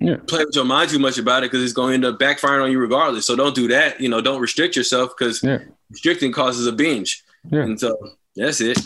Yeah. 0.00 0.16
play 0.26 0.44
with 0.46 0.54
your 0.56 0.64
mind 0.64 0.88
too 0.90 0.98
much 0.98 1.18
about 1.18 1.42
it 1.42 1.50
because 1.50 1.62
it's 1.62 1.72
going 1.74 1.90
to 1.90 1.94
end 1.94 2.04
up 2.14 2.18
backfiring 2.18 2.62
on 2.64 2.70
you 2.72 2.78
regardless. 2.78 3.26
So 3.26 3.36
don't 3.36 3.54
do 3.54 3.68
that. 3.68 4.00
You 4.00 4.08
know, 4.08 4.20
don't 4.22 4.40
restrict 4.40 4.76
yourself 4.76 5.12
because 5.16 5.42
yeah, 5.42 5.58
restricting 5.90 6.32
causes 6.32 6.66
a 6.66 6.72
binge. 6.72 7.22
Yeah. 7.50 7.64
And 7.64 7.78
so 7.78 7.96
that's 8.36 8.60
it. 8.62 8.78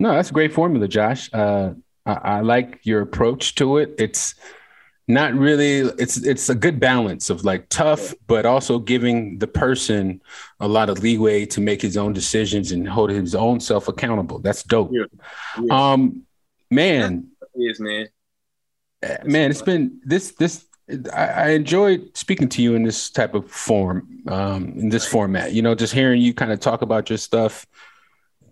no, 0.00 0.12
that's 0.12 0.30
a 0.30 0.32
great 0.32 0.52
formula, 0.54 0.88
Josh. 0.88 1.28
Uh, 1.32 1.70
I, 2.06 2.12
I 2.36 2.40
like 2.40 2.80
your 2.84 3.02
approach 3.02 3.54
to 3.56 3.76
it. 3.78 3.94
It's 3.98 4.34
not 5.08 5.34
really 5.34 5.80
it's 5.98 6.16
it's 6.18 6.48
a 6.48 6.54
good 6.54 6.80
balance 6.80 7.30
of 7.30 7.44
like 7.44 7.68
tough 7.68 8.12
but 8.26 8.44
also 8.44 8.78
giving 8.78 9.38
the 9.38 9.46
person 9.46 10.20
a 10.58 10.66
lot 10.66 10.88
of 10.88 10.98
leeway 10.98 11.46
to 11.46 11.60
make 11.60 11.80
his 11.80 11.96
own 11.96 12.12
decisions 12.12 12.72
and 12.72 12.88
hold 12.88 13.10
his 13.10 13.34
own 13.34 13.60
self 13.60 13.86
accountable. 13.88 14.40
That's 14.40 14.62
dope. 14.64 14.90
Yeah. 14.92 15.04
Yeah. 15.62 15.92
um 15.92 16.22
man. 16.70 17.28
Is 17.54 17.78
man. 17.78 18.08
Eh, 19.02 19.18
man 19.24 19.50
it's 19.50 19.62
been 19.62 20.00
this 20.04 20.32
this 20.32 20.66
I, 21.12 21.26
I 21.26 21.48
enjoyed 21.50 22.16
speaking 22.16 22.48
to 22.50 22.62
you 22.62 22.74
in 22.74 22.82
this 22.82 23.10
type 23.10 23.34
of 23.34 23.48
form 23.48 24.24
um 24.26 24.72
in 24.76 24.88
this 24.88 25.06
format. 25.06 25.52
You 25.52 25.62
know 25.62 25.76
just 25.76 25.94
hearing 25.94 26.20
you 26.20 26.34
kind 26.34 26.50
of 26.50 26.58
talk 26.58 26.82
about 26.82 27.10
your 27.10 27.18
stuff 27.18 27.64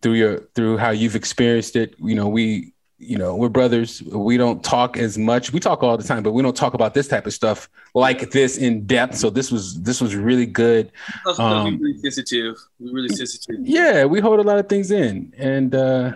through 0.02 0.14
your 0.14 0.38
through 0.54 0.76
how 0.76 0.90
you've 0.90 1.16
experienced 1.16 1.74
it. 1.74 1.96
You 1.98 2.14
know 2.14 2.28
we 2.28 2.73
you 2.98 3.18
know, 3.18 3.34
we're 3.34 3.48
brothers. 3.48 4.02
We 4.02 4.36
don't 4.36 4.62
talk 4.62 4.96
as 4.96 5.18
much. 5.18 5.52
We 5.52 5.60
talk 5.60 5.82
all 5.82 5.96
the 5.96 6.04
time, 6.04 6.22
but 6.22 6.32
we 6.32 6.42
don't 6.42 6.56
talk 6.56 6.74
about 6.74 6.94
this 6.94 7.08
type 7.08 7.26
of 7.26 7.34
stuff 7.34 7.68
like 7.94 8.30
this 8.30 8.56
in 8.56 8.86
depth. 8.86 9.16
So 9.16 9.30
this 9.30 9.50
was 9.50 9.80
this 9.82 10.00
was 10.00 10.14
really 10.14 10.46
good. 10.46 10.92
Um, 11.38 11.78
really 11.78 11.98
sensitive. 11.98 12.56
We 12.78 12.92
really 12.92 13.08
sensitive. 13.08 13.56
Yeah, 13.62 14.04
we 14.04 14.20
hold 14.20 14.38
a 14.38 14.42
lot 14.42 14.58
of 14.58 14.68
things 14.68 14.90
in, 14.90 15.34
and 15.36 15.74
uh, 15.74 16.12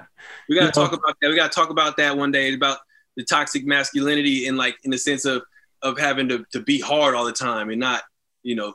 we 0.49 0.59
got 0.59 0.67
to 0.67 0.73
talk 0.73 0.93
know. 0.93 0.99
about 0.99 1.17
that. 1.21 1.29
We 1.29 1.37
got 1.37 1.51
to 1.51 1.55
talk 1.55 1.71
about 1.71 1.97
that 1.97 2.17
one 2.17 2.31
day 2.31 2.55
about 2.55 2.79
the 3.17 3.25
toxic 3.25 3.67
masculinity 3.67 4.47
and 4.47 4.57
like 4.57 4.77
in 4.85 4.91
the 4.91 4.99
sense 4.99 5.25
of 5.25 5.43
of 5.83 5.99
having 5.99 6.29
to 6.29 6.45
to 6.53 6.61
be 6.61 6.81
hard 6.81 7.15
all 7.15 7.25
the 7.25 7.33
time 7.33 7.71
and 7.71 7.81
not 7.81 8.03
you 8.43 8.55
know 8.55 8.73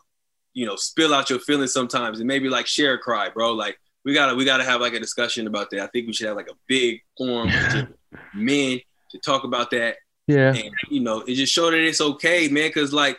you 0.54 0.66
know 0.66 0.76
spill 0.76 1.14
out 1.14 1.30
your 1.30 1.39
feelings 1.39 1.74
sometimes 1.74 2.20
and 2.20 2.28
maybe 2.28 2.49
like 2.49 2.68
share 2.68 2.93
a 2.93 2.99
cry, 2.99 3.30
bro. 3.30 3.54
Like 3.54 3.80
we 4.06 4.14
gotta 4.14 4.36
we 4.36 4.45
gotta 4.45 4.64
have 4.64 4.82
like 4.82 4.93
a 4.93 4.99
discussion 4.99 5.47
about 5.47 5.70
that. 5.72 5.82
I 5.82 5.88
think 5.88 6.08
we 6.08 6.14
should 6.14 6.28
have 6.28 6.36
like 6.36 6.49
a 6.49 6.58
big 6.68 7.01
forum 7.18 7.49
for 7.49 7.89
men 8.34 8.80
to 9.12 9.20
talk 9.20 9.43
about 9.43 9.72
that. 9.72 9.97
Yeah, 10.28 10.54
and 10.54 10.72
you 10.89 11.01
know, 11.01 11.22
it 11.22 11.36
just 11.36 11.54
show 11.54 11.70
that 11.72 11.80
it's 11.80 12.01
okay, 12.01 12.47
man. 12.47 12.70
Because 12.70 12.93
like, 12.93 13.18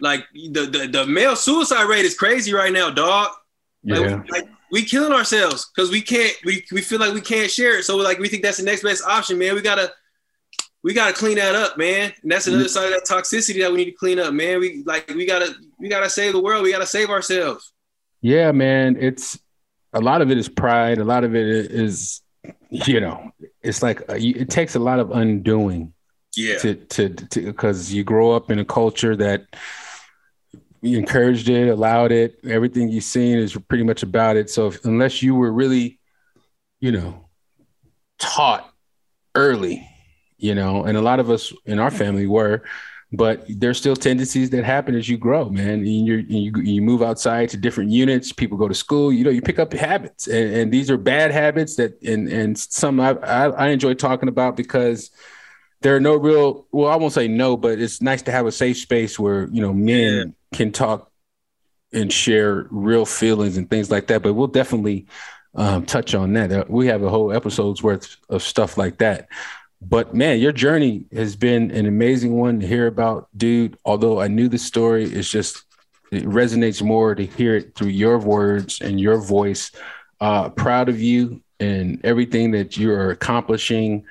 like 0.00 0.24
the, 0.32 0.66
the 0.66 0.88
the 0.90 1.06
male 1.06 1.36
suicide 1.36 1.84
rate 1.84 2.04
is 2.04 2.16
crazy 2.16 2.52
right 2.52 2.72
now, 2.72 2.90
dog. 2.90 3.30
Like, 3.84 4.00
yeah. 4.00 4.16
We, 4.16 4.30
like 4.30 4.48
we 4.70 4.84
killing 4.84 5.12
ourselves 5.12 5.70
because 5.74 5.90
we 5.90 6.00
can't 6.00 6.36
we 6.44 6.64
we 6.72 6.80
feel 6.80 6.98
like 6.98 7.14
we 7.14 7.20
can't 7.20 7.50
share 7.50 7.78
it. 7.78 7.84
So 7.84 7.96
like 7.96 8.18
we 8.18 8.28
think 8.28 8.42
that's 8.42 8.58
the 8.58 8.64
next 8.64 8.82
best 8.82 9.04
option, 9.04 9.38
man. 9.38 9.54
We 9.54 9.62
gotta 9.62 9.92
we 10.82 10.94
gotta 10.94 11.14
clean 11.14 11.36
that 11.36 11.54
up, 11.54 11.78
man. 11.78 12.12
And 12.22 12.30
that's 12.30 12.46
another 12.46 12.68
side 12.68 12.86
of 12.86 12.90
that 12.90 13.06
toxicity 13.06 13.60
that 13.60 13.70
we 13.70 13.78
need 13.78 13.84
to 13.86 13.92
clean 13.92 14.18
up, 14.18 14.34
man. 14.34 14.60
We 14.60 14.82
like 14.84 15.08
we 15.08 15.26
gotta 15.26 15.54
we 15.78 15.88
gotta 15.88 16.10
save 16.10 16.32
the 16.32 16.40
world. 16.40 16.62
We 16.62 16.72
gotta 16.72 16.86
save 16.86 17.10
ourselves. 17.10 17.72
Yeah, 18.20 18.52
man. 18.52 18.96
It's 18.98 19.38
a 19.94 20.00
lot 20.00 20.20
of 20.20 20.30
it 20.30 20.36
is 20.36 20.48
pride. 20.48 20.98
A 20.98 21.04
lot 21.04 21.24
of 21.24 21.34
it 21.34 21.46
is, 21.46 22.20
you 22.70 23.00
know, 23.00 23.30
it's 23.62 23.82
like 23.82 24.00
uh, 24.10 24.16
it 24.18 24.50
takes 24.50 24.74
a 24.74 24.80
lot 24.80 24.98
of 24.98 25.10
undoing. 25.10 25.92
Yeah. 26.36 26.58
To 26.58 26.74
to 26.74 27.08
because 27.42 27.92
you 27.92 28.02
grow 28.02 28.32
up 28.32 28.50
in 28.50 28.58
a 28.58 28.64
culture 28.64 29.14
that 29.16 29.46
you 30.82 30.98
encouraged 30.98 31.48
it, 31.48 31.68
allowed 31.68 32.12
it. 32.12 32.40
Everything 32.44 32.88
you've 32.88 33.04
seen 33.04 33.38
is 33.38 33.56
pretty 33.68 33.84
much 33.84 34.02
about 34.02 34.36
it. 34.36 34.50
So 34.50 34.66
if, 34.66 34.84
unless 34.84 35.22
you 35.22 35.34
were 35.34 35.52
really, 35.52 36.00
you 36.80 36.92
know, 36.92 37.28
taught 38.18 38.68
early, 39.34 39.88
you 40.36 40.54
know, 40.54 40.84
and 40.84 40.98
a 40.98 41.00
lot 41.00 41.20
of 41.20 41.30
us 41.30 41.52
in 41.64 41.78
our 41.78 41.90
family 41.90 42.26
were, 42.26 42.64
but 43.16 43.44
there's 43.48 43.78
still 43.78 43.96
tendencies 43.96 44.50
that 44.50 44.64
happen 44.64 44.94
as 44.94 45.08
you 45.08 45.16
grow, 45.16 45.48
man. 45.48 45.80
And, 45.80 45.86
you 45.86 46.24
you 46.28 46.52
you 46.62 46.82
move 46.82 47.02
outside 47.02 47.48
to 47.50 47.56
different 47.56 47.90
units. 47.90 48.32
People 48.32 48.58
go 48.58 48.68
to 48.68 48.74
school. 48.74 49.12
You 49.12 49.24
know, 49.24 49.30
you 49.30 49.42
pick 49.42 49.58
up 49.58 49.72
habits, 49.72 50.26
and, 50.26 50.54
and 50.54 50.72
these 50.72 50.90
are 50.90 50.96
bad 50.96 51.30
habits 51.30 51.76
that, 51.76 52.00
and 52.02 52.28
and 52.28 52.58
some 52.58 53.00
I, 53.00 53.10
I, 53.10 53.48
I 53.48 53.68
enjoy 53.68 53.94
talking 53.94 54.28
about 54.28 54.56
because 54.56 55.10
there 55.82 55.94
are 55.94 56.00
no 56.00 56.16
real. 56.16 56.66
Well, 56.72 56.90
I 56.90 56.96
won't 56.96 57.12
say 57.12 57.28
no, 57.28 57.56
but 57.56 57.78
it's 57.78 58.00
nice 58.00 58.22
to 58.22 58.32
have 58.32 58.46
a 58.46 58.52
safe 58.52 58.78
space 58.78 59.18
where 59.18 59.48
you 59.48 59.60
know 59.60 59.72
men 59.72 60.34
yeah. 60.52 60.56
can 60.56 60.72
talk 60.72 61.10
and 61.92 62.12
share 62.12 62.66
real 62.70 63.06
feelings 63.06 63.56
and 63.56 63.70
things 63.70 63.90
like 63.90 64.08
that. 64.08 64.22
But 64.22 64.34
we'll 64.34 64.48
definitely 64.48 65.06
um, 65.54 65.86
touch 65.86 66.14
on 66.14 66.32
that. 66.34 66.68
We 66.68 66.88
have 66.88 67.02
a 67.02 67.10
whole 67.10 67.32
episode's 67.32 67.82
worth 67.82 68.16
of 68.28 68.42
stuff 68.42 68.76
like 68.76 68.98
that. 68.98 69.28
But 69.88 70.14
man, 70.14 70.40
your 70.40 70.52
journey 70.52 71.04
has 71.12 71.36
been 71.36 71.70
an 71.70 71.86
amazing 71.86 72.32
one 72.32 72.60
to 72.60 72.66
hear 72.66 72.86
about, 72.86 73.28
dude. 73.36 73.78
Although 73.84 74.20
I 74.20 74.28
knew 74.28 74.48
the 74.48 74.58
story, 74.58 75.04
it's 75.04 75.28
just 75.28 75.64
it 76.10 76.24
resonates 76.24 76.82
more 76.82 77.14
to 77.14 77.24
hear 77.26 77.56
it 77.56 77.74
through 77.74 77.88
your 77.88 78.18
words 78.18 78.80
and 78.80 78.98
your 79.00 79.18
voice. 79.18 79.72
Uh, 80.20 80.48
proud 80.48 80.88
of 80.88 81.00
you 81.00 81.42
and 81.60 82.00
everything 82.04 82.52
that 82.52 82.76
you 82.76 82.92
are 82.92 83.10
accomplishing 83.10 84.04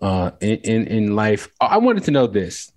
uh, 0.00 0.30
in, 0.40 0.56
in, 0.58 0.86
in 0.86 1.16
life. 1.16 1.48
I 1.60 1.78
wanted 1.78 2.04
to 2.04 2.12
know 2.12 2.26
this, 2.26 2.72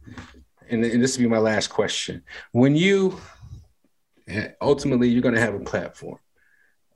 and, 0.70 0.84
and 0.84 1.02
this 1.02 1.18
will 1.18 1.24
be 1.24 1.30
my 1.30 1.38
last 1.38 1.68
question. 1.68 2.24
When 2.52 2.76
you 2.76 3.20
ultimately 4.62 5.08
you're 5.08 5.22
going 5.22 5.36
to 5.36 5.42
have 5.42 5.56
a 5.56 5.60
platform, 5.60 6.20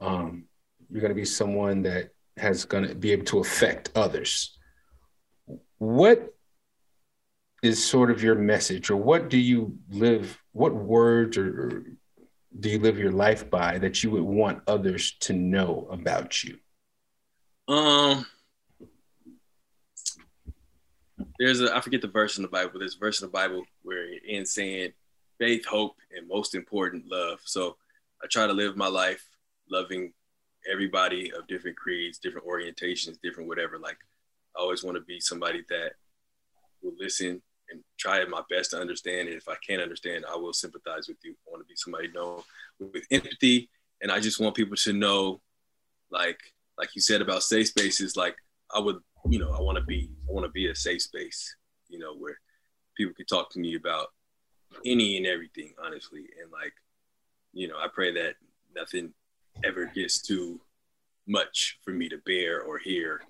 um, 0.01 0.45
you're 0.89 1.01
going 1.01 1.11
to 1.11 1.15
be 1.15 1.25
someone 1.25 1.83
that 1.83 2.09
has 2.35 2.65
going 2.65 2.87
to 2.87 2.95
be 2.95 3.11
able 3.11 3.25
to 3.25 3.39
affect 3.39 3.91
others 3.95 4.56
what 5.77 6.33
is 7.63 7.83
sort 7.83 8.11
of 8.11 8.23
your 8.23 8.35
message 8.35 8.89
or 8.89 8.95
what 8.95 9.29
do 9.29 9.37
you 9.37 9.77
live 9.89 10.39
what 10.51 10.73
words 10.73 11.37
or, 11.37 11.47
or, 11.47 11.83
do 12.59 12.69
you 12.69 12.79
live 12.79 12.97
your 12.97 13.11
life 13.11 13.49
by 13.51 13.77
that 13.77 14.03
you 14.03 14.09
would 14.09 14.23
want 14.23 14.63
others 14.67 15.11
to 15.19 15.33
know 15.33 15.87
about 15.91 16.43
you? 16.43 16.57
Um 17.67 18.25
there's 21.39 21.61
a 21.61 21.75
i 21.75 21.81
forget 21.81 22.01
the 22.01 22.07
verse 22.07 22.37
in 22.37 22.43
the 22.43 22.47
bible 22.47 22.79
there's 22.79 22.95
a 22.95 22.99
verse 22.99 23.21
in 23.21 23.27
the 23.27 23.31
bible 23.31 23.63
where 23.81 24.07
it 24.07 24.21
ends 24.27 24.51
saying 24.51 24.91
faith 25.39 25.65
hope 25.65 25.95
and 26.15 26.27
most 26.27 26.55
important 26.55 27.05
love. 27.09 27.39
So 27.43 27.75
i 28.23 28.27
try 28.27 28.47
to 28.47 28.53
live 28.53 28.77
my 28.77 28.87
life 28.87 29.27
loving 29.69 30.13
everybody 30.71 31.31
of 31.33 31.47
different 31.47 31.77
creeds 31.77 32.17
different 32.17 32.47
orientations 32.47 33.19
different 33.21 33.49
whatever 33.49 33.77
like 33.77 33.97
I 34.57 34.61
always 34.61 34.83
want 34.83 34.95
to 34.95 35.01
be 35.01 35.19
somebody 35.19 35.63
that 35.69 35.91
will 36.81 36.93
listen 36.97 37.41
and 37.69 37.83
try 37.97 38.23
my 38.25 38.41
best 38.49 38.71
to 38.71 38.79
understand. 38.79 39.27
And 39.27 39.37
if 39.37 39.47
I 39.47 39.55
can't 39.65 39.81
understand, 39.81 40.25
I 40.29 40.35
will 40.35 40.53
sympathize 40.53 41.07
with 41.07 41.17
you. 41.23 41.35
I 41.47 41.51
want 41.51 41.63
to 41.63 41.67
be 41.67 41.75
somebody 41.75 42.07
known 42.13 42.41
with 42.79 43.05
empathy. 43.11 43.69
And 44.01 44.11
I 44.11 44.19
just 44.19 44.39
want 44.39 44.55
people 44.55 44.77
to 44.77 44.93
know, 44.93 45.41
like, 46.09 46.39
like 46.77 46.95
you 46.95 47.01
said 47.01 47.21
about 47.21 47.43
safe 47.43 47.67
spaces, 47.67 48.15
like 48.15 48.35
I 48.73 48.79
would, 48.79 48.97
you 49.29 49.39
know, 49.39 49.51
I 49.51 49.61
want 49.61 49.77
to 49.77 49.83
be, 49.83 50.11
I 50.29 50.31
want 50.31 50.45
to 50.45 50.51
be 50.51 50.69
a 50.69 50.75
safe 50.75 51.01
space, 51.01 51.55
you 51.89 51.99
know, 51.99 52.15
where 52.15 52.39
people 52.95 53.13
can 53.13 53.25
talk 53.25 53.51
to 53.51 53.59
me 53.59 53.75
about 53.75 54.07
any 54.85 55.17
and 55.17 55.25
everything, 55.25 55.73
honestly. 55.83 56.25
And 56.41 56.51
like, 56.51 56.73
you 57.53 57.67
know, 57.67 57.77
I 57.77 57.87
pray 57.93 58.13
that 58.13 58.35
nothing 58.75 59.13
ever 59.63 59.85
gets 59.85 60.21
too 60.21 60.61
much 61.27 61.79
for 61.83 61.91
me 61.91 62.07
to 62.09 62.17
bear 62.25 62.61
or 62.61 62.77
hear 62.77 63.21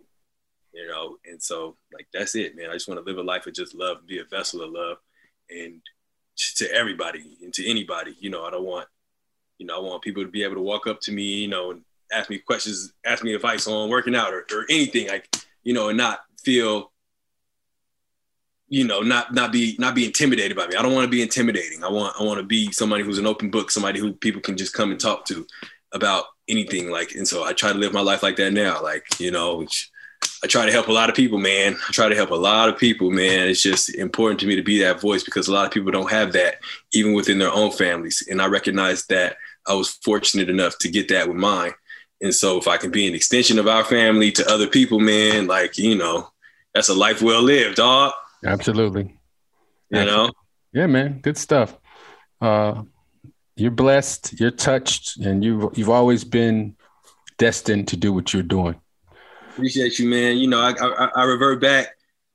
you 0.78 0.88
know. 0.88 1.17
And 1.30 1.41
so, 1.41 1.75
like, 1.93 2.07
that's 2.13 2.36
it, 2.36 2.55
man. 2.55 2.69
I 2.69 2.73
just 2.73 2.88
want 2.88 3.03
to 3.03 3.05
live 3.05 3.17
a 3.17 3.23
life 3.23 3.47
of 3.47 3.53
just 3.53 3.75
love, 3.75 4.05
be 4.05 4.19
a 4.19 4.25
vessel 4.25 4.61
of 4.61 4.71
love, 4.71 4.97
and 5.49 5.82
to 6.57 6.71
everybody 6.71 7.38
and 7.41 7.53
to 7.55 7.67
anybody. 7.67 8.15
You 8.19 8.30
know, 8.30 8.45
I 8.45 8.51
don't 8.51 8.65
want, 8.65 8.88
you 9.57 9.65
know, 9.65 9.78
I 9.78 9.80
want 9.80 10.03
people 10.03 10.23
to 10.23 10.30
be 10.30 10.43
able 10.43 10.55
to 10.55 10.61
walk 10.61 10.88
up 10.88 11.01
to 11.01 11.11
me, 11.11 11.23
you 11.23 11.47
know, 11.47 11.71
and 11.71 11.82
ask 12.11 12.30
me 12.30 12.38
questions, 12.38 12.93
ask 13.05 13.23
me 13.23 13.34
advice 13.34 13.67
on 13.67 13.89
working 13.89 14.15
out 14.15 14.34
or, 14.34 14.45
or 14.51 14.65
anything, 14.69 15.07
like, 15.07 15.36
you 15.63 15.73
know, 15.73 15.89
and 15.89 15.97
not 15.97 16.19
feel 16.43 16.91
you 18.69 18.84
know 18.84 18.99
not 18.99 19.34
not 19.34 19.51
be 19.51 19.75
not 19.80 19.95
be 19.95 20.05
intimidated 20.05 20.55
by 20.55 20.67
me 20.67 20.75
i 20.75 20.82
don't 20.82 20.93
want 20.93 21.05
to 21.05 21.09
be 21.09 21.21
intimidating 21.21 21.84
i 21.86 21.89
want 21.89 22.13
i 22.19 22.23
want 22.23 22.38
to 22.38 22.45
be 22.45 22.69
somebody 22.71 23.01
who's 23.01 23.17
an 23.17 23.25
open 23.25 23.49
book 23.49 23.71
somebody 23.71 23.97
who 23.97 24.11
people 24.11 24.41
can 24.41 24.57
just 24.57 24.73
come 24.73 24.91
and 24.91 24.99
talk 24.99 25.25
to 25.25 25.47
about 25.93 26.25
anything 26.49 26.89
like 26.89 27.11
and 27.15 27.25
so 27.25 27.45
i 27.45 27.53
try 27.53 27.71
to 27.71 27.80
live 27.80 27.93
my 27.93 28.01
life 28.01 28.23
like 28.23 28.36
that 28.36 28.51
now 28.51 28.82
like 28.84 29.05
you 29.19 29.32
know 29.32 29.55
which 29.55 29.89
I 30.43 30.47
try 30.47 30.65
to 30.65 30.72
help 30.72 30.88
a 30.88 30.91
lot 30.91 31.09
of 31.09 31.15
people, 31.15 31.39
man. 31.39 31.76
I 31.88 31.91
try 31.91 32.09
to 32.09 32.15
help 32.15 32.30
a 32.30 32.36
lot 32.36 32.70
of 32.70 32.78
people, 32.78 33.09
man. 33.09 33.47
It's 33.47 33.61
just 33.61 33.93
important 33.95 34.39
to 34.41 34.45
me 34.45 34.55
to 34.55 34.61
be 34.61 34.80
that 34.80 35.01
voice 35.01 35.24
because 35.24 35.47
a 35.47 35.53
lot 35.53 35.65
of 35.65 35.72
people 35.72 35.91
don't 35.91 36.11
have 36.11 36.34
that, 36.34 36.57
even 36.93 37.13
within 37.13 37.39
their 37.39 37.51
own 37.51 37.72
families. 37.72 38.26
And 38.30 38.41
I 38.41 38.45
recognize 38.45 39.05
that 39.07 39.38
I 39.68 39.74
was 39.74 39.89
fortunate 39.89 40.49
enough 40.49 40.78
to 40.80 40.89
get 40.89 41.07
that 41.09 41.28
with 41.28 41.38
mine. 41.38 41.74
And 42.22 42.34
so 42.34 42.57
if 42.57 42.68
I 42.68 42.78
can 42.78 42.91
be 42.91 43.07
an 43.07 43.15
extension 43.15 43.59
of 43.59 43.68
our 43.68 43.84
family 43.84 44.32
to 44.34 44.49
other 44.49 44.68
people, 44.68 44.99
man, 44.99 45.47
like, 45.47 45.78
you 45.78 45.95
know, 45.95 46.30
that's 46.74 46.89
a 46.89 46.93
life 46.93 47.22
well 47.22 47.41
lived, 47.41 47.78
dog. 47.78 48.13
Absolutely. 48.45 49.15
You 49.89 50.05
know? 50.05 50.30
Yeah, 50.74 50.88
man. 50.88 51.20
Good 51.20 51.38
stuff. 51.38 51.76
Uh, 52.39 52.84
you're 53.55 53.72
blessed, 53.72 54.39
you're 54.39 54.51
touched, 54.51 55.18
and 55.18 55.43
you've 55.43 55.76
you've 55.78 55.89
always 55.89 56.24
been 56.24 56.76
destined 57.39 57.88
to 57.88 57.97
do 57.97 58.13
what 58.13 58.32
you're 58.32 58.43
doing. 58.43 58.80
Appreciate 59.58 59.97
you, 59.97 60.08
man. 60.08 60.38
You 60.38 60.47
know, 60.47 60.60
I, 60.60 60.74
I, 60.80 61.10
I 61.16 61.24
revert 61.24 61.60
back 61.60 61.88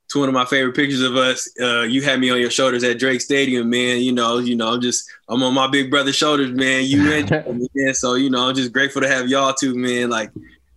to 0.08 0.18
one 0.18 0.28
of 0.28 0.34
my 0.34 0.44
favorite 0.44 0.74
pictures 0.74 1.02
of 1.02 1.14
us. 1.14 1.48
Uh, 1.60 1.82
you 1.82 2.02
had 2.02 2.18
me 2.18 2.30
on 2.30 2.40
your 2.40 2.50
shoulders 2.50 2.82
at 2.82 2.98
Drake 2.98 3.20
Stadium, 3.20 3.70
man. 3.70 4.00
You 4.00 4.10
know, 4.10 4.38
you 4.38 4.56
know, 4.56 4.72
I'm 4.72 4.80
just 4.80 5.08
I'm 5.28 5.40
on 5.44 5.54
my 5.54 5.68
big 5.68 5.88
brother's 5.88 6.16
shoulders, 6.16 6.50
man. 6.50 6.84
You 6.84 7.12
and 7.12 7.68
man. 7.74 7.94
So 7.94 8.14
you 8.14 8.28
know, 8.28 8.48
I'm 8.48 8.56
just 8.56 8.72
grateful 8.72 9.02
to 9.02 9.08
have 9.08 9.28
y'all 9.28 9.54
too, 9.54 9.76
man. 9.76 10.10
Like 10.10 10.32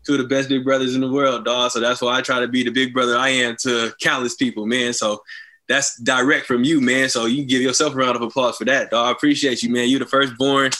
two 0.05 0.13
of 0.13 0.19
the 0.19 0.27
best 0.27 0.49
big 0.49 0.63
brothers 0.63 0.93
in 0.93 1.01
the 1.01 1.11
world, 1.11 1.45
dog. 1.45 1.71
So 1.71 1.79
that's 1.79 1.99
why 1.99 2.17
I 2.17 2.21
try 2.21 2.39
to 2.39 2.47
be 2.47 2.63
the 2.63 2.69
big 2.69 2.93
brother 2.93 3.17
I 3.17 3.29
am 3.29 3.55
to 3.61 3.91
countless 3.99 4.35
people, 4.35 4.67
man. 4.67 4.93
So 4.93 5.23
that's 5.67 5.99
direct 5.99 6.45
from 6.45 6.63
you, 6.63 6.79
man. 6.79 7.09
So 7.09 7.25
you 7.25 7.43
give 7.43 7.61
yourself 7.61 7.95
a 7.95 7.97
round 7.97 8.15
of 8.15 8.21
applause 8.21 8.57
for 8.57 8.65
that, 8.65 8.91
dog. 8.91 9.07
I 9.07 9.11
appreciate 9.11 9.63
you, 9.63 9.71
man. 9.71 9.89
You're 9.89 9.99
the 9.99 10.05
firstborn, 10.05 10.71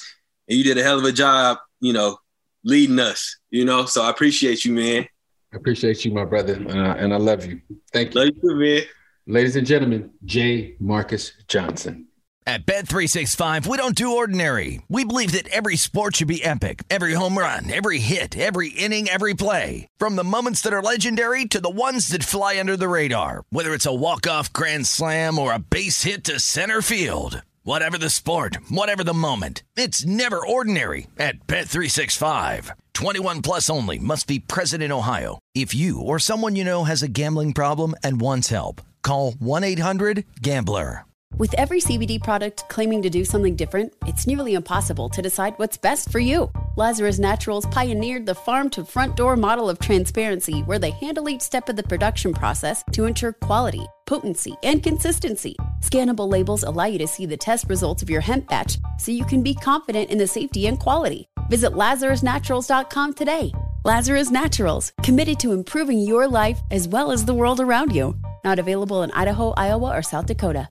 and 0.47 0.57
you 0.57 0.63
did 0.63 0.78
a 0.78 0.84
hell 0.84 0.99
of 0.99 1.05
a 1.05 1.11
job, 1.11 1.57
you 1.80 1.91
know, 1.91 2.20
leading 2.63 2.99
us. 2.99 3.38
You 3.49 3.66
know, 3.66 3.86
so 3.86 4.03
I 4.03 4.11
appreciate 4.11 4.63
you, 4.63 4.74
man. 4.74 5.07
I 5.56 5.58
appreciate 5.58 6.03
you, 6.03 6.12
my 6.12 6.26
brother, 6.26 6.62
uh, 6.68 6.95
and 6.95 7.14
I 7.14 7.18
love 7.18 7.45
you. 7.45 7.62
Thank 7.93 8.14
you. 8.14 8.26
Love 8.26 8.34
you 8.43 8.56
man. 8.56 8.82
Ladies 9.26 9.56
and 9.56 9.66
gentlemen, 9.66 10.12
J. 10.26 10.76
Marcus 10.82 11.32
Johnson. 11.47 12.08
At 12.45 12.66
Bet365, 12.66 13.66
we 13.66 13.78
don't 13.78 13.95
do 13.95 14.18
ordinary. 14.18 14.82
We 14.89 15.06
believe 15.06 15.32
that 15.32 15.47
every 15.47 15.78
sport 15.78 16.18
should 16.18 16.28
be 16.28 16.43
epic. 16.43 16.84
Every 16.89 17.14
home 17.14 17.38
run, 17.38 17.72
every 17.72 17.99
hit, 17.99 18.38
every 18.38 18.70
inning, 18.70 19.08
every 19.08 19.34
play. 19.34 19.88
From 19.97 20.18
the 20.18 20.26
moments 20.26 20.62
that 20.62 20.74
are 20.74 20.82
legendary 20.82 21.45
to 21.45 21.62
the 21.62 21.70
ones 21.70 22.10
that 22.10 22.24
fly 22.24 22.60
under 22.60 22.76
the 22.76 22.89
radar. 22.89 23.45
Whether 23.49 23.74
it's 23.74 23.88
a 23.88 23.93
walk-off 23.93 24.51
grand 24.51 24.86
slam 24.86 25.39
or 25.39 25.53
a 25.53 25.60
base 25.60 26.03
hit 26.03 26.26
to 26.26 26.39
center 26.39 26.82
field. 26.82 27.41
Whatever 27.68 27.97
the 27.97 28.11
sport, 28.11 28.59
whatever 28.70 29.03
the 29.03 29.11
moment. 29.11 29.63
It's 29.76 30.05
never 30.05 30.38
ordinary 30.38 31.07
at 31.18 31.47
Bet365. 31.47 32.70
21 32.93 33.41
plus 33.41 33.72
only 33.72 33.97
must 33.97 34.28
be 34.28 34.38
present 34.38 34.84
in 34.84 34.91
Ohio. 34.91 35.39
If 35.55 35.74
you 35.74 35.99
or 35.99 36.20
someone 36.20 36.55
you 36.55 36.63
know 36.63 36.84
has 36.84 37.01
a 37.01 37.07
gambling 37.07 37.53
problem 37.53 37.95
and 38.03 38.22
wants 38.22 38.49
help, 38.49 38.84
call 39.01 39.32
1-800-GAMBLER. 39.32 41.05
With 41.39 41.55
every 41.55 41.82
CBD 41.82 42.22
product 42.22 42.70
claiming 42.70 43.01
to 43.01 43.09
do 43.09 43.26
something 43.26 43.55
different, 43.55 43.91
it's 44.05 44.28
nearly 44.28 44.53
impossible 44.53 45.09
to 45.09 45.24
decide 45.24 45.55
what's 45.57 45.76
best 45.76 46.11
for 46.11 46.20
you. 46.20 46.51
Lazarus 46.76 47.18
Naturals 47.18 47.66
pioneered 47.72 48.28
the 48.28 48.36
farm 48.36 48.70
to 48.70 48.86
front 48.86 49.16
door 49.16 49.36
model 49.36 49.72
of 49.72 49.80
transparency 49.80 50.61
where 50.61 50.78
they 50.78 50.91
handle 50.91 51.28
each 51.30 51.41
step 51.41 51.68
of 51.68 51.78
the 51.78 51.84
production 51.84 52.32
process 52.32 52.84
to 52.91 53.05
ensure 53.05 53.34
quality, 53.34 53.88
potency, 54.05 54.55
and 54.61 54.84
consistency. 54.84 55.55
Scannable 55.82 56.30
labels 56.30 56.63
allow 56.63 56.86
you 56.86 56.97
to 56.99 57.07
see 57.07 57.26
the 57.26 57.38
test 57.38 57.69
results 57.69 58.01
of 58.03 58.09
your 58.09 58.21
hemp 58.21 58.47
batch 58.47 58.78
so 58.99 59.11
you 59.11 59.26
can 59.26 59.43
be 59.43 59.53
confident 59.53 60.09
in 60.09 60.17
the 60.17 60.28
safety 60.28 60.67
and 60.67 60.80
quality. 60.80 61.28
Visit 61.49 61.73
LazarusNaturals.com 61.73 63.13
today. 63.13 63.51
Lazarus 63.84 64.32
Naturals, 64.32 64.93
committed 65.03 65.39
to 65.39 65.51
improving 65.51 65.99
your 65.99 66.28
life 66.28 66.59
as 66.71 66.88
well 66.88 67.11
as 67.11 67.23
the 67.23 67.36
world 67.36 67.59
around 67.59 67.95
you. 67.95 68.17
Not 68.43 68.57
available 68.57 69.03
in 69.03 69.11
Idaho, 69.11 69.51
Iowa, 69.51 69.95
or 69.95 70.01
South 70.01 70.26
Dakota. 70.26 70.67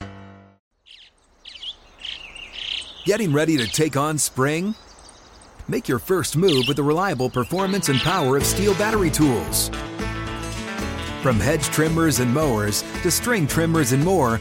Getting 3.05 3.33
ready 3.33 3.57
to 3.59 3.69
take 3.69 3.97
on 3.97 4.17
spring? 4.17 4.75
Make 5.69 5.89
your 5.89 5.99
first 5.99 6.37
move 6.37 6.65
with 6.67 6.77
the 6.77 6.83
reliable 6.83 7.31
performance 7.31 7.89
and 7.89 8.01
power 8.01 8.37
of 8.37 8.45
STIHL 8.45 8.75
battery 8.79 9.11
tools. 9.11 9.69
From 11.23 11.39
hedge 11.39 11.65
trimmers 11.65 12.21
and 12.21 12.33
mowers 12.33 12.83
to 13.03 13.11
string 13.11 13.47
trimmers 13.47 13.93
and 13.93 14.03
more, 14.03 14.41